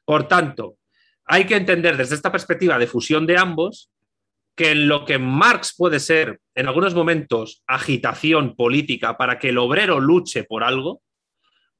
[0.03, 0.77] Por tanto,
[1.25, 3.89] hay que entender desde esta perspectiva de fusión de ambos
[4.55, 9.57] que en lo que Marx puede ser en algunos momentos agitación política para que el
[9.57, 11.01] obrero luche por algo,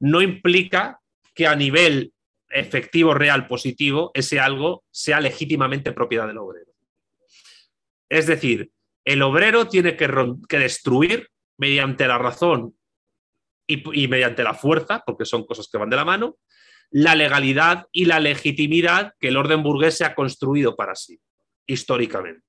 [0.00, 1.00] no implica
[1.34, 2.12] que a nivel
[2.48, 6.71] efectivo, real, positivo, ese algo sea legítimamente propiedad del obrero.
[8.12, 8.70] Es decir,
[9.06, 10.06] el obrero tiene que,
[10.58, 12.76] destruir mediante la razón
[13.66, 16.36] y, mediante la fuerza, porque son cosas que van de la mano,
[16.90, 21.22] la legalidad y la legitimidad que el orden burgués se ha construido para sí,
[21.66, 22.44] históricamente.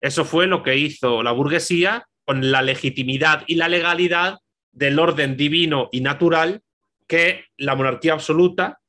[0.00, 4.40] Eso fue lo que hizo la burguesía con la legitimidad y la legalidad
[4.72, 6.62] del orden divino y natural
[7.06, 8.80] que la monarquía absoluta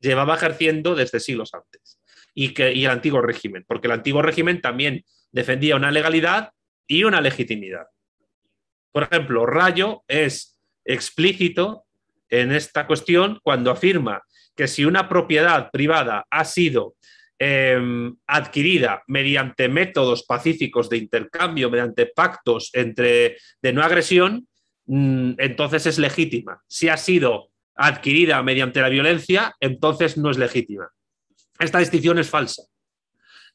[0.00, 1.95] llevaba ejerciendo desde siglos antes
[2.38, 6.50] y, que, el antiguo régimen, porque el antiguo régimen también defendía una legalidad
[6.86, 7.86] y una legitimidad.
[8.92, 11.84] Por ejemplo, Rayo es explícito
[12.28, 14.22] en esta cuestión cuando afirma
[14.54, 16.94] que si una propiedad privada ha sido
[17.38, 24.46] em, adquirida mediante métodos pacíficos de intercambio, mediante pactos entre, de no agresión,
[24.86, 26.62] mm, entonces es legítima.
[26.66, 30.90] Si ha sido adquirida mediante la violencia, entonces no es legítima
[31.58, 32.62] esta distinción es falsa.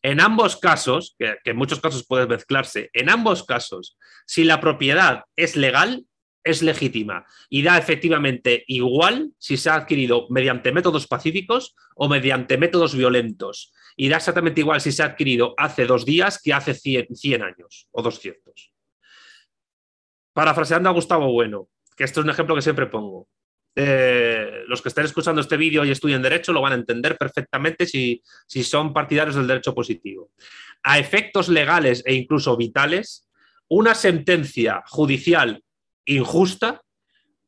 [0.01, 5.25] En ambos casos, que, en muchos casos puede mezclarse, en ambos casos, si la propiedad
[5.35, 6.05] es legal,
[6.43, 12.57] es legítima y da efectivamente igual si se ha adquirido mediante métodos pacíficos o mediante
[12.57, 13.73] métodos violentos.
[13.95, 17.87] Y da exactamente igual si se ha adquirido hace dos días que hace 100, años
[17.91, 18.73] o 200.
[20.33, 23.27] Parafraseando a Gustavo Bueno, que esto es un ejemplo que siempre pongo.
[23.73, 27.85] Eh, los que estén escuchando este vídeo y estudien derecho lo van a entender perfectamente
[27.85, 30.31] si, si son partidarios del derecho positivo.
[30.83, 33.29] A efectos legales e incluso vitales,
[33.69, 35.63] una sentencia judicial
[36.05, 36.81] injusta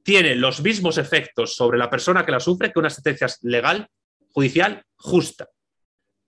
[0.03, 3.87] tiene los mismos efectos sobre la persona que la sufre que una sentencia legal
[4.31, 5.49] judicial justa.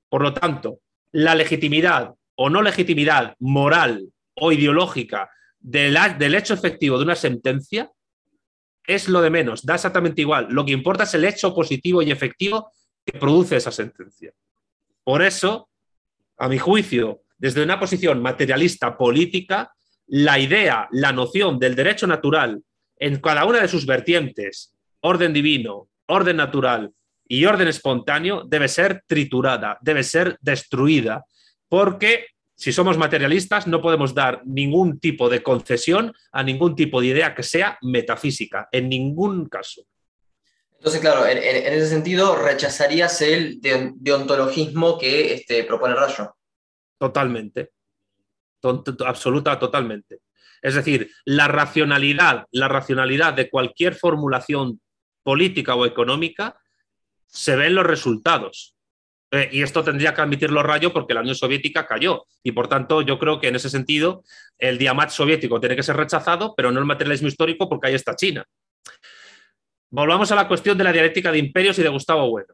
[0.10, 0.80] Por lo tanto,
[1.12, 7.90] la legitimidad o no legitimidad moral o ideológica del, del hecho efectivo de una sentencia
[8.88, 10.48] es lo de menos, da exactamente igual.
[10.50, 12.72] Lo que importa es el hecho positivo y efectivo
[13.06, 14.34] que produce esa sentencia.
[15.04, 15.70] Por eso,
[16.38, 19.74] a mi juicio, desde una posición materialista política,
[20.08, 22.62] la idea, la noción del derecho natural
[22.98, 26.92] en cada una de sus vertientes, orden divino, orden natural
[27.28, 31.26] y orden espontáneo, debe ser triturada, debe ser destruida,
[31.68, 37.08] porque si somos materialistas no podemos dar ningún tipo de concesión a ningún tipo de
[37.08, 39.84] idea que sea metafísica, en ningún caso.
[40.78, 46.36] Entonces, claro, en, ese sentido, rechazarías el deontologismo que este, propone Rayo.
[46.98, 47.72] Totalmente.
[49.06, 50.20] absoluta, totalmente.
[50.62, 54.80] Es decir, la racionalidad, la racionalidad de cualquier formulación
[55.24, 56.60] política o económica
[57.28, 58.75] se ve en los resultados.
[59.36, 62.26] Eh, y esto tendría que admitirlo Rayo porque la Unión Soviética cayó.
[62.42, 64.24] Y por tanto, yo creo que en ese sentido
[64.58, 68.16] el diamat soviético tiene que ser rechazado, pero no el materialismo histórico porque ahí está
[68.16, 68.46] China.
[69.90, 72.54] Volvamos a la cuestión de la dialéctica de imperios y de Gustavo Bueno.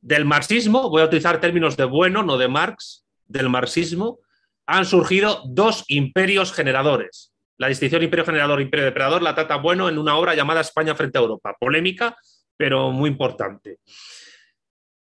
[0.00, 4.18] Del marxismo, voy a utilizar términos de Bueno, no de Marx, del marxismo,
[4.66, 7.32] han surgido dos imperios generadores.
[7.58, 11.18] La distinción imperio generador imperio depredador la trata Bueno en una obra llamada España frente
[11.18, 11.56] a Europa.
[11.58, 12.16] Polémica,
[12.56, 13.78] pero muy importante.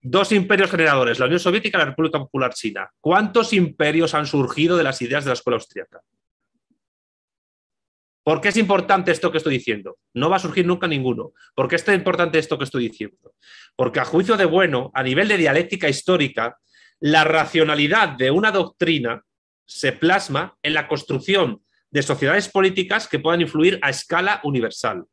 [0.09, 2.89] Dos imperios generadores, la Unión Soviética y la República Popular China.
[3.01, 5.99] ¿Cuántos imperios han surgido de las ideas de la escuela austríaca?
[8.23, 9.97] ¿Por qué es importante esto que estoy diciendo?
[10.13, 11.33] No va a surgir nunca ninguno.
[11.53, 13.33] ¿Por qué es importante esto que estoy diciendo?
[13.75, 16.57] Porque a juicio de bueno, a nivel de dialéctica histórica,
[17.01, 19.25] la racionalidad de una doctrina
[19.65, 25.03] se plasma en la construcción de sociedades políticas que puedan influir a escala universal.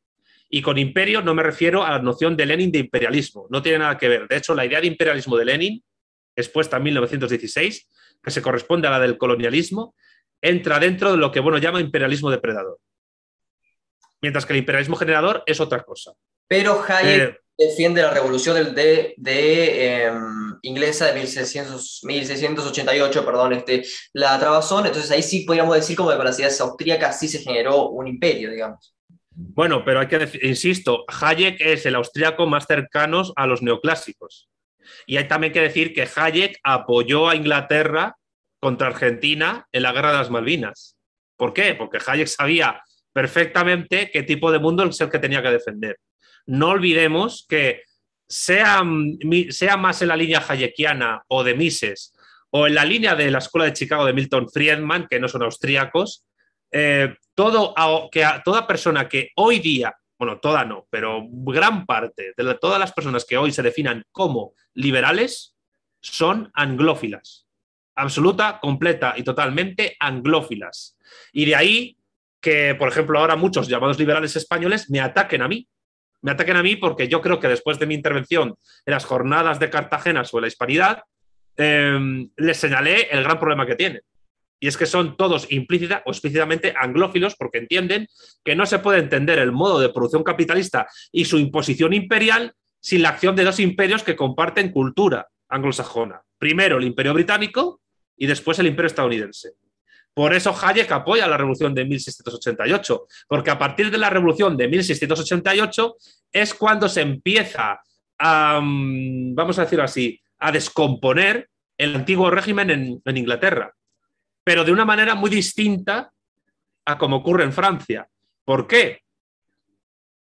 [0.55, 3.79] Y con imperio no me refiero a la noción de Lenin de imperialismo, no tiene
[3.79, 4.29] nada que ver.
[4.29, 5.85] De hecho, la idea de imperialismo de Lenin,
[6.37, 7.91] expuesta en 1916,
[8.23, 9.97] que se corresponde a la del colonialismo,
[10.41, 12.79] entra dentro de lo que bueno llama imperialismo depredador
[14.25, 16.13] mientras que el imperialismo generador es otra cosa.
[16.49, 24.87] Pero Hayek eh, defiende la revolución de, em, inglesa de 1688, perdón, este, la trabazón,
[24.87, 28.51] entonces ahí sí podríamos decir como de las ideas austríacas sí se generó un imperio,
[28.51, 28.94] digamos.
[29.37, 34.49] Bueno, pero hay que decir, insisto, Hayek es el austríaco más cercano a los neoclásicos.
[35.07, 38.17] Y hay también que decir que Hayek apoyó a Inglaterra
[38.61, 40.97] contra Argentina en la guerra de las Malvinas.
[41.37, 41.75] ¿Por qué?
[41.75, 42.81] Porque Hayek sabía
[43.13, 45.99] perfectamente qué tipo de mundo es el que tenía que defender.
[46.47, 47.83] No olvidemos que
[48.29, 48.83] sea,
[49.51, 52.13] sea más en la línea hayekiana o de Mises
[52.51, 55.43] o en la línea de la Escuela de Chicago de Milton Friedman, que no son
[55.43, 56.25] austríacos,
[56.77, 57.73] eh, todo,
[58.11, 62.93] que toda persona que hoy día, bueno, toda no, pero gran parte de todas las
[62.93, 65.55] personas que hoy se definan como liberales
[66.01, 67.47] son anglófilas.
[67.95, 70.99] Absoluta, completa y totalmente anglófilas.
[71.33, 71.97] Y de ahí
[72.41, 75.69] que, por ejemplo, ahora muchos llamados liberales españoles me ataquen a mí.
[76.23, 79.61] Me ataquen a mí porque yo creo que después de mi intervención en las jornadas
[79.61, 81.05] de Cartagena sobre la hispanidad,
[81.57, 84.03] em, les señalé el gran problema que tienen.
[84.61, 88.07] Y es que son todos implícita o explícitamente anglófilos porque entienden
[88.45, 93.03] que no se puede entender el modo de producción capitalista y su imposición imperial sin
[93.03, 96.23] la acción de dos imperios que comparten cultura anglosajona.
[96.39, 97.81] Primero el imperio británico
[98.17, 99.53] y después el imperio estadounidense.
[100.15, 104.69] Por eso Hayek apoya la revolución de 1688, porque a partir de la revolución de
[104.69, 105.97] 1688
[106.33, 107.81] es cuando se empieza
[108.19, 112.71] a, mm, vamos a decirlo así, a descomponer el antiguo régimen
[113.05, 113.75] en, Inglaterra,
[114.45, 116.13] pero de una manera muy distinta
[116.85, 118.07] a como ocurre en Francia.
[118.45, 119.01] ¿Por qué?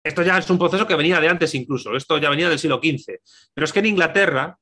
[0.02, 2.80] Esto ya es un proceso que venía de antes incluso, esto ya venía del siglo
[2.82, 3.20] XV,
[3.52, 4.56] pero es que en Inglaterra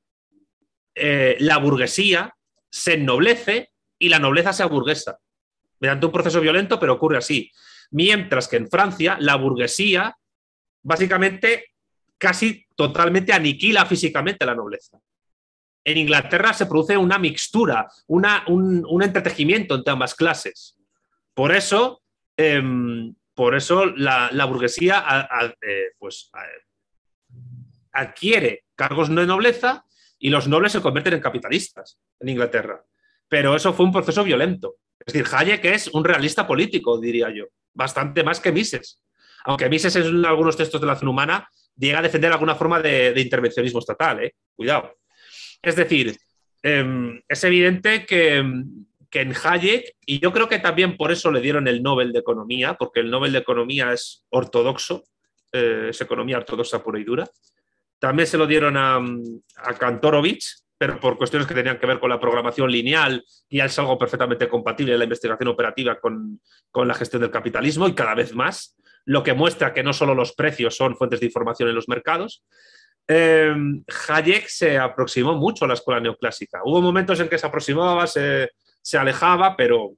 [0.95, 2.35] eh, la burguesía
[2.69, 5.19] se ennoblece y la nobleza se aburguesa,
[5.79, 7.51] mediante un proceso violento, pero ocurre así.
[7.91, 10.17] Mientras que en Francia la burguesía
[10.81, 11.73] básicamente
[12.17, 14.99] casi totalmente aniquila físicamente la nobleza.
[15.85, 20.77] En Inglaterra se produce una mixtura, una, un, entretejimiento entre ambas clases.
[21.33, 22.01] Por eso,
[22.35, 25.29] em, por eso la, burguesía
[25.61, 26.29] eh, pues,
[27.93, 29.85] adquiere cargos de nobleza
[30.19, 32.83] y los nobles se convierten en capitalistas en Inglaterra
[33.27, 34.75] pero eso fue un proceso violento.
[35.05, 39.01] Es decir, Hayek es un realista político, diría yo, bastante más que Mises.
[39.45, 43.13] Aunque Mises en algunos textos de la acción humana llega a defender alguna forma de,
[43.19, 44.35] intervencionismo estatal, ¿eh?
[44.55, 44.95] cuidado.
[45.65, 46.15] Es decir,
[46.61, 51.67] em, es evidente que, en Hayek, y yo creo que también por eso le dieron
[51.67, 55.05] el Nobel de Economía, porque el Nobel de Economía es ortodoxo,
[55.51, 57.27] eh, es economía ortodoxa pura y dura,
[57.97, 62.09] También se lo dieron a, a Kantorovich, pero por cuestiones que tenían que ver con
[62.09, 67.21] la programación lineal, y es algo perfectamente compatible la investigación operativa con, con, la gestión
[67.21, 68.75] del capitalismo y cada vez más,
[69.05, 72.43] lo que muestra que no solo los precios son fuentes de información en los mercados.
[73.07, 73.53] Eh,
[74.09, 76.61] Hayek se aproximó mucho a la escuela neoclásica.
[76.63, 78.49] Hubo momentos en que se aproximaba, se,
[78.81, 79.93] se alejaba, pero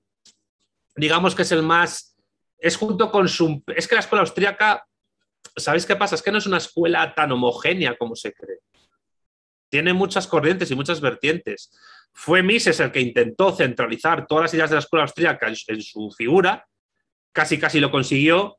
[0.95, 2.15] digamos que es el más...
[2.59, 3.63] Es junto con su...
[3.67, 4.85] Es que la escuela austríaca,
[5.55, 6.15] ¿sabéis qué pasa?
[6.15, 8.59] Es que no es una escuela tan homogénea como se cree
[9.69, 11.71] tiene muchas corrientes y muchas vertientes.
[12.13, 16.11] Fue Mises el que intentó centralizar todas las ideas de la escuela austríaca en, su
[16.11, 16.67] figura,
[17.31, 18.57] casi casi lo consiguió,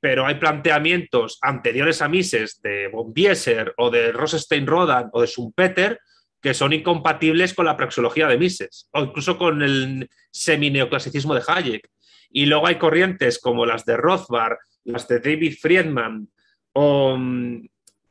[0.00, 6.00] pero hay planteamientos anteriores a Mises de von Bieser o de Rosenstein-Rodan o de Schumpeter
[6.40, 11.90] que son incompatibles con la praxeología de Mises o incluso con el semi-neoclasicismo de Hayek.
[12.30, 16.28] Y luego hay corrientes como las de Rothbard, las de David Friedman
[16.72, 17.18] o,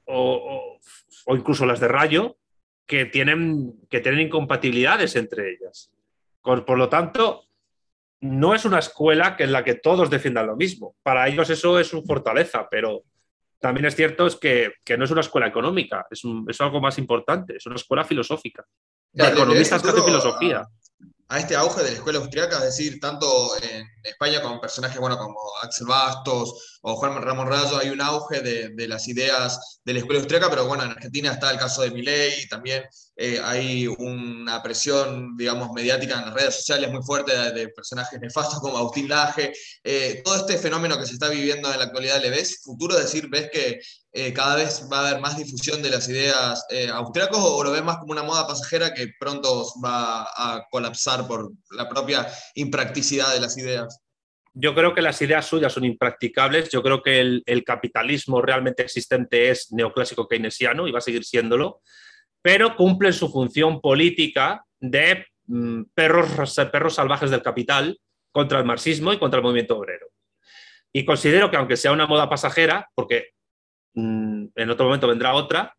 [0.05, 0.79] o
[1.29, 2.37] o incluso las de Rayo,
[2.87, 5.91] que tienen, que tienen incompatibilidades entre ellas.
[6.41, 7.43] Por, lo tanto,
[8.21, 10.95] no es una escuela que en la que todos defiendan lo mismo.
[11.03, 13.03] Para ellos eso es una fortaleza, pero
[13.59, 17.57] también es cierto es que, no es una escuela económica, es, es, algo más importante,
[17.57, 18.65] es una escuela filosófica.
[19.11, 20.67] De economistas que hacen filosofía
[21.29, 25.17] a este auge de la escuela austriaca, es decir, tanto en España con personajes bueno,
[25.17, 29.99] como Axel Bastos o Juan Ramón Rayo, hay un auge de, las ideas de la
[29.99, 32.83] escuela austriaca, pero bueno, en Argentina está el caso de Milei también
[33.21, 38.61] eh, hay una presión, digamos, mediática en las redes sociales muy fuerte de, personajes nefastos
[38.61, 39.51] como Agustín Laje.
[39.83, 42.95] Eh, todo este fenómeno que se está viviendo en la actualidad, ¿le ves futuro?
[42.95, 43.81] Es decir, ¿ves que
[44.11, 47.71] eh, cada vez va a haber más difusión de las ideas eh, austriacos o lo
[47.71, 53.31] ves más como una moda pasajera que pronto va a colapsar por la propia impracticidad
[53.33, 54.01] de las ideas?
[54.53, 56.69] Yo creo que las ideas suyas son impracticables.
[56.71, 61.81] Yo creo que el, capitalismo realmente existente es neoclásico keynesiano y va a seguir siéndolo,
[62.41, 67.99] pero cumple su función política de mm, perros, perros salvajes del capital
[68.31, 70.07] contra el marxismo y contra el movimiento obrero.
[70.91, 73.29] Y considero que aunque sea una moda pasajera, porque
[73.95, 75.75] en otro momento vendrá otra,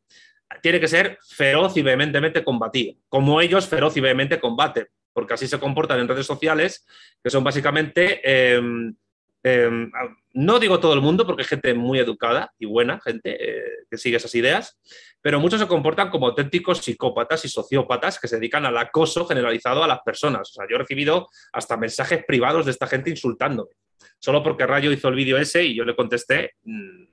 [0.63, 5.47] tiene que ser feroz y vehementemente combatida, como ellos feroz y vehemente combaten, porque así
[5.47, 6.87] se comportan en redes sociales,
[7.23, 8.95] que son básicamente, em,
[9.43, 9.91] em,
[10.35, 13.97] no digo todo el mundo, porque hay gente muy educada y buena, gente eh, que
[13.97, 14.79] sigue esas ideas,
[15.23, 19.85] pero muchos se comportan como auténticos psicópatas y sociópatas que se dedican al acoso generalizado
[19.85, 20.51] a las personas.
[20.51, 23.71] O sea, yo he recibido hasta mensajes privados de esta gente insultándome,
[24.19, 27.05] solo porque Rayo hizo el vídeo ese y yo le contesté, mm,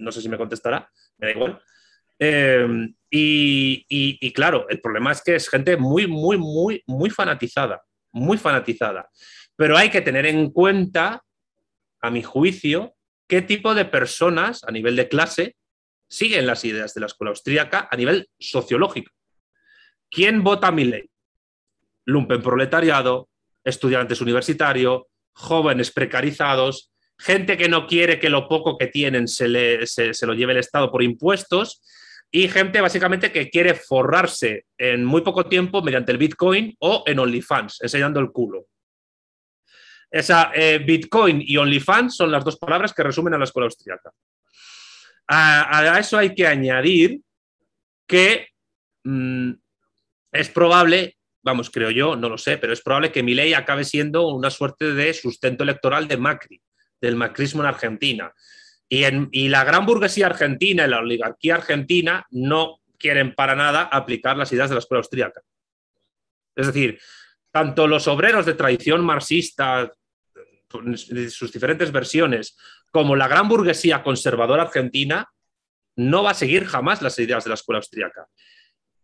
[0.00, 1.62] no sé si me contestará, me da igual.
[2.18, 2.66] Eh,
[3.10, 7.82] y, claro, el problema es que es gente muy, muy, muy, muy fanatizada,
[8.12, 9.08] muy fanatizada.
[9.56, 11.22] Pero hay que tener en cuenta,
[12.00, 12.94] a mi juicio,
[13.26, 15.56] qué tipo de personas a nivel de clase
[16.08, 19.12] siguen las ideas de la escuela austríaca a nivel sociológico.
[20.10, 21.08] ¿Quién vota mi ley?
[22.04, 23.28] Lumpen proletariado,
[23.62, 25.02] estudiantes universitarios,
[25.32, 26.89] jóvenes precarizados,
[27.20, 31.02] gente que no quiere que lo poco que tienen se, lo lleve el Estado por
[31.02, 31.82] impuestos
[32.30, 37.18] y gente básicamente que quiere forrarse en muy poco tiempo mediante el Bitcoin o en
[37.18, 38.66] OnlyFans, enseñando el culo.
[40.10, 44.10] Esa eh, Bitcoin y OnlyFans son las dos palabras que resumen a la escuela austríaca.
[45.28, 47.20] A, eso hay que añadir
[48.08, 48.48] que
[49.04, 49.52] mm,
[50.32, 53.84] es probable, vamos, creo yo, no lo sé, pero es probable que mi ley acabe
[53.84, 56.60] siendo una suerte de sustento electoral de Macri
[57.00, 58.32] del macrismo en Argentina.
[58.88, 64.52] Y, la gran burguesía argentina y la oligarquía argentina no quieren para nada aplicar las
[64.52, 65.42] ideas de la escuela austríaca.
[66.56, 67.00] Es decir,
[67.52, 69.92] tanto los obreros de tradición marxista,
[71.30, 72.56] sus diferentes versiones,
[72.90, 75.28] como la gran burguesía conservadora argentina,
[75.96, 78.26] no va a seguir jamás las ideas de la escuela austríaca.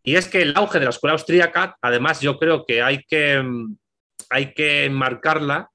[0.02, 3.44] Y es que el auge de la escuela austríaca, además, yo creo que hay que,
[4.30, 5.70] hay que marcarla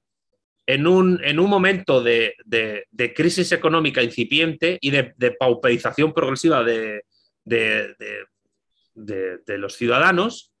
[0.66, 2.34] en un, momento de,
[3.14, 7.02] crisis económica incipiente y de, pauperización progresiva de,
[9.46, 10.52] los ciudadanos,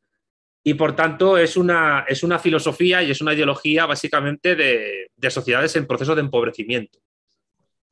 [0.64, 5.74] y por tanto es una, es una filosofía y es una ideología básicamente de, sociedades
[5.76, 6.98] en proceso de empobrecimiento.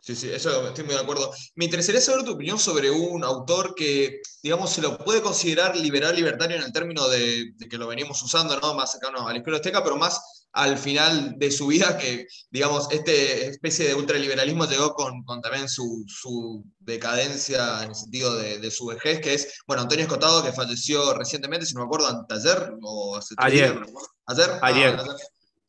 [0.03, 1.31] Sí, sí, eso estoy muy de acuerdo.
[1.57, 6.17] Me interesaría saber tu opinión sobre un autor que, digamos, se lo puede considerar liberal
[6.17, 8.75] libertario en el término de, que lo venimos usando, ¿no?
[8.75, 13.13] Más cercano a la escuela pero más al final de su vida, que digamos, esta
[13.13, 19.35] especie de ultraliberalismo llegó con, también su, decadencia en el sentido de, su vejez, que
[19.35, 23.83] es, bueno, Antonio Escotado, que falleció recientemente, si no me acuerdo, ayer o hace ayer.
[24.27, 24.51] ¿Ayer?
[24.63, 24.97] Ayer.
[24.99, 25.17] Ah,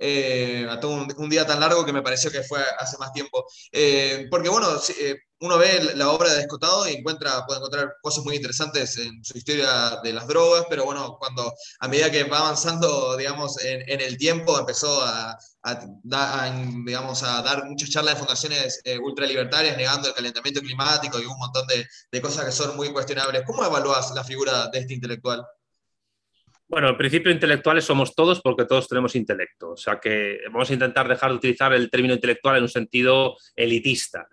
[0.04, 3.46] eh, a todo un, día tan largo que me pareció que fue hace más tiempo.
[3.72, 4.68] Eh, porque bueno,
[5.00, 9.24] eh, uno ve la obra de Escotado y encuentra, puede encontrar cosas muy interesantes en
[9.24, 14.02] su historia de las drogas, pero bueno, cuando a medida que va avanzando, digamos, en,
[14.02, 15.38] el tiempo, empezó a,
[16.84, 21.68] digamos, a dar muchas charlas de fundaciones ultralibertarias negando el calentamiento climático y un montón
[21.68, 23.44] de, de cosas que son muy cuestionables.
[23.46, 25.46] ¿Cómo evalúas la figura de este intelectual?
[26.72, 29.72] Bueno, en principio intelectuales somos todos porque todos tenemos intelecto.
[29.72, 33.36] O sea que vamos a intentar dejar de utilizar el término intelectual en un sentido
[33.58, 34.26] elitista.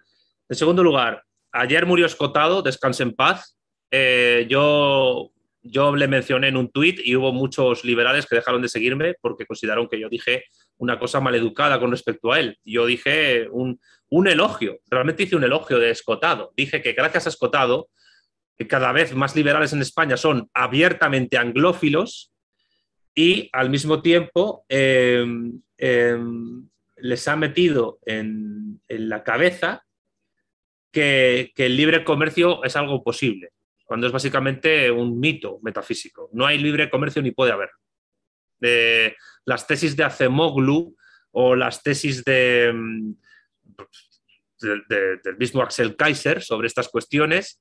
[0.49, 3.57] En segundo lugar, ayer murió Escotado, descanse en paz.
[3.91, 5.33] Eh, yo,
[5.63, 9.45] yo le mencioné en un tuit y hubo muchos liberales que dejaron de seguirme porque
[9.45, 10.45] consideraron que yo dije
[10.77, 12.57] una cosa maleducada con respecto a él.
[12.63, 16.53] Yo dije un, un elogio, realmente hice un elogio de Escotado.
[16.57, 17.89] Dije que gracias a Escotado
[18.59, 22.33] que cada vez más liberales en España son abiertamente anglófilos
[23.15, 29.87] y al mismo tiempo em, em, les ha metido en, la cabeza
[30.91, 33.51] que, el libre comercio es algo posible,
[33.85, 36.29] cuando es básicamente un mito metafísico.
[36.33, 37.71] No hay libre comercio ni puede haber.
[39.45, 40.97] las tesis de Acemoglu
[41.31, 43.15] o las tesis de, em,
[44.61, 47.61] del mismo Axel Kaiser sobre estas cuestiones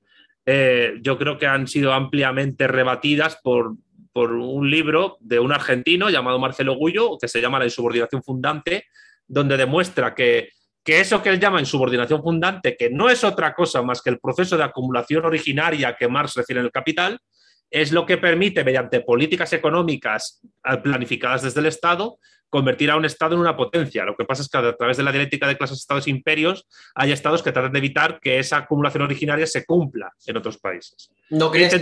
[0.49, 3.75] eh, yo creo que han sido ampliamente rebatidas por,
[4.15, 8.85] un libro de un argentino llamado Marcelo Gullo, que se llama La insubordinación fundante,
[9.27, 10.49] donde demuestra que,
[10.83, 14.17] que eso que él llama insubordinación fundante, que no es otra cosa más que el
[14.17, 17.19] proceso de acumulación originaria que Marx refiere en el Capital,
[17.69, 20.41] es lo que permite, mediante políticas económicas
[20.83, 22.19] planificadas desde el Estado,
[22.49, 24.05] convertir a un Estado en una potencia.
[24.05, 26.65] Lo que pasa es que a través de la dialéctica de clases, estados e imperios,
[26.95, 31.09] hay estados que tratan de evitar que esa acumulación originaria se cumpla en otros países.
[31.29, 31.73] No crees,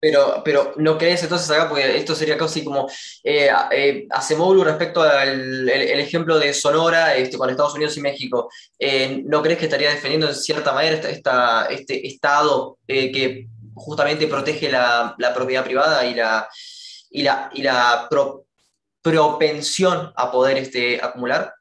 [0.00, 2.88] pero, pero no crees entonces acá, porque esto sería casi como
[3.24, 4.06] eh, eh
[4.64, 8.48] respecto al el, ejemplo de Sonora este, con Estados Unidos y México.
[8.78, 13.48] Eh, ¿No crees que estaría defendiendo en cierta manera esta, este Estado eh, que
[13.78, 16.48] justamente protege la, propiedad privada y la,
[17.10, 18.08] y la, y la
[19.02, 21.54] propensión a poder este, acumular?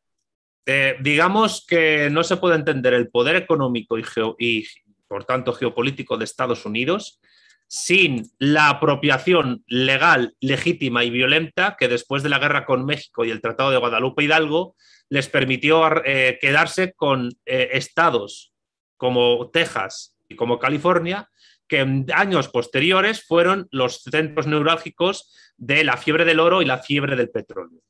[0.65, 4.03] Eh, digamos que no se puede entender el poder económico y,
[4.37, 4.67] y,
[5.07, 7.19] por tanto geopolítico de Estados Unidos
[7.67, 13.31] sin la apropiación legal, legítima y violenta que después de la guerra con México y
[13.31, 14.75] el Tratado de Guadalupe Hidalgo
[15.09, 18.53] les permitió eh, quedarse con eh, estados
[18.95, 21.29] como Texas y como California,
[21.67, 26.77] que en años posteriores fueron los centros neurálgicos de la fiebre del oro y la
[26.77, 27.81] fiebre del petróleo.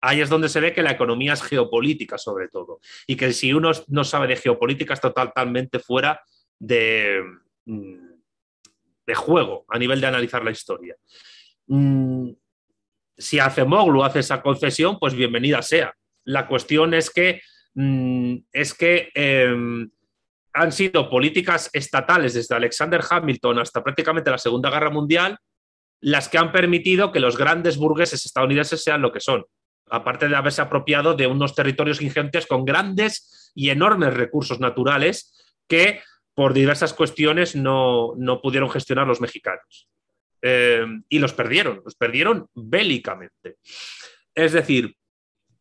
[0.00, 3.52] Ahí es donde se ve que la economía es geopolítica sobre todo y que si
[3.52, 6.20] uno no sabe de geopolítica está totalmente fuera
[6.58, 7.22] de,
[7.66, 8.12] mm,
[9.06, 10.96] de juego a nivel de analizar la historia.
[11.66, 12.30] Mm,
[13.16, 15.94] si Acemoglu hace esa concesión, pues bienvenida sea.
[16.24, 17.42] La cuestión es que,
[17.74, 19.90] mm, es que em,
[20.52, 25.38] han sido políticas estatales desde Alexander Hamilton hasta prácticamente la Segunda Guerra Mundial
[26.02, 29.44] las que han permitido que los grandes burgueses estadounidenses sean lo que son,
[29.88, 36.02] aparte de haberse apropiado de unos territorios ingentes con grandes y enormes recursos naturales que
[36.34, 39.88] por diversas cuestiones no, pudieron gestionar los mexicanos.
[40.40, 43.58] Eh, y los perdieron, los perdieron bélicamente.
[44.34, 44.96] Es decir,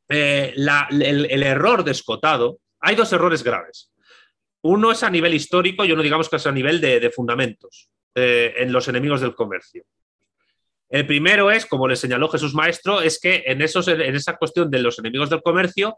[0.10, 3.91] eh, el, error descotado, hay dos errores graves.
[4.64, 8.54] Uno es a nivel histórico y uno digamos que es a nivel de, fundamentos eh,
[8.58, 9.84] en los enemigos del comercio.
[10.90, 14.70] El primero es, como le señaló Jesús Maestro, es que en, esos, en esa cuestión
[14.70, 15.98] de los enemigos del comercio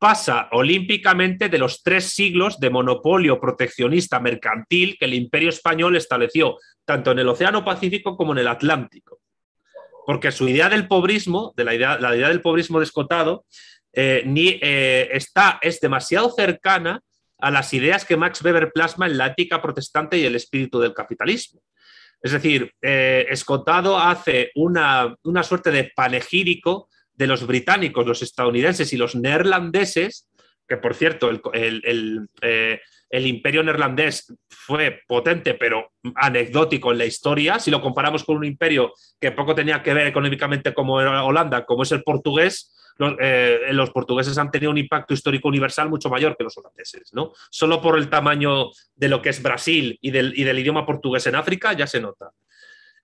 [0.00, 6.56] pasa olímpicamente de los tres siglos de monopolio proteccionista mercantil que el imperio español estableció
[6.86, 9.20] tanto en el Océano Pacífico como en el Atlántico.
[10.06, 13.44] Porque su idea del pobrismo, de la idea, la idea del pobrismo descotado,
[13.92, 17.02] eh, ni, eh, está, es demasiado cercana
[17.40, 20.94] a las ideas que Max Weber plasma en la ética protestante y el espíritu del
[20.94, 21.60] capitalismo.
[22.22, 28.96] Es decir, eh, Escotado hace una, suerte de panegírico de los británicos, los estadounidenses y
[28.96, 30.28] los neerlandeses,
[30.68, 32.80] que por cierto, el, eh,
[33.10, 37.58] imperio neerlandés fue potente, pero anecdótico en la historia.
[37.58, 41.64] Si lo comparamos con un imperio que poco tenía que ver económicamente como era Holanda,
[41.64, 42.72] como es el portugués,
[43.20, 47.32] eh, los, portugueses han tenido un impacto histórico universal mucho mayor que los holandeses, ¿no?
[47.50, 51.72] Solo por el tamaño de lo que es Brasil y del, idioma portugués en África
[51.72, 52.30] ya se nota.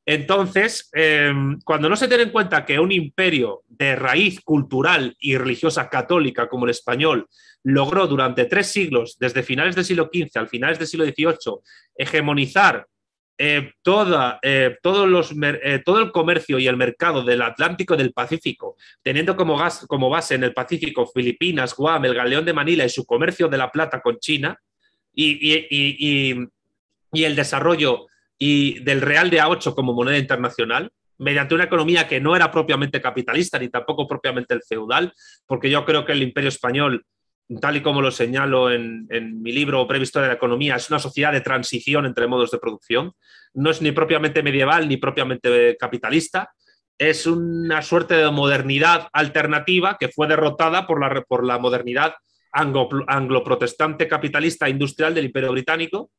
[0.05, 5.37] Entonces, em, cuando no se tiene en cuenta que un imperio de raíz cultural y
[5.37, 7.29] religiosa católica como el español
[7.65, 11.59] logró durante tres siglos, desde finales del siglo XV al finales del siglo XVIII,
[11.97, 12.87] hegemonizar
[13.39, 18.77] eh, toda, eh, eh, todo el comercio y el mercado del Atlántico y del Pacífico,
[19.03, 22.89] teniendo como, gas, como base en el Pacífico Filipinas, Guam, el Galeón de Manila y
[22.89, 24.59] su comercio de la plata con China,
[25.13, 25.33] y,
[25.71, 26.37] y,
[27.13, 28.07] y el desarrollo
[28.39, 33.01] y del Real de A8 como moneda internacional, mediante una economía que no era propiamente
[33.01, 35.13] capitalista ni tampoco propiamente el feudal,
[35.47, 37.05] porque yo creo que el imperio español
[37.61, 39.07] tal y como lo señalo en,
[39.43, 43.13] mi libro Previsto de la Economía, es una sociedad de transición entre modos de producción.
[43.55, 46.51] No es ni propiamente medieval ni propiamente capitalista.
[46.99, 52.15] Es una suerte de modernidad alternativa que fue derrotada por la, por la modernidad
[52.53, 56.11] anglo-protestante capitalista industrial del Imperio Británico.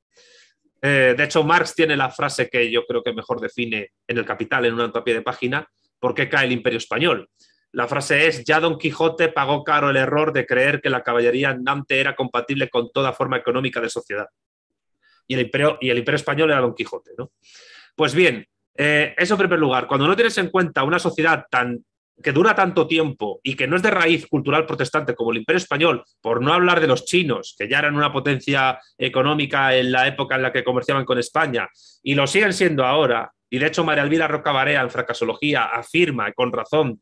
[0.81, 4.25] Eh, de hecho, Marx tiene la frase que yo creo que mejor define en el
[4.25, 5.67] Capital, en una pie de página,
[5.99, 7.27] por qué cae el Imperio Español.
[7.73, 11.49] La frase es, ya Don Quijote pagó caro el error de creer que la caballería
[11.49, 14.27] andante era compatible con toda forma económica de sociedad.
[15.27, 17.11] Y el imperio, y el imperio español era Don Quijote.
[17.17, 17.31] ¿no?
[17.95, 19.87] Pues bien, eh, eso en primer lugar.
[19.87, 21.83] Cuando no tienes en cuenta una sociedad tan
[22.21, 25.57] que dura tanto tiempo y que no es de raíz cultural protestante como el Imperio
[25.57, 30.07] Español, por no hablar de los chinos, que ya eran una potencia económica en la
[30.07, 31.69] época en la que comerciaban con España,
[32.01, 36.31] y lo siguen siendo ahora, y de hecho María Elvira Roca Barea en Fracasología afirma
[36.33, 37.01] con razón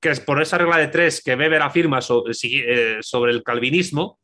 [0.00, 4.18] que es por esa regla de tres que Weber afirma eh, sobre, el calvinismo,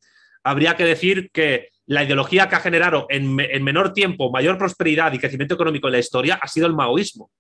[0.45, 5.19] habría que decir que la ideología que ha generado en, menor tiempo mayor prosperidad y
[5.19, 7.31] crecimiento económico en la historia ha sido el maoísmo.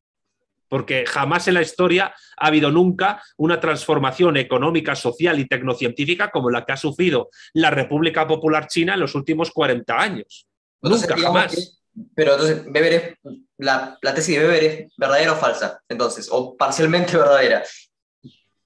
[0.68, 6.48] Porque jamás en la historia ha habido nunca una transformación económica, social y tecnocientífica como
[6.48, 10.46] la que ha sufrido la República Popular China en los últimos 40 años.
[10.80, 11.82] nunca, jamás.
[12.14, 13.18] pero entonces, Weber
[13.58, 17.62] la, la tesis de Weber es verdadera o falsa, entonces, o parcialmente verdadera.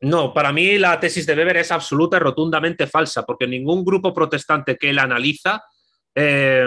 [0.00, 4.12] No, para mí la tesis de Weber es absoluta y rotundamente falsa, porque ningún grupo
[4.12, 5.62] protestante que él analiza,
[6.14, 6.66] eh,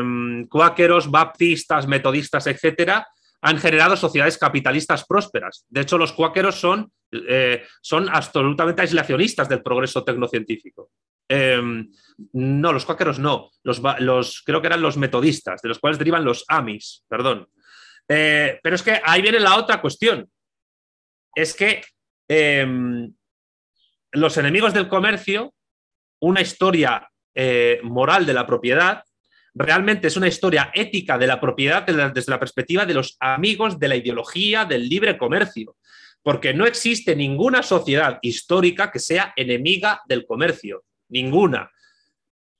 [0.49, 3.07] cuáqueros, baptistas, metodistas, etcétera,
[3.41, 5.65] han generado sociedades capitalistas prósperas.
[5.69, 10.89] De hecho, los cuáqueros son, eh, son absolutamente aislacionistas del progreso tecnocientífico.
[11.27, 11.61] Eh,
[12.33, 13.51] no, los cuáqueros no.
[13.63, 17.47] Los, los, creo que eran los metodistas, de los cuales derivan los amis, perdón.
[18.07, 20.29] pero es que ahí viene la otra cuestión.
[21.33, 21.83] Es que
[24.11, 25.53] los enemigos del comercio,
[26.19, 29.03] una historia eh, moral de la propiedad,
[29.53, 33.87] realmente es una historia ética de la propiedad desde la perspectiva de los amigos de
[33.87, 35.75] la ideología del libre comercio,
[36.21, 41.71] porque no existe ninguna sociedad histórica que sea enemiga del comercio, ninguna.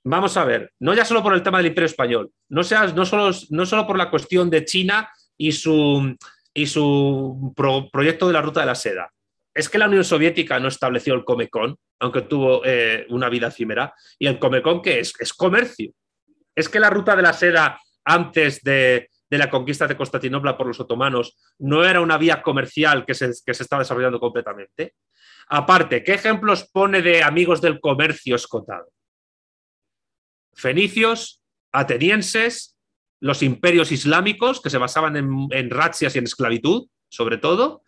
[0.04, 2.62] Vamos a ver, no ya solo por el tema del imperio español, no,
[2.96, 6.16] no, solo, no solo por la cuestión de China y su,
[6.54, 7.54] y su
[7.92, 9.12] proyecto de la ruta de la seda,
[9.60, 13.94] es que la Unión Soviética no estableció el Comecon, aunque tuvo eh, una vida efímera,
[14.18, 15.92] y el Comecon que es, es comercio.
[16.56, 20.80] Es que la ruta de la seda antes de, la conquista de Constantinopla por los
[20.80, 24.96] otomanos no era una vía comercial que se, estaba desarrollando completamente.
[25.50, 28.88] Aparte, ¿qué ejemplos pone de amigos del comercio escotado?
[30.54, 32.78] Fenicios, atenienses,
[33.20, 37.84] los imperios islámicos que se basaban en, en razias y en esclavitud, sobre todo,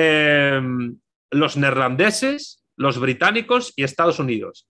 [0.00, 0.96] Em,
[1.32, 4.68] los neerlandeses, los británicos y Estados Unidos.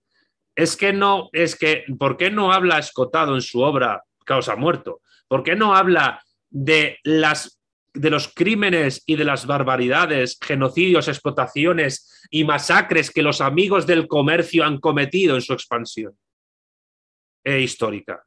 [0.57, 5.03] Es que no, es que, ¿por qué no habla Escotado en su obra Causa Muerto?
[5.29, 7.61] ¿Por qué no habla de las
[7.93, 14.07] de los crímenes y de las barbaridades, genocidios, explotaciones y masacres que los amigos del
[14.07, 16.17] comercio han cometido en su expansión
[17.45, 18.25] e histórica.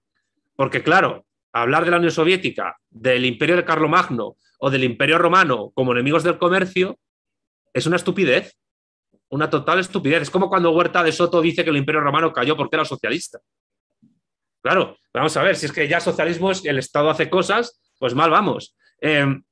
[0.56, 5.72] Porque claro, hablar de la Unión Soviética, del imperio de Carlomagno o del imperio romano
[5.74, 7.00] como enemigos del comercio
[7.74, 8.56] es una estupidez,
[9.30, 10.22] una total estupidez.
[10.22, 13.40] Es como cuando Huerta de Soto dice que el imperio romano cayó porque era socialista.
[14.62, 18.14] Claro, vamos a ver, si es que ya socialismo es el Estado hace cosas, pues
[18.14, 18.76] mal vamos.
[19.00, 19.44] Em,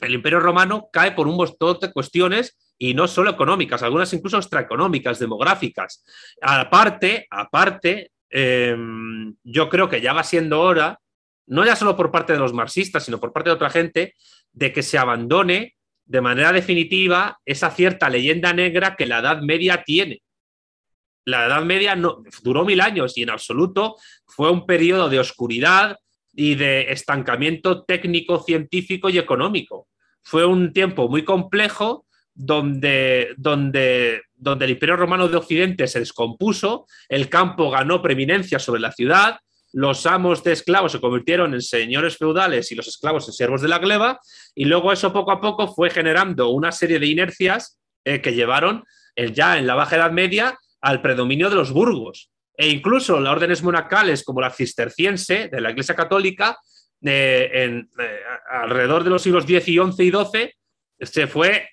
[0.00, 4.38] el imperio romano cae por un montón de cuestiones y no solo económicas, algunas incluso
[4.38, 6.04] extraeconómicas, demográficas.
[6.42, 10.98] Aparte, aparte, em, yo creo que ya va siendo hora
[11.48, 14.14] no ya solo por parte de los marxistas, sino por parte de otra gente,
[14.52, 19.82] de que se abandone de manera definitiva esa cierta leyenda negra que la Edad Media
[19.84, 20.22] tiene.
[21.24, 23.96] La Edad Media no, duró mil años y en absoluto
[24.26, 25.98] fue un periodo de oscuridad
[26.32, 29.88] y de estancamiento técnico, científico y económico.
[30.22, 36.86] Fue un tiempo muy complejo donde, donde, donde el Imperio Romano de Occidente se descompuso,
[37.08, 39.38] el campo ganó preeminencia sobre la ciudad,
[39.72, 43.68] los amos de esclavos se convirtieron en señores feudales y los esclavos en siervos de
[43.68, 44.20] la gleba,
[44.54, 48.84] y luego eso poco a poco fue generando una serie de inercias eh, que llevaron
[49.14, 52.30] el, ya en la Baja Edad Media al predominio de los burgos.
[52.56, 56.58] E incluso las órdenes monacales como la cisterciense de la Iglesia Católica
[57.00, 57.88] en,
[58.50, 60.57] alrededor de los siglos X y XI y XII
[61.00, 61.70] se fue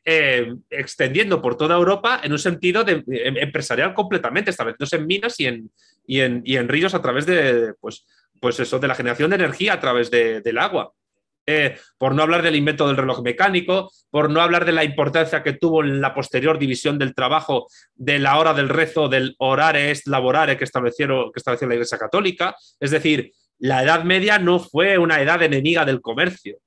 [0.69, 5.71] extendiendo por toda Europa en un sentido de, empresarial completamente, estableciéndose en minas y en,
[6.05, 8.05] y en, ríos a través de, pues,
[8.39, 10.93] pues eso, de la generación de energía a través del agua.
[11.47, 15.43] Eh, por no hablar del invento del reloj mecánico, por no hablar de la importancia
[15.43, 19.91] que tuvo en la posterior división del trabajo de la hora del rezo, del orare
[19.91, 22.55] est laborare que, establecieron, que estableció la Iglesia Católica.
[22.79, 26.57] Es decir, la Edad Media no fue una edad enemiga del comercio,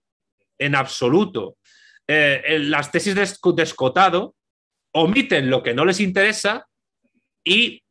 [0.59, 1.57] en absoluto.
[2.09, 4.35] Eh, las tesis de, Escotado
[4.93, 6.67] omiten lo que no les interesa
[7.45, 7.83] y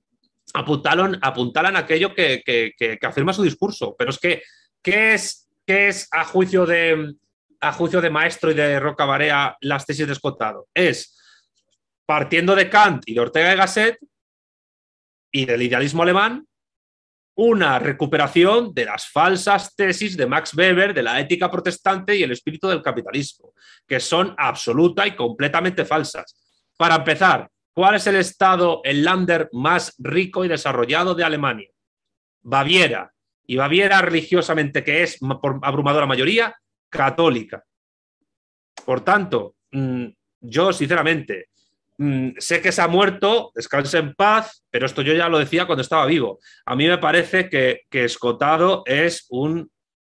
[0.54, 3.96] apuntalan, apuntalan aquello que, que afirma su discurso.
[3.98, 4.42] Pero es que,
[4.82, 7.14] ¿qué es ¿qué es a juicio de,
[7.60, 10.68] a juicio de Maestro y de Roca Barea las tesis de Escotado?
[10.74, 11.16] Es
[12.06, 14.00] partiendo de Kant y de Ortega y Gasset
[15.30, 16.48] y del idealismo alemán,
[17.38, 22.32] una recuperación de las falsas tesis de Max Weber de la ética protestante y el
[22.32, 23.54] espíritu del capitalismo,
[23.88, 26.36] que son absoluta y completamente falsas.
[26.76, 31.70] Para empezar, ¿cuál es el estado, el Lander más rico y desarrollado de Alemania?
[32.42, 33.14] Baviera,
[33.46, 36.56] y Baviera religiosamente, que es por abrumadora mayoría,
[36.90, 37.64] católica.
[38.84, 40.08] Por tanto, mm,
[40.42, 41.50] yo sinceramente
[41.98, 45.66] mm, sé que se ha muerto, descanse en paz, pero esto yo ya lo decía
[45.66, 46.40] cuando estaba vivo.
[46.66, 49.72] A mí me parece que, que Escotado es un...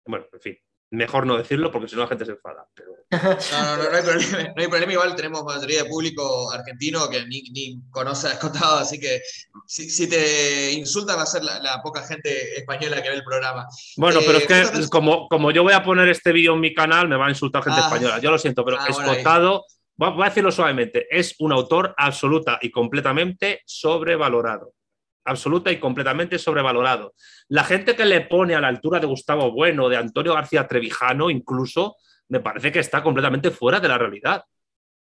[0.06, 0.58] Bueno, en fin,
[0.90, 2.66] mejor no decirlo porque si no la gente se enfada.
[2.74, 2.92] Pero...
[3.52, 4.92] No, no, no, no, hay problema, no hay problema.
[4.92, 9.20] Igual tenemos mayoría de público argentino que ni, ni conoce a Escotado, así que
[9.66, 13.66] si, si te insulta va a ser la, poca gente española que ve el programa.
[13.96, 16.74] Bueno, pero es eh, que como, como yo voy a poner este vídeo en mi
[16.74, 17.86] canal, me va a insultar gente ah.
[17.86, 18.18] española.
[18.18, 19.64] Yo lo siento, pero ah, Escotado,
[19.98, 24.72] voy a decirlo suavemente, es un autor absoluta y completamente sobrevalorado
[25.28, 27.14] absoluta y completamente sobrevalorado.
[27.48, 31.30] La gente que le pone a la altura de Gustavo Bueno, de Antonio García Trevijano,
[31.30, 31.96] incluso,
[32.28, 34.44] me parece que está completamente fuera de la realidad.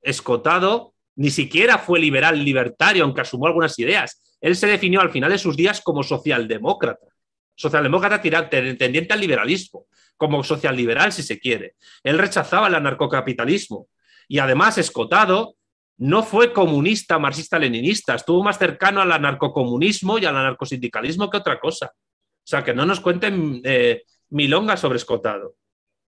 [0.02, 4.22] Escotado ni siquiera fue liberal libertario, aunque asumió algunas ideas.
[4.40, 7.08] Él se definió al final de sus días como socialdemócrata.
[7.56, 11.76] Socialdemócrata tendiente al liberalismo, como socialliberal si se quiere.
[12.04, 13.88] Él rechazaba el anarcocapitalismo.
[14.30, 15.56] Y además, Escotado
[15.98, 21.88] no fue comunista, marxista-leninista, estuvo más cercano al anarcocomunismo y al anarcosindicalismo que otra cosa.
[21.88, 25.56] O sea, que no nos cuenten eh, milongas sobre Escotado.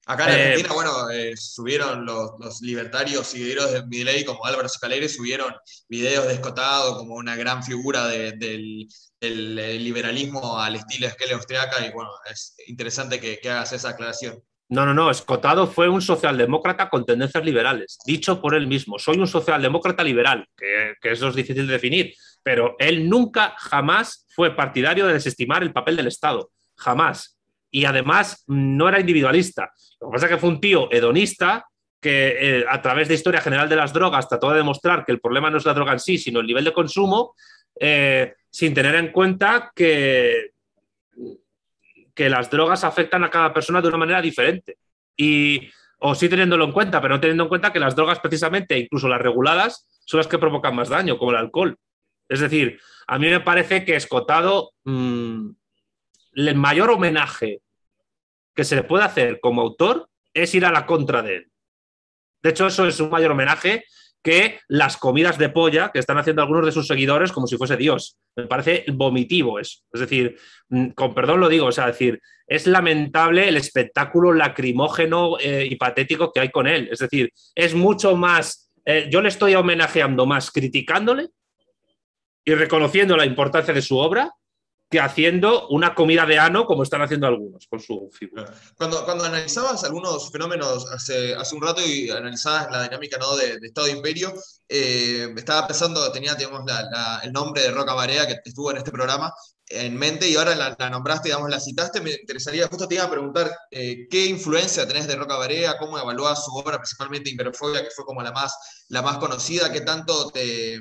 [0.06, 5.08] Acá en Argentina, eh, bueno, eh, subieron los, libertarios y de Milei como Álvaro Scalere,
[5.08, 5.54] subieron
[5.88, 8.88] videos de Escotado como una gran figura del,
[9.22, 14.44] liberalismo al estilo esquela austriaca y bueno, es interesante que hagas esa aclaración.
[14.72, 15.12] No, no, no.
[15.12, 18.98] Escotado fue un socialdemócrata con tendencias liberales, dicho por él mismo.
[18.98, 24.56] Soy un socialdemócrata liberal, que, eso es difícil de definir, pero él nunca, jamás fue
[24.56, 26.52] partidario de desestimar el papel del Estado.
[26.78, 27.38] Jamás.
[27.70, 29.74] Y además no era individualista.
[30.00, 31.66] Lo que pasa es que fue un tío hedonista
[32.00, 35.20] que eh, a través de historia general de las drogas trató de demostrar que el
[35.20, 37.36] problema no es la droga en sí, sino el nivel de consumo,
[37.78, 40.52] eh, sin tener en cuenta que
[42.22, 44.78] que las drogas afectan a cada persona de una manera diferente.
[45.18, 48.78] Y, o sí teniéndolo en cuenta, pero no teniendo en cuenta que las drogas precisamente,
[48.78, 51.80] incluso las reguladas, son las que provocan más daño, como el alcohol.
[52.30, 55.50] Es decir, a mí me parece que Escotado, mm,
[56.34, 57.64] el mayor homenaje
[58.54, 61.52] que se le puede hacer como autor es ir a la contra de él.
[62.44, 63.86] De hecho, eso es un mayor homenaje
[64.24, 67.78] que las comidas de polla que están haciendo algunos de sus seguidores como si fuese
[67.78, 68.18] Dios.
[68.36, 69.80] Me parece vomitivo eso.
[69.92, 70.38] Es decir,
[70.70, 75.76] mm, con perdón lo digo, o sea, decir, es lamentable el espectáculo lacrimógeno eh, y
[75.76, 76.90] patético que hay con él.
[76.92, 81.30] Es decir, es mucho más, eh, yo le estoy homenajeando más criticándole
[82.44, 84.32] y reconociendo la importancia de su obra
[84.92, 88.54] que haciendo una comida de ano como están haciendo algunos con su figura.
[88.78, 93.38] Cuando, cuando analizabas algunos fenómenos hace, hace un rato y analizabas la dinámica ¿no?
[93.38, 94.34] de, Estado de Imperio,
[94.68, 96.64] eh, estaba pensando, tenía digamos,
[97.24, 99.34] el nombre de Roca Barea que estuvo en este programa
[99.70, 103.10] en mente y ahora la, nombraste, digamos, la citaste, me interesaría, justo te iba a
[103.10, 107.92] preguntar eh, qué influencia tenés de Roca Barea, cómo evaluás su obra, principalmente Imperofobia, que
[107.92, 108.54] fue como la más,
[108.90, 110.78] la más conocida, qué tanto te,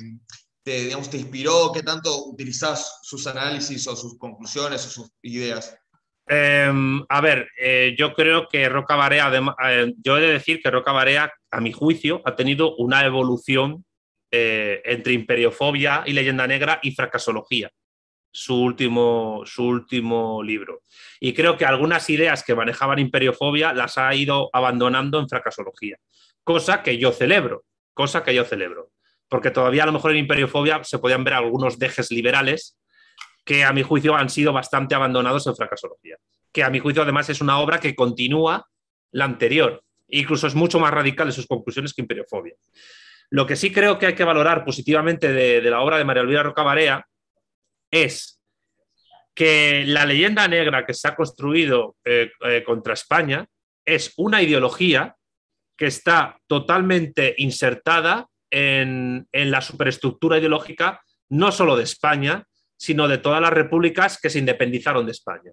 [0.62, 1.72] te, digamos, te inspiró?
[1.72, 5.76] ¿Qué tanto utilizás sus análisis o sus conclusiones o sus ideas?
[6.26, 9.32] Em, a ver, eh, yo creo que Roca Barea,
[9.64, 13.84] eh, yo he de decir que Roca Barea, a mi juicio, ha tenido una evolución
[14.30, 17.72] eh, entre imperiofobia y leyenda negra y fracasología,
[18.32, 20.82] su último, su último libro.
[21.18, 25.96] Y creo que algunas ideas que manejaban imperiofobia las ha ido abandonando en fracasología,
[26.44, 28.92] cosa que yo celebro, cosa que yo celebro
[29.30, 32.76] porque todavía a lo mejor en Imperiofobia se podían ver algunos dejes liberales
[33.44, 36.16] que a mi juicio han sido bastante abandonados en fracasología.
[36.52, 38.66] que a mi juicio además es una obra que continúa
[39.12, 39.84] la anterior.
[40.08, 42.54] Incluso es mucho más radical en sus conclusiones que Imperiofobia.
[43.30, 46.42] Lo que sí creo que hay que valorar positivamente de, la obra de María Elvira
[46.42, 47.06] Rocabarea
[47.88, 48.42] es
[49.32, 53.46] que la leyenda negra que se ha construido eh, eh, contra España
[53.84, 55.14] es una ideología
[55.76, 62.44] que está totalmente insertada en, la superestructura ideológica no solo de España,
[62.76, 65.52] sino de todas las repúblicas que se independizaron de España.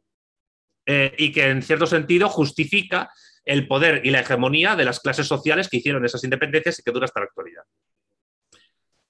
[0.86, 3.10] Eh, y que en cierto sentido justifica
[3.44, 6.92] el poder y la hegemonía de las clases sociales que hicieron esas independencias y que
[6.92, 7.64] dura hasta la actualidad.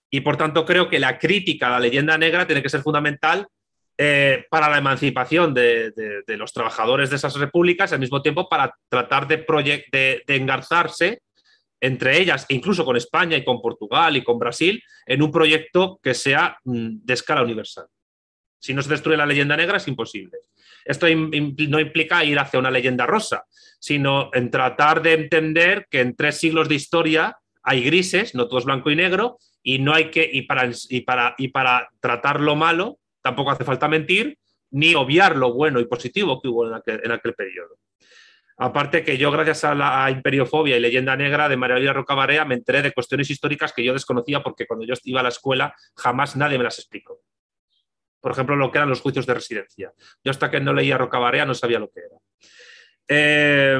[0.09, 3.47] Y por tanto creo que la crítica a la leyenda negra tiene que ser fundamental
[3.99, 5.91] eh, para la emancipación de,
[6.27, 9.43] los trabajadores de esas repúblicas, al mismo tiempo para tratar de,
[9.91, 11.21] de, engarzarse
[11.79, 15.99] entre ellas, e incluso con España y con Portugal y con Brasil, en un proyecto
[16.01, 17.85] que sea mm, de escala universal.
[18.59, 20.37] Si no se destruye la leyenda negra es imposible.
[20.83, 23.45] Esto no implica ir hacia una leyenda rosa,
[23.79, 28.59] sino en tratar de entender que en tres siglos de historia hay grises, no todo
[28.59, 32.39] es blanco y negro, y no hay que, y para, y para, y para tratar
[32.39, 34.37] lo malo, tampoco hace falta mentir,
[34.71, 36.75] ni obviar lo bueno y positivo que hubo en
[37.11, 37.77] aquel, periodo.
[38.59, 42.55] Aparte que yo, gracias a la imperiofobia y leyenda negra de María Roca Rocabarea, me
[42.55, 46.35] enteré de cuestiones históricas que yo desconocía porque cuando yo iba a la escuela jamás
[46.35, 47.21] nadie me las explicó.
[48.19, 49.93] Por ejemplo, lo que eran los juicios de residencia.
[50.23, 52.17] Yo hasta que no leía Rocabarea no sabía lo que era.
[53.07, 53.79] Eh,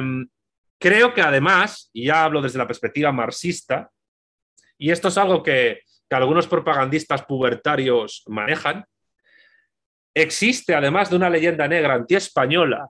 [0.78, 3.90] creo que además, y ya hablo desde la perspectiva marxista,
[4.78, 5.80] y esto es algo que,
[6.10, 8.86] algunos propagandistas pubertarios manejan,
[10.14, 12.88] existe además de una leyenda negra antiespañola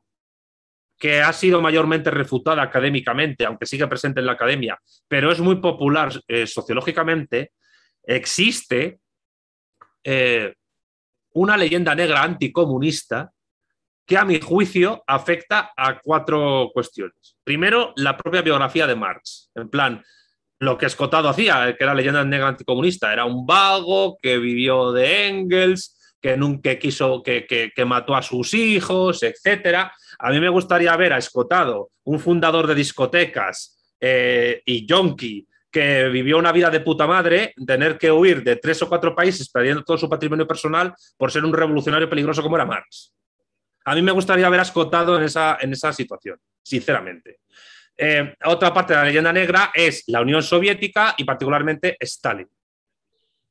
[0.99, 5.57] que ha sido mayormente refutada académicamente, aunque sigue presente en la academia, pero es muy
[5.57, 7.53] popular eh, sociológicamente,
[8.03, 8.99] existe
[10.03, 10.55] eh,
[11.35, 13.31] una leyenda negra anticomunista
[14.05, 17.37] que a mi juicio afecta a cuatro cuestiones.
[17.45, 19.51] Primero, la propia biografía de Marx.
[19.55, 20.03] En plan,
[20.61, 25.29] lo que Escotado hacía, que era leyenda negra anticomunista, era un vago que vivió de
[25.29, 29.91] Engels, que nunca quiso, que, que, mató a sus hijos, etc.
[30.19, 36.09] A mí me gustaría ver a Escotado, un fundador de discotecas eh, y yonki, que
[36.09, 39.85] vivió una vida de puta madre, tener que huir de tres o cuatro países perdiendo
[39.85, 43.13] todo su patrimonio personal por ser un revolucionario peligroso como era Marx.
[43.85, 47.41] A mí me gustaría haber ascotado en esa, en esa situación, sinceramente.
[47.97, 52.49] Eh, otra parte de la leyenda negra es la Unión Soviética y particularmente Stalin.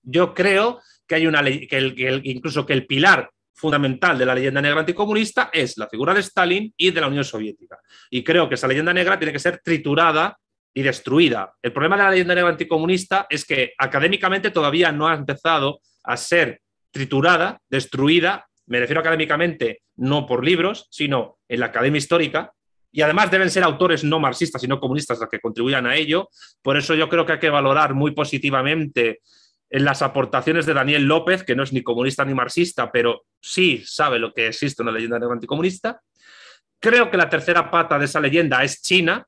[0.04, 4.62] Yo creo que hay una ley, que, incluso que el pilar fundamental de la leyenda
[4.62, 7.80] negra anticomunista es la figura de Stalin y de la Unión Soviética.
[8.10, 10.38] Y creo que esa leyenda negra tiene que ser triturada
[10.74, 11.54] y destruida.
[11.62, 16.16] El problema de la leyenda negra anticomunista es que académicamente todavía no ha empezado a
[16.16, 16.62] ser
[16.92, 22.52] triturada, destruida me refiero académicamente no por libros, sino en la academia histórica,
[22.92, 26.30] y además deben ser autores no marxistas, sino comunistas los que contribuyan a ello.
[26.62, 29.22] Por eso yo creo que hay que valorar muy positivamente
[29.70, 33.84] en las aportaciones de Daniel López, que no es ni comunista ni marxista, pero sí
[33.86, 36.02] sabe lo que existe una leyenda anticomunista.
[36.80, 39.26] Creo que la tercera pata de esa leyenda es China,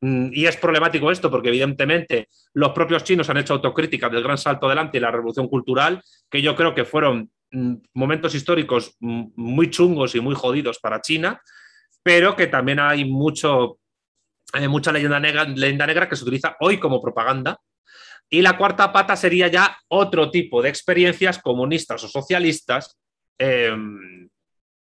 [0.00, 4.38] mm, y es problemático esto porque evidentemente los propios chinos han hecho autocrítica del gran
[4.38, 9.70] salto adelante y la revolución cultural, que yo creo que fueron Mm, momentos históricos muy
[9.70, 11.40] chungos y muy jodidos para China,
[12.02, 13.78] pero que también hay mucho,
[14.68, 17.58] mucha leyenda negra, leyenda negra que se utiliza hoy como propaganda.
[18.30, 22.98] Y la cuarta pata sería ya otro tipo de experiencias comunistas o socialistas
[23.38, 24.28] em,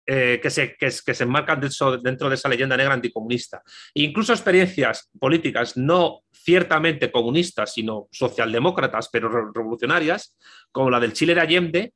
[0.06, 3.62] eh, que, se, que, se enmarcan dentro, dentro, de esa leyenda negra anticomunista.
[3.94, 10.36] incluso experiencias políticas no ciertamente comunistas, sino socialdemócratas, pero revolucionarias,
[10.72, 11.94] como la del Chile de Allende,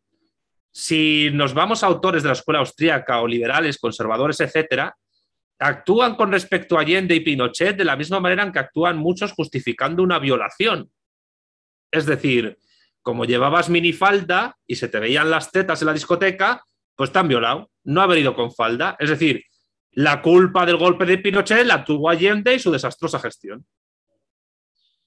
[0.71, 4.95] si nos vamos a autores de la escuela austríaca o liberales, conservadores, etcétera,
[5.59, 9.33] actúan con respecto a Allende y Pinochet de la misma manera en que actúan muchos
[9.33, 10.91] justificando una violación.
[11.93, 12.57] Es decir,
[13.03, 16.63] como llevabas minifalda y se te veían las tetas en la discoteca,
[16.95, 18.97] pues te han violado, no haber ido con falda.
[18.99, 19.45] Es decir,
[19.91, 23.63] la culpa del golpe de Pinochet la tuvo Allende y su desastrosa gestión.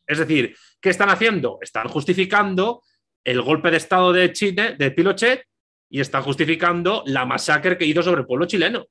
[0.07, 1.59] Es decir, ¿qué están haciendo?
[1.61, 2.85] Están justificando
[3.25, 5.45] el golpe de Estado de Chile, de Pinochet,
[5.91, 8.87] y está justificando la masacre que hizo sobre el pueblo chileno.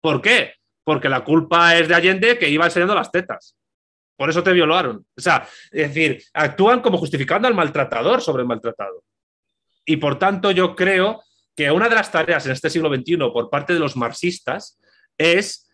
[0.00, 0.54] ¿Por qué?
[0.82, 3.54] Porque la culpa es de Allende que iba enseñando las tetas.
[4.16, 5.04] Por eso te violaron.
[5.16, 9.04] O sea, es decir, actúan como justificando al maltratador sobre el maltratado.
[9.84, 11.22] Y por tanto, yo creo
[11.56, 14.78] que una de las tareas en este siglo XXI por parte de los marxistas
[15.18, 15.68] es,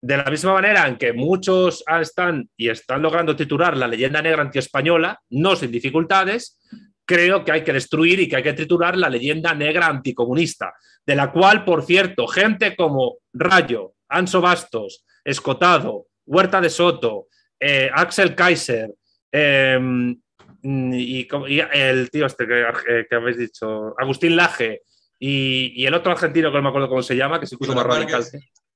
[0.00, 4.42] de la misma manera en que muchos están y están logrando titular la leyenda negra
[4.42, 6.58] antiespañola, no sin dificultades,
[7.06, 10.74] creo que hay que destruir y que hay que triturar la leyenda negra anticomunista,
[11.04, 17.26] de la cual, por cierto, gente como Rayo, Anso Bastos, Escotado, Huerta de Soto,
[17.66, 18.90] eh, Axel Kaiser
[19.32, 20.14] em,
[20.62, 21.26] y,
[21.72, 24.82] el tío este que, que, habéis dicho, Agustín Laje
[25.18, 27.86] y, el otro argentino que no me acuerdo cómo se llama, que se puso más
[27.86, 28.22] radical,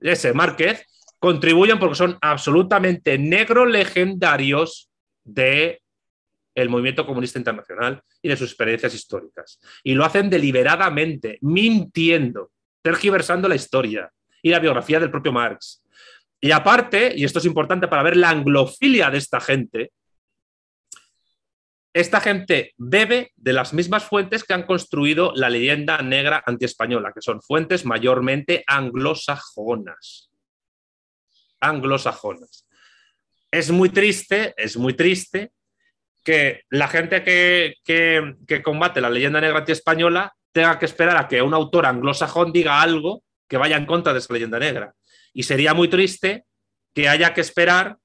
[0.00, 0.86] ese, Márquez,
[1.18, 4.88] contribuyen porque son absolutamente negros legendarios
[5.22, 5.82] de
[6.54, 9.60] el movimiento comunista internacional y de sus experiencias históricas.
[9.84, 14.10] Y lo hacen deliberadamente, mintiendo, tergiversando la historia
[14.42, 15.82] y la biografía del propio Marx.
[16.40, 19.92] Y aparte, y esto es importante para ver la anglofilia de esta gente,
[21.92, 27.22] esta gente bebe de las mismas fuentes que han construido la leyenda negra antiespañola, que
[27.22, 30.30] son fuentes mayormente anglosajonas.
[31.60, 32.68] Anglosajonas.
[33.50, 35.50] Es muy triste, es muy triste
[36.22, 41.42] que la gente que, que, combate la leyenda negra antiespañola tenga que esperar a que
[41.42, 44.94] un autor anglosajón diga algo que vaya en contra de esa leyenda negra.
[45.32, 46.44] Y sería muy triste
[46.94, 47.96] que haya que esperar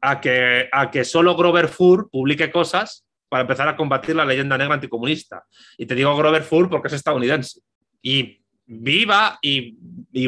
[0.00, 4.58] a que, a que solo Grover Fur publique cosas para empezar a combatir la leyenda
[4.58, 5.44] negra anticomunista.
[5.78, 7.60] Y te digo Grover Fur porque es estadounidense.
[8.02, 9.78] Y viva y,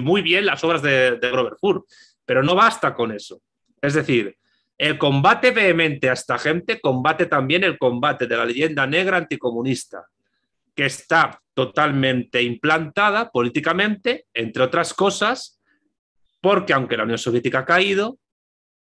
[0.01, 1.85] muy bien las obras de, de Grover Fur.
[2.25, 3.41] Pero no basta con eso.
[3.83, 4.37] Es decir,
[4.79, 10.07] el combate vehemente a esta gente combate también el combate de la leyenda negra anticomunista,
[10.75, 15.61] que está totalmente implantada políticamente, entre otras cosas,
[16.45, 18.19] porque aunque la Unión Soviética ha caído,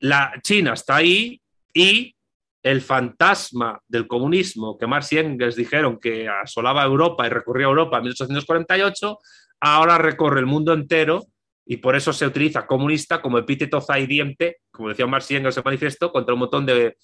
[0.00, 1.40] la China está ahí
[1.72, 2.12] y
[2.60, 7.98] el fantasma del comunismo que Marx y Engels dijeron que asolaba Europa y recorría Europa
[7.98, 9.16] en 1848,
[9.60, 11.22] ahora recorre el mundo entero
[11.64, 16.10] y por eso se utiliza comunista como epíteto zaidiente, como decía Marx y en manifiesto,
[16.10, 16.96] contra un montón de,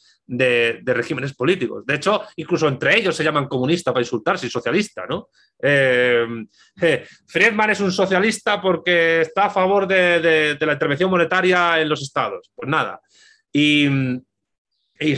[0.85, 1.86] regímenes políticos.
[1.86, 5.28] De hecho, incluso entre ellos se llaman comunista para insultarse y socialista, ¿no?
[5.62, 6.26] Eh,
[6.80, 12.02] eh, Friedman es un socialista porque está a favor de, la intervención monetaria en los
[12.02, 12.51] estados.
[12.55, 13.01] Pues nada.
[13.52, 13.89] Y,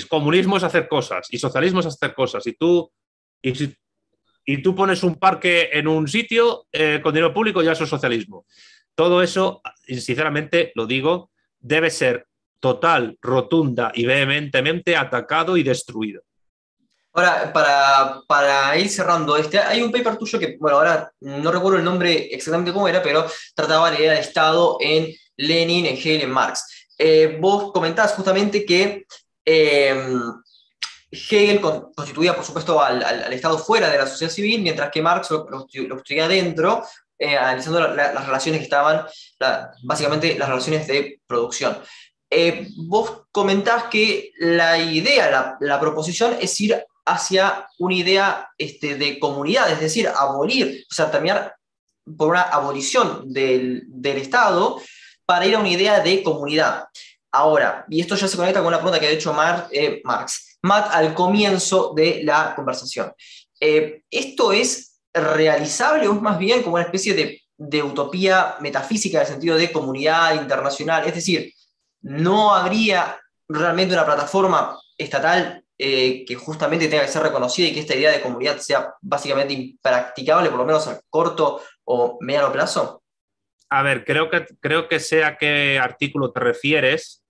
[0.09, 2.47] comunismo es hacer cosas, y socialismo es hacer cosas.
[2.47, 2.93] Y tú,
[3.41, 3.55] y,
[4.45, 7.91] y tú pones un parque en un sitio eh, con dinero público, ya eso es
[7.91, 8.47] socialismo.
[9.01, 12.27] Todo eso, sinceramente lo digo, debe ser
[12.61, 16.21] total, rotunda y vehementemente atacado y destruido.
[17.15, 17.51] Ahora,
[18.29, 22.29] para, ir cerrando, este, hay un paper tuyo que, bueno, ahora no recuerdo el nombre
[22.31, 23.25] exactamente cómo era, pero
[23.55, 25.09] trataba la idea de Estado en
[25.39, 26.87] Lenin, en Hegel, en Marx.
[26.99, 29.07] Eh, vos comentabas justamente que
[29.47, 30.15] eh,
[31.11, 35.47] Hegel constituía, por supuesto, al, Estado fuera de la sociedad civil, mientras que Marx lo,
[35.47, 36.85] constituía dentro,
[37.23, 39.05] eh, analizando las relaciones que estaban,
[39.83, 41.77] básicamente las relaciones de producción.
[42.31, 49.19] Eh, vos comentás que la idea, la, proposición es ir hacia una idea este, de
[49.19, 51.57] comunidad, es decir, abolir, o sea, terminar
[52.17, 54.81] por una abolición del, Estado
[55.27, 56.87] para ir a una idea de comunidad.
[57.31, 59.37] Ahora, y esto ya se conecta con una pregunta que ha hecho
[59.73, 63.13] eh, Marx, Matt al comienzo de la conversación.
[63.61, 69.32] esto es realizable o es más bien como una especie de, utopía metafísica en el
[69.32, 71.07] sentido de comunidad internacional?
[71.07, 71.53] Es decir,
[72.03, 77.81] no habría realmente una plataforma estatal eh, que justamente tenga que ser reconocida y que
[77.81, 83.03] esta idea de comunidad sea básicamente impracticable, por lo menos a corto o mediano plazo?
[83.70, 87.24] A ver, creo que, creo que sé a qué artículo te refieres,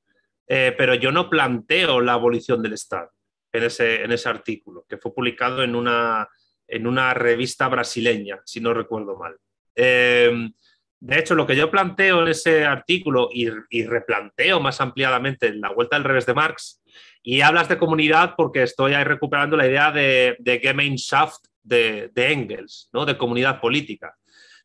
[0.48, 3.10] eh, pero yo no planteo la abolición del Estado
[3.52, 6.28] en ese, en ese artículo, que fue publicado en una,
[6.70, 9.36] en una revista brasileña, si no recuerdo mal.
[9.74, 10.52] Em,
[11.00, 13.48] de hecho, lo que yo planteo en ese artículo y,
[13.84, 16.82] replanteo más ampliadamente en la vuelta al revés de Marx,
[17.22, 23.06] y hablas de comunidad porque estoy ahí recuperando la idea de, Gemeinschaft de, Engels, ¿no?
[23.06, 24.14] de comunidad política.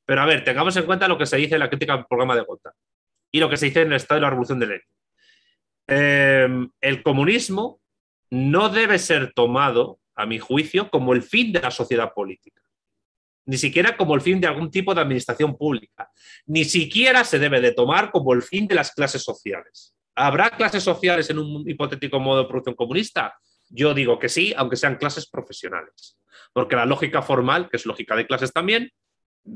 [0.05, 2.35] Pero a ver, tengamos en cuenta lo que se dice en la crítica al programa
[2.35, 2.73] de Gotha
[3.31, 4.81] y lo que se dice en el Estado de la Revolución de Lenin.
[5.87, 7.81] Em, el comunismo
[8.29, 12.61] no debe ser tomado a mi juicio, como el fin de la sociedad política.
[13.45, 16.09] Ni siquiera como el fin de algún tipo de administración pública.
[16.47, 19.95] Ni siquiera se debe de tomar como el fin de las clases sociales.
[20.15, 23.35] ¿Habrá clases sociales en un hipotético modo de producción comunista?
[23.69, 26.17] Yo digo que sí, aunque sean clases profesionales.
[26.53, 28.91] Porque la lógica formal, que es lógica de clases también,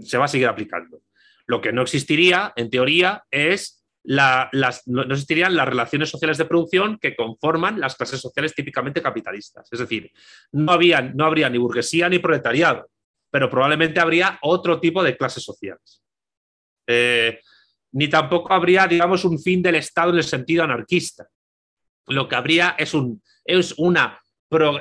[0.01, 1.01] se va a seguir aplicando.
[1.47, 3.78] Lo que no existiría, en teoría, es
[4.09, 9.67] las, no, existirían las relaciones sociales de producción que conforman las clases sociales típicamente capitalistas.
[9.71, 10.11] Es decir,
[10.51, 10.77] no,
[11.13, 12.89] no habría ni burguesía ni proletariado,
[13.29, 16.01] pero probablemente habría otro tipo de clases sociales.
[16.87, 17.39] Eh,
[17.91, 21.27] ni tampoco habría, digamos, un fin del Estado en el sentido anarquista.
[22.07, 24.19] Lo que habría es, un, es una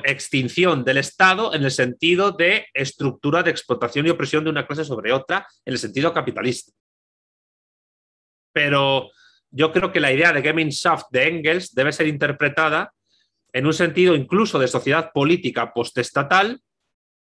[0.05, 4.85] extinción del Estado en el sentido de estructura de explotación y opresión de una clase
[4.85, 6.71] sobre otra, en el sentido capitalista.
[8.51, 9.09] Pero
[9.51, 12.93] yo creo que la idea de Gemeinschaft de Engels debe ser interpretada
[13.51, 16.61] en un sentido incluso de sociedad política postestatal,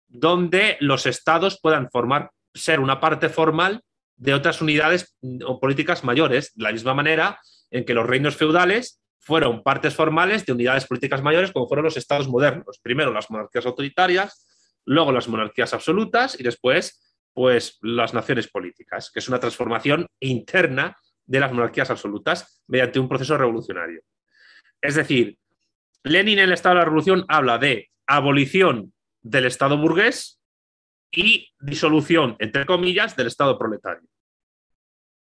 [0.06, 3.82] donde los estados puedan formar, ser una parte formal
[4.16, 9.00] de otras unidades o políticas mayores, de la misma manera en que los reinos feudales
[9.18, 12.78] fueron partes formales de unidades políticas mayores como fueron los estados modernos.
[12.80, 14.46] Primero las monarquías autoritarias,
[14.84, 20.96] luego las monarquías absolutas y después pues las naciones políticas, que es una transformación interna
[21.26, 24.02] de las monarquías absolutas mediante un proceso revolucionario.
[24.80, 25.36] Es decir,
[26.04, 30.40] Lenin en el Estado de la Revolución habla de abolición del Estado burgués
[31.10, 34.08] y disolución, entre comillas, del Estado proletario.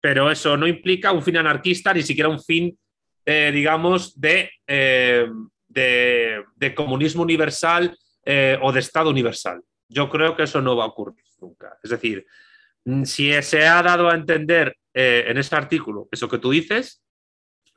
[0.01, 2.79] Pero eso no implica un fin anarquista, ni siquiera un fin,
[3.25, 5.27] eh, digamos, eh,
[5.67, 9.63] de, de, comunismo universal eh, o de Estado universal.
[9.89, 11.79] Yo creo que eso no va a ocurrir nunca.
[11.83, 12.27] Es decir,
[13.05, 17.03] si se ha dado a entender en este artículo eso que tú dices,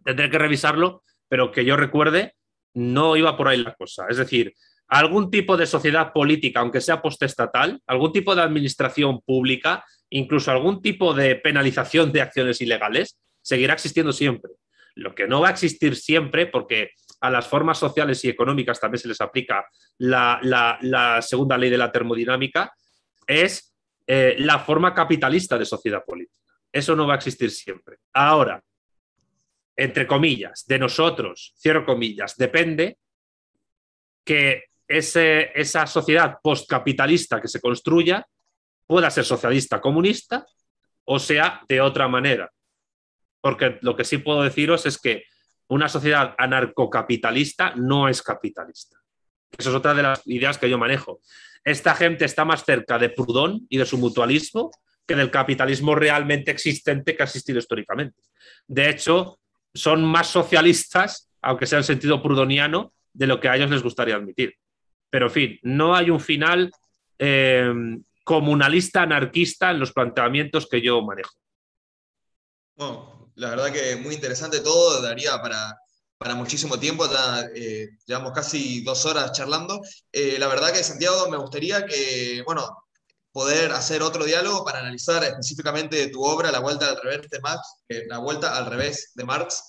[0.04, 2.36] tendré que revisarlo, pero que yo recuerde,
[2.74, 4.06] no iba por ahí la cosa.
[4.10, 4.54] Es decir,
[4.88, 10.82] algún tipo de sociedad política, aunque sea postestatal, algún tipo de administración pública, incluso algún
[10.82, 14.52] tipo de penalización de acciones ilegales, seguirá existiendo siempre.
[14.96, 19.00] Lo que no va a existir siempre, porque a las formas sociales y económicas también
[19.00, 19.66] se les aplica
[19.98, 22.74] la, segunda ley de la termodinámica,
[23.32, 23.74] es
[24.06, 26.36] eh, la forma capitalista de sociedad política.
[26.72, 27.98] Eso no va a existir siempre.
[28.14, 28.62] Ahora,
[29.76, 32.98] entre comillas, de nosotros, cierro comillas, depende
[34.24, 38.26] que esa sociedad postcapitalista que se construya
[38.86, 40.46] pueda ser socialista comunista
[41.06, 42.52] o sea de otra manera.
[43.40, 45.24] Porque lo que sí puedo deciros es que
[45.68, 49.01] una sociedad anarcocapitalista no es capitalista.
[49.58, 51.20] Eso es otra de las ideas que yo manejo.
[51.64, 54.72] Esta gente está más cerca de Proudhon y de su mutualismo
[55.06, 58.22] que del capitalismo realmente existente que ha existido históricamente.
[58.68, 59.40] De hecho,
[59.74, 64.16] son más socialistas, aunque sea en sentido prudoniano, de lo que a ellos les gustaría
[64.16, 64.56] admitir.
[65.10, 66.72] Pero, en fin, no hay un final
[67.20, 67.74] eh,
[68.24, 71.32] comunalista, anarquista en los planteamientos que yo manejo.
[73.36, 75.78] La verdad que muy interesante todo, daría para,
[76.22, 79.82] para muchísimo tiempo, ya eh, llevamos casi dos horas charlando.
[80.12, 82.86] Eh, la verdad que, Santiago, me gustaría que, bueno,
[83.32, 87.62] poder hacer otro diálogo para analizar específicamente tu obra, La Vuelta al Revés de Marx,
[88.08, 89.64] La Vuelta al Revés de Marx,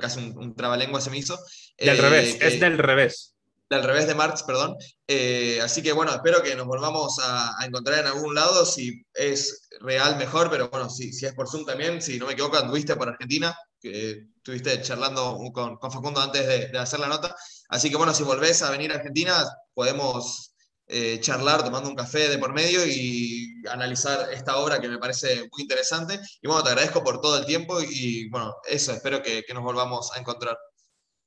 [0.00, 1.38] casi un, un trabalengua se me hizo.
[1.78, 3.36] Del revés, es del revés
[3.68, 4.76] del revés de Marx, perdón.
[5.08, 9.68] Eh, así que bueno, espero que nos volvamos a, encontrar en algún lado, si es
[9.80, 12.96] real mejor, pero bueno, si, si es por Zoom también, si no me equivoco, anduviste
[12.96, 13.56] por Argentina,
[13.90, 17.34] que estuviste charlando con, Facundo antes de, hacer la nota.
[17.68, 19.44] Así que bueno, si volvés a venir a Argentina,
[19.74, 20.54] podemos
[20.86, 25.48] eh, charlar tomando un café de por medio y analizar esta obra que me parece
[25.52, 26.20] muy interesante.
[26.40, 30.12] Y bueno, te agradezco por todo el tiempo y, bueno, eso, espero que nos volvamos
[30.14, 30.56] a encontrar.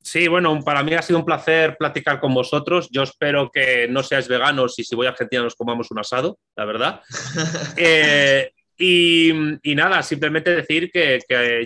[0.02, 2.88] Sí, bueno, para mí ha sido un placer platicar con vosotros.
[2.90, 6.40] Yo espero que no seáis veganos y si voy a Argentina nos comamos un asado,
[6.56, 7.02] la verdad.
[7.78, 11.20] Eh, y, nada, simplemente decir que,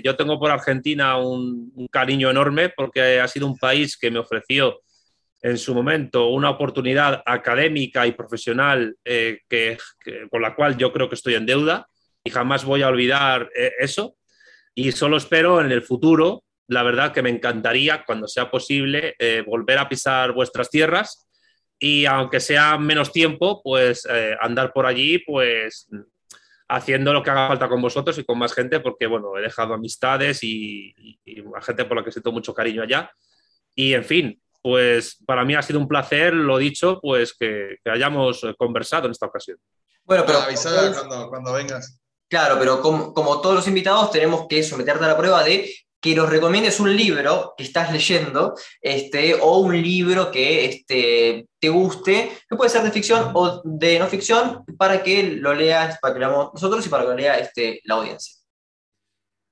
[0.04, 4.82] yo tengo por Argentina un, cariño enorme porque ha sido un país que me ofreció
[5.42, 9.78] en su momento una oportunidad académica y profesional eh, que,
[10.32, 11.88] con la cual yo creo que estoy en deuda
[12.24, 14.16] y jamás voy a olvidar eh, eso.
[14.74, 19.44] Y solo espero en el futuro la verdad que me encantaría, cuando sea posible, eh,
[19.46, 21.28] volver a pisar vuestras tierras
[21.80, 25.90] y aunque sea menos tiempo, pues eh, andar por allí, pues
[26.74, 29.76] haciendo lo que haga falta con vosotros y con más gente, porque bueno, he dejado
[29.76, 31.20] amistades y,
[31.62, 33.12] gente por la que siento mucho cariño allá.
[33.76, 38.42] Y en fin, pues para mí ha sido un placer, lo dicho, pues que, hayamos
[38.58, 39.58] conversado en esta ocasión.
[40.04, 42.00] Bueno, pero avisar cuando, cuando, vengas.
[42.28, 45.72] Claro, pero como, como, todos los invitados tenemos que someterte a la prueba de
[46.04, 51.70] que nos recomiendes un libro que estás leyendo este, o un libro que este, te
[51.70, 56.14] guste, que puede ser de ficción o de no ficción, para que lo leas, para
[56.14, 58.36] que leamos nosotros y para que lo lea este, la audiencia.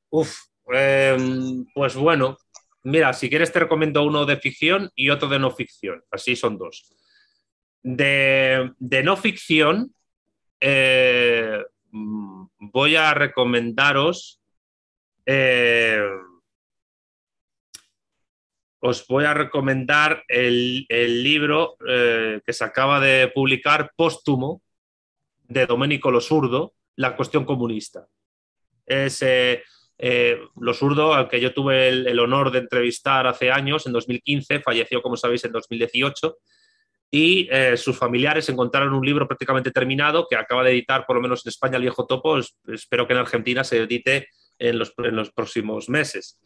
[0.10, 0.40] Uf,
[0.74, 2.38] em, pues bueno,
[2.84, 6.58] mira, si quieres te recomiendo uno de ficción y otro de no ficción, así son
[6.58, 6.94] dos.
[7.82, 8.74] De,
[9.06, 9.96] no ficción,
[10.60, 14.42] eh, mm, voy a recomendaros...
[15.26, 16.02] Eh,
[18.82, 24.62] os voy a recomendar el, libro eh, que se acaba de publicar póstumo
[25.44, 28.08] de Domenico Losurdo, La cuestión comunista.
[28.86, 29.64] Es, eh,
[30.04, 34.60] Eh, lo zurdo, al que yo tuve el, honor de entrevistar hace años, en 2015,
[34.62, 36.38] falleció, como sabéis, en 2018,
[37.12, 41.22] y eh, sus familiares encontraron un libro prácticamente terminado que acaba de editar, por lo
[41.22, 42.40] menos en España, el viejo topo.
[42.40, 46.40] Espero que en Argentina se edite en los, en los próximos meses.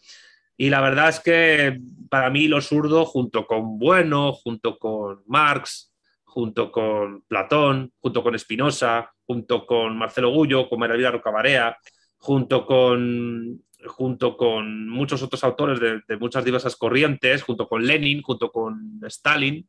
[0.57, 1.79] Y la verdad es que
[2.09, 8.35] para mí lo zurdo, junto con Bueno, junto con Marx, junto con Platón, junto con
[8.35, 11.77] Espinosa, junto con Marcelo Gullo, con María Rocabarea,
[12.17, 18.51] junto con, junto con muchos otros autores de, muchas diversas corrientes, junto con Lenin, junto
[18.51, 19.67] con Stalin,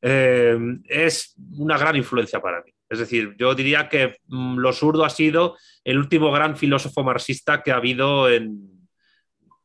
[0.00, 2.72] eh, es una gran influencia para mí.
[2.88, 7.62] Es decir, yo diría que mm, lo zurdo ha sido el último gran filósofo marxista
[7.62, 8.71] que ha habido en,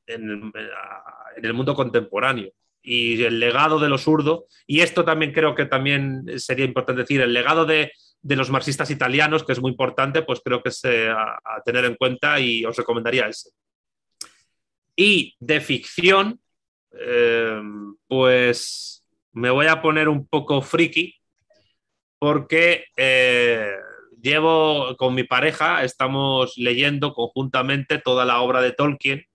[0.08, 0.52] en
[1.44, 2.52] el mundo contemporáneo
[2.88, 7.20] y el legado de lo zurdo, y esto también creo que también sería importante decir,
[7.20, 7.92] el legado de,
[8.24, 11.96] los marxistas italianos, que es muy importante, pues creo que es eh, a, tener en
[11.96, 13.50] cuenta y os recomendaría ese.
[14.96, 16.40] Y de ficción,
[16.98, 17.62] eh,
[18.08, 21.14] pues me voy a poner un poco friki,
[22.20, 23.76] porque eh,
[24.22, 29.27] llevo con mi pareja, estamos leyendo conjuntamente toda la obra de Tolkien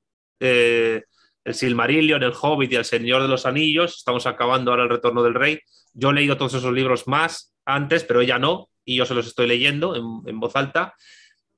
[0.42, 3.96] el Silmarillion, el Hobbit y el Señor de los Anillos.
[3.98, 5.58] Estamos acabando ahora el Retorno del Rey.
[5.92, 9.26] Yo he leído todos esos libros más antes, pero ella no, y yo se los
[9.26, 9.94] estoy leyendo
[10.26, 10.94] en, voz alta.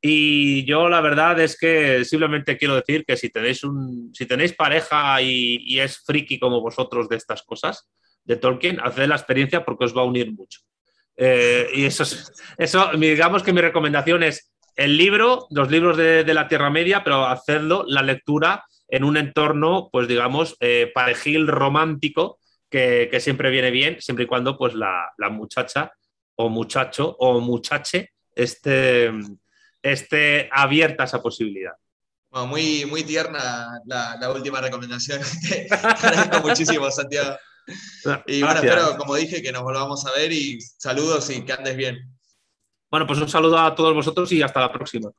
[0.00, 4.52] Y yo la verdad es que simplemente quiero decir que si tenéis, un, si tenéis
[4.52, 7.88] pareja y, es friki como vosotros de estas cosas,
[8.24, 10.60] de Tolkien, haced la experiencia porque os va a unir mucho.
[11.16, 12.04] Eh, y eso,
[12.58, 17.04] eso, digamos que mi recomendación es el libro, los libros de, de la Tierra Media,
[17.04, 22.38] pero hacedlo, la lectura en un entorno, pues digamos, eh, parejil romántico,
[22.70, 25.92] que, siempre viene bien, siempre y cuando pues la, muchacha
[26.36, 29.12] o muchacho o muchache esté,
[29.80, 31.74] esté abierta a esa posibilidad.
[32.32, 35.20] muy, muy tierna la, última recomendación.
[35.48, 37.36] Te agradezco muchísimo, Santiago.
[38.26, 41.76] Y bueno, espero, como dije, que nos volvamos a ver y saludos y que andes
[41.76, 41.96] bien.
[42.90, 45.10] Bueno, pues un saludo a todos vosotros y hasta la próxima.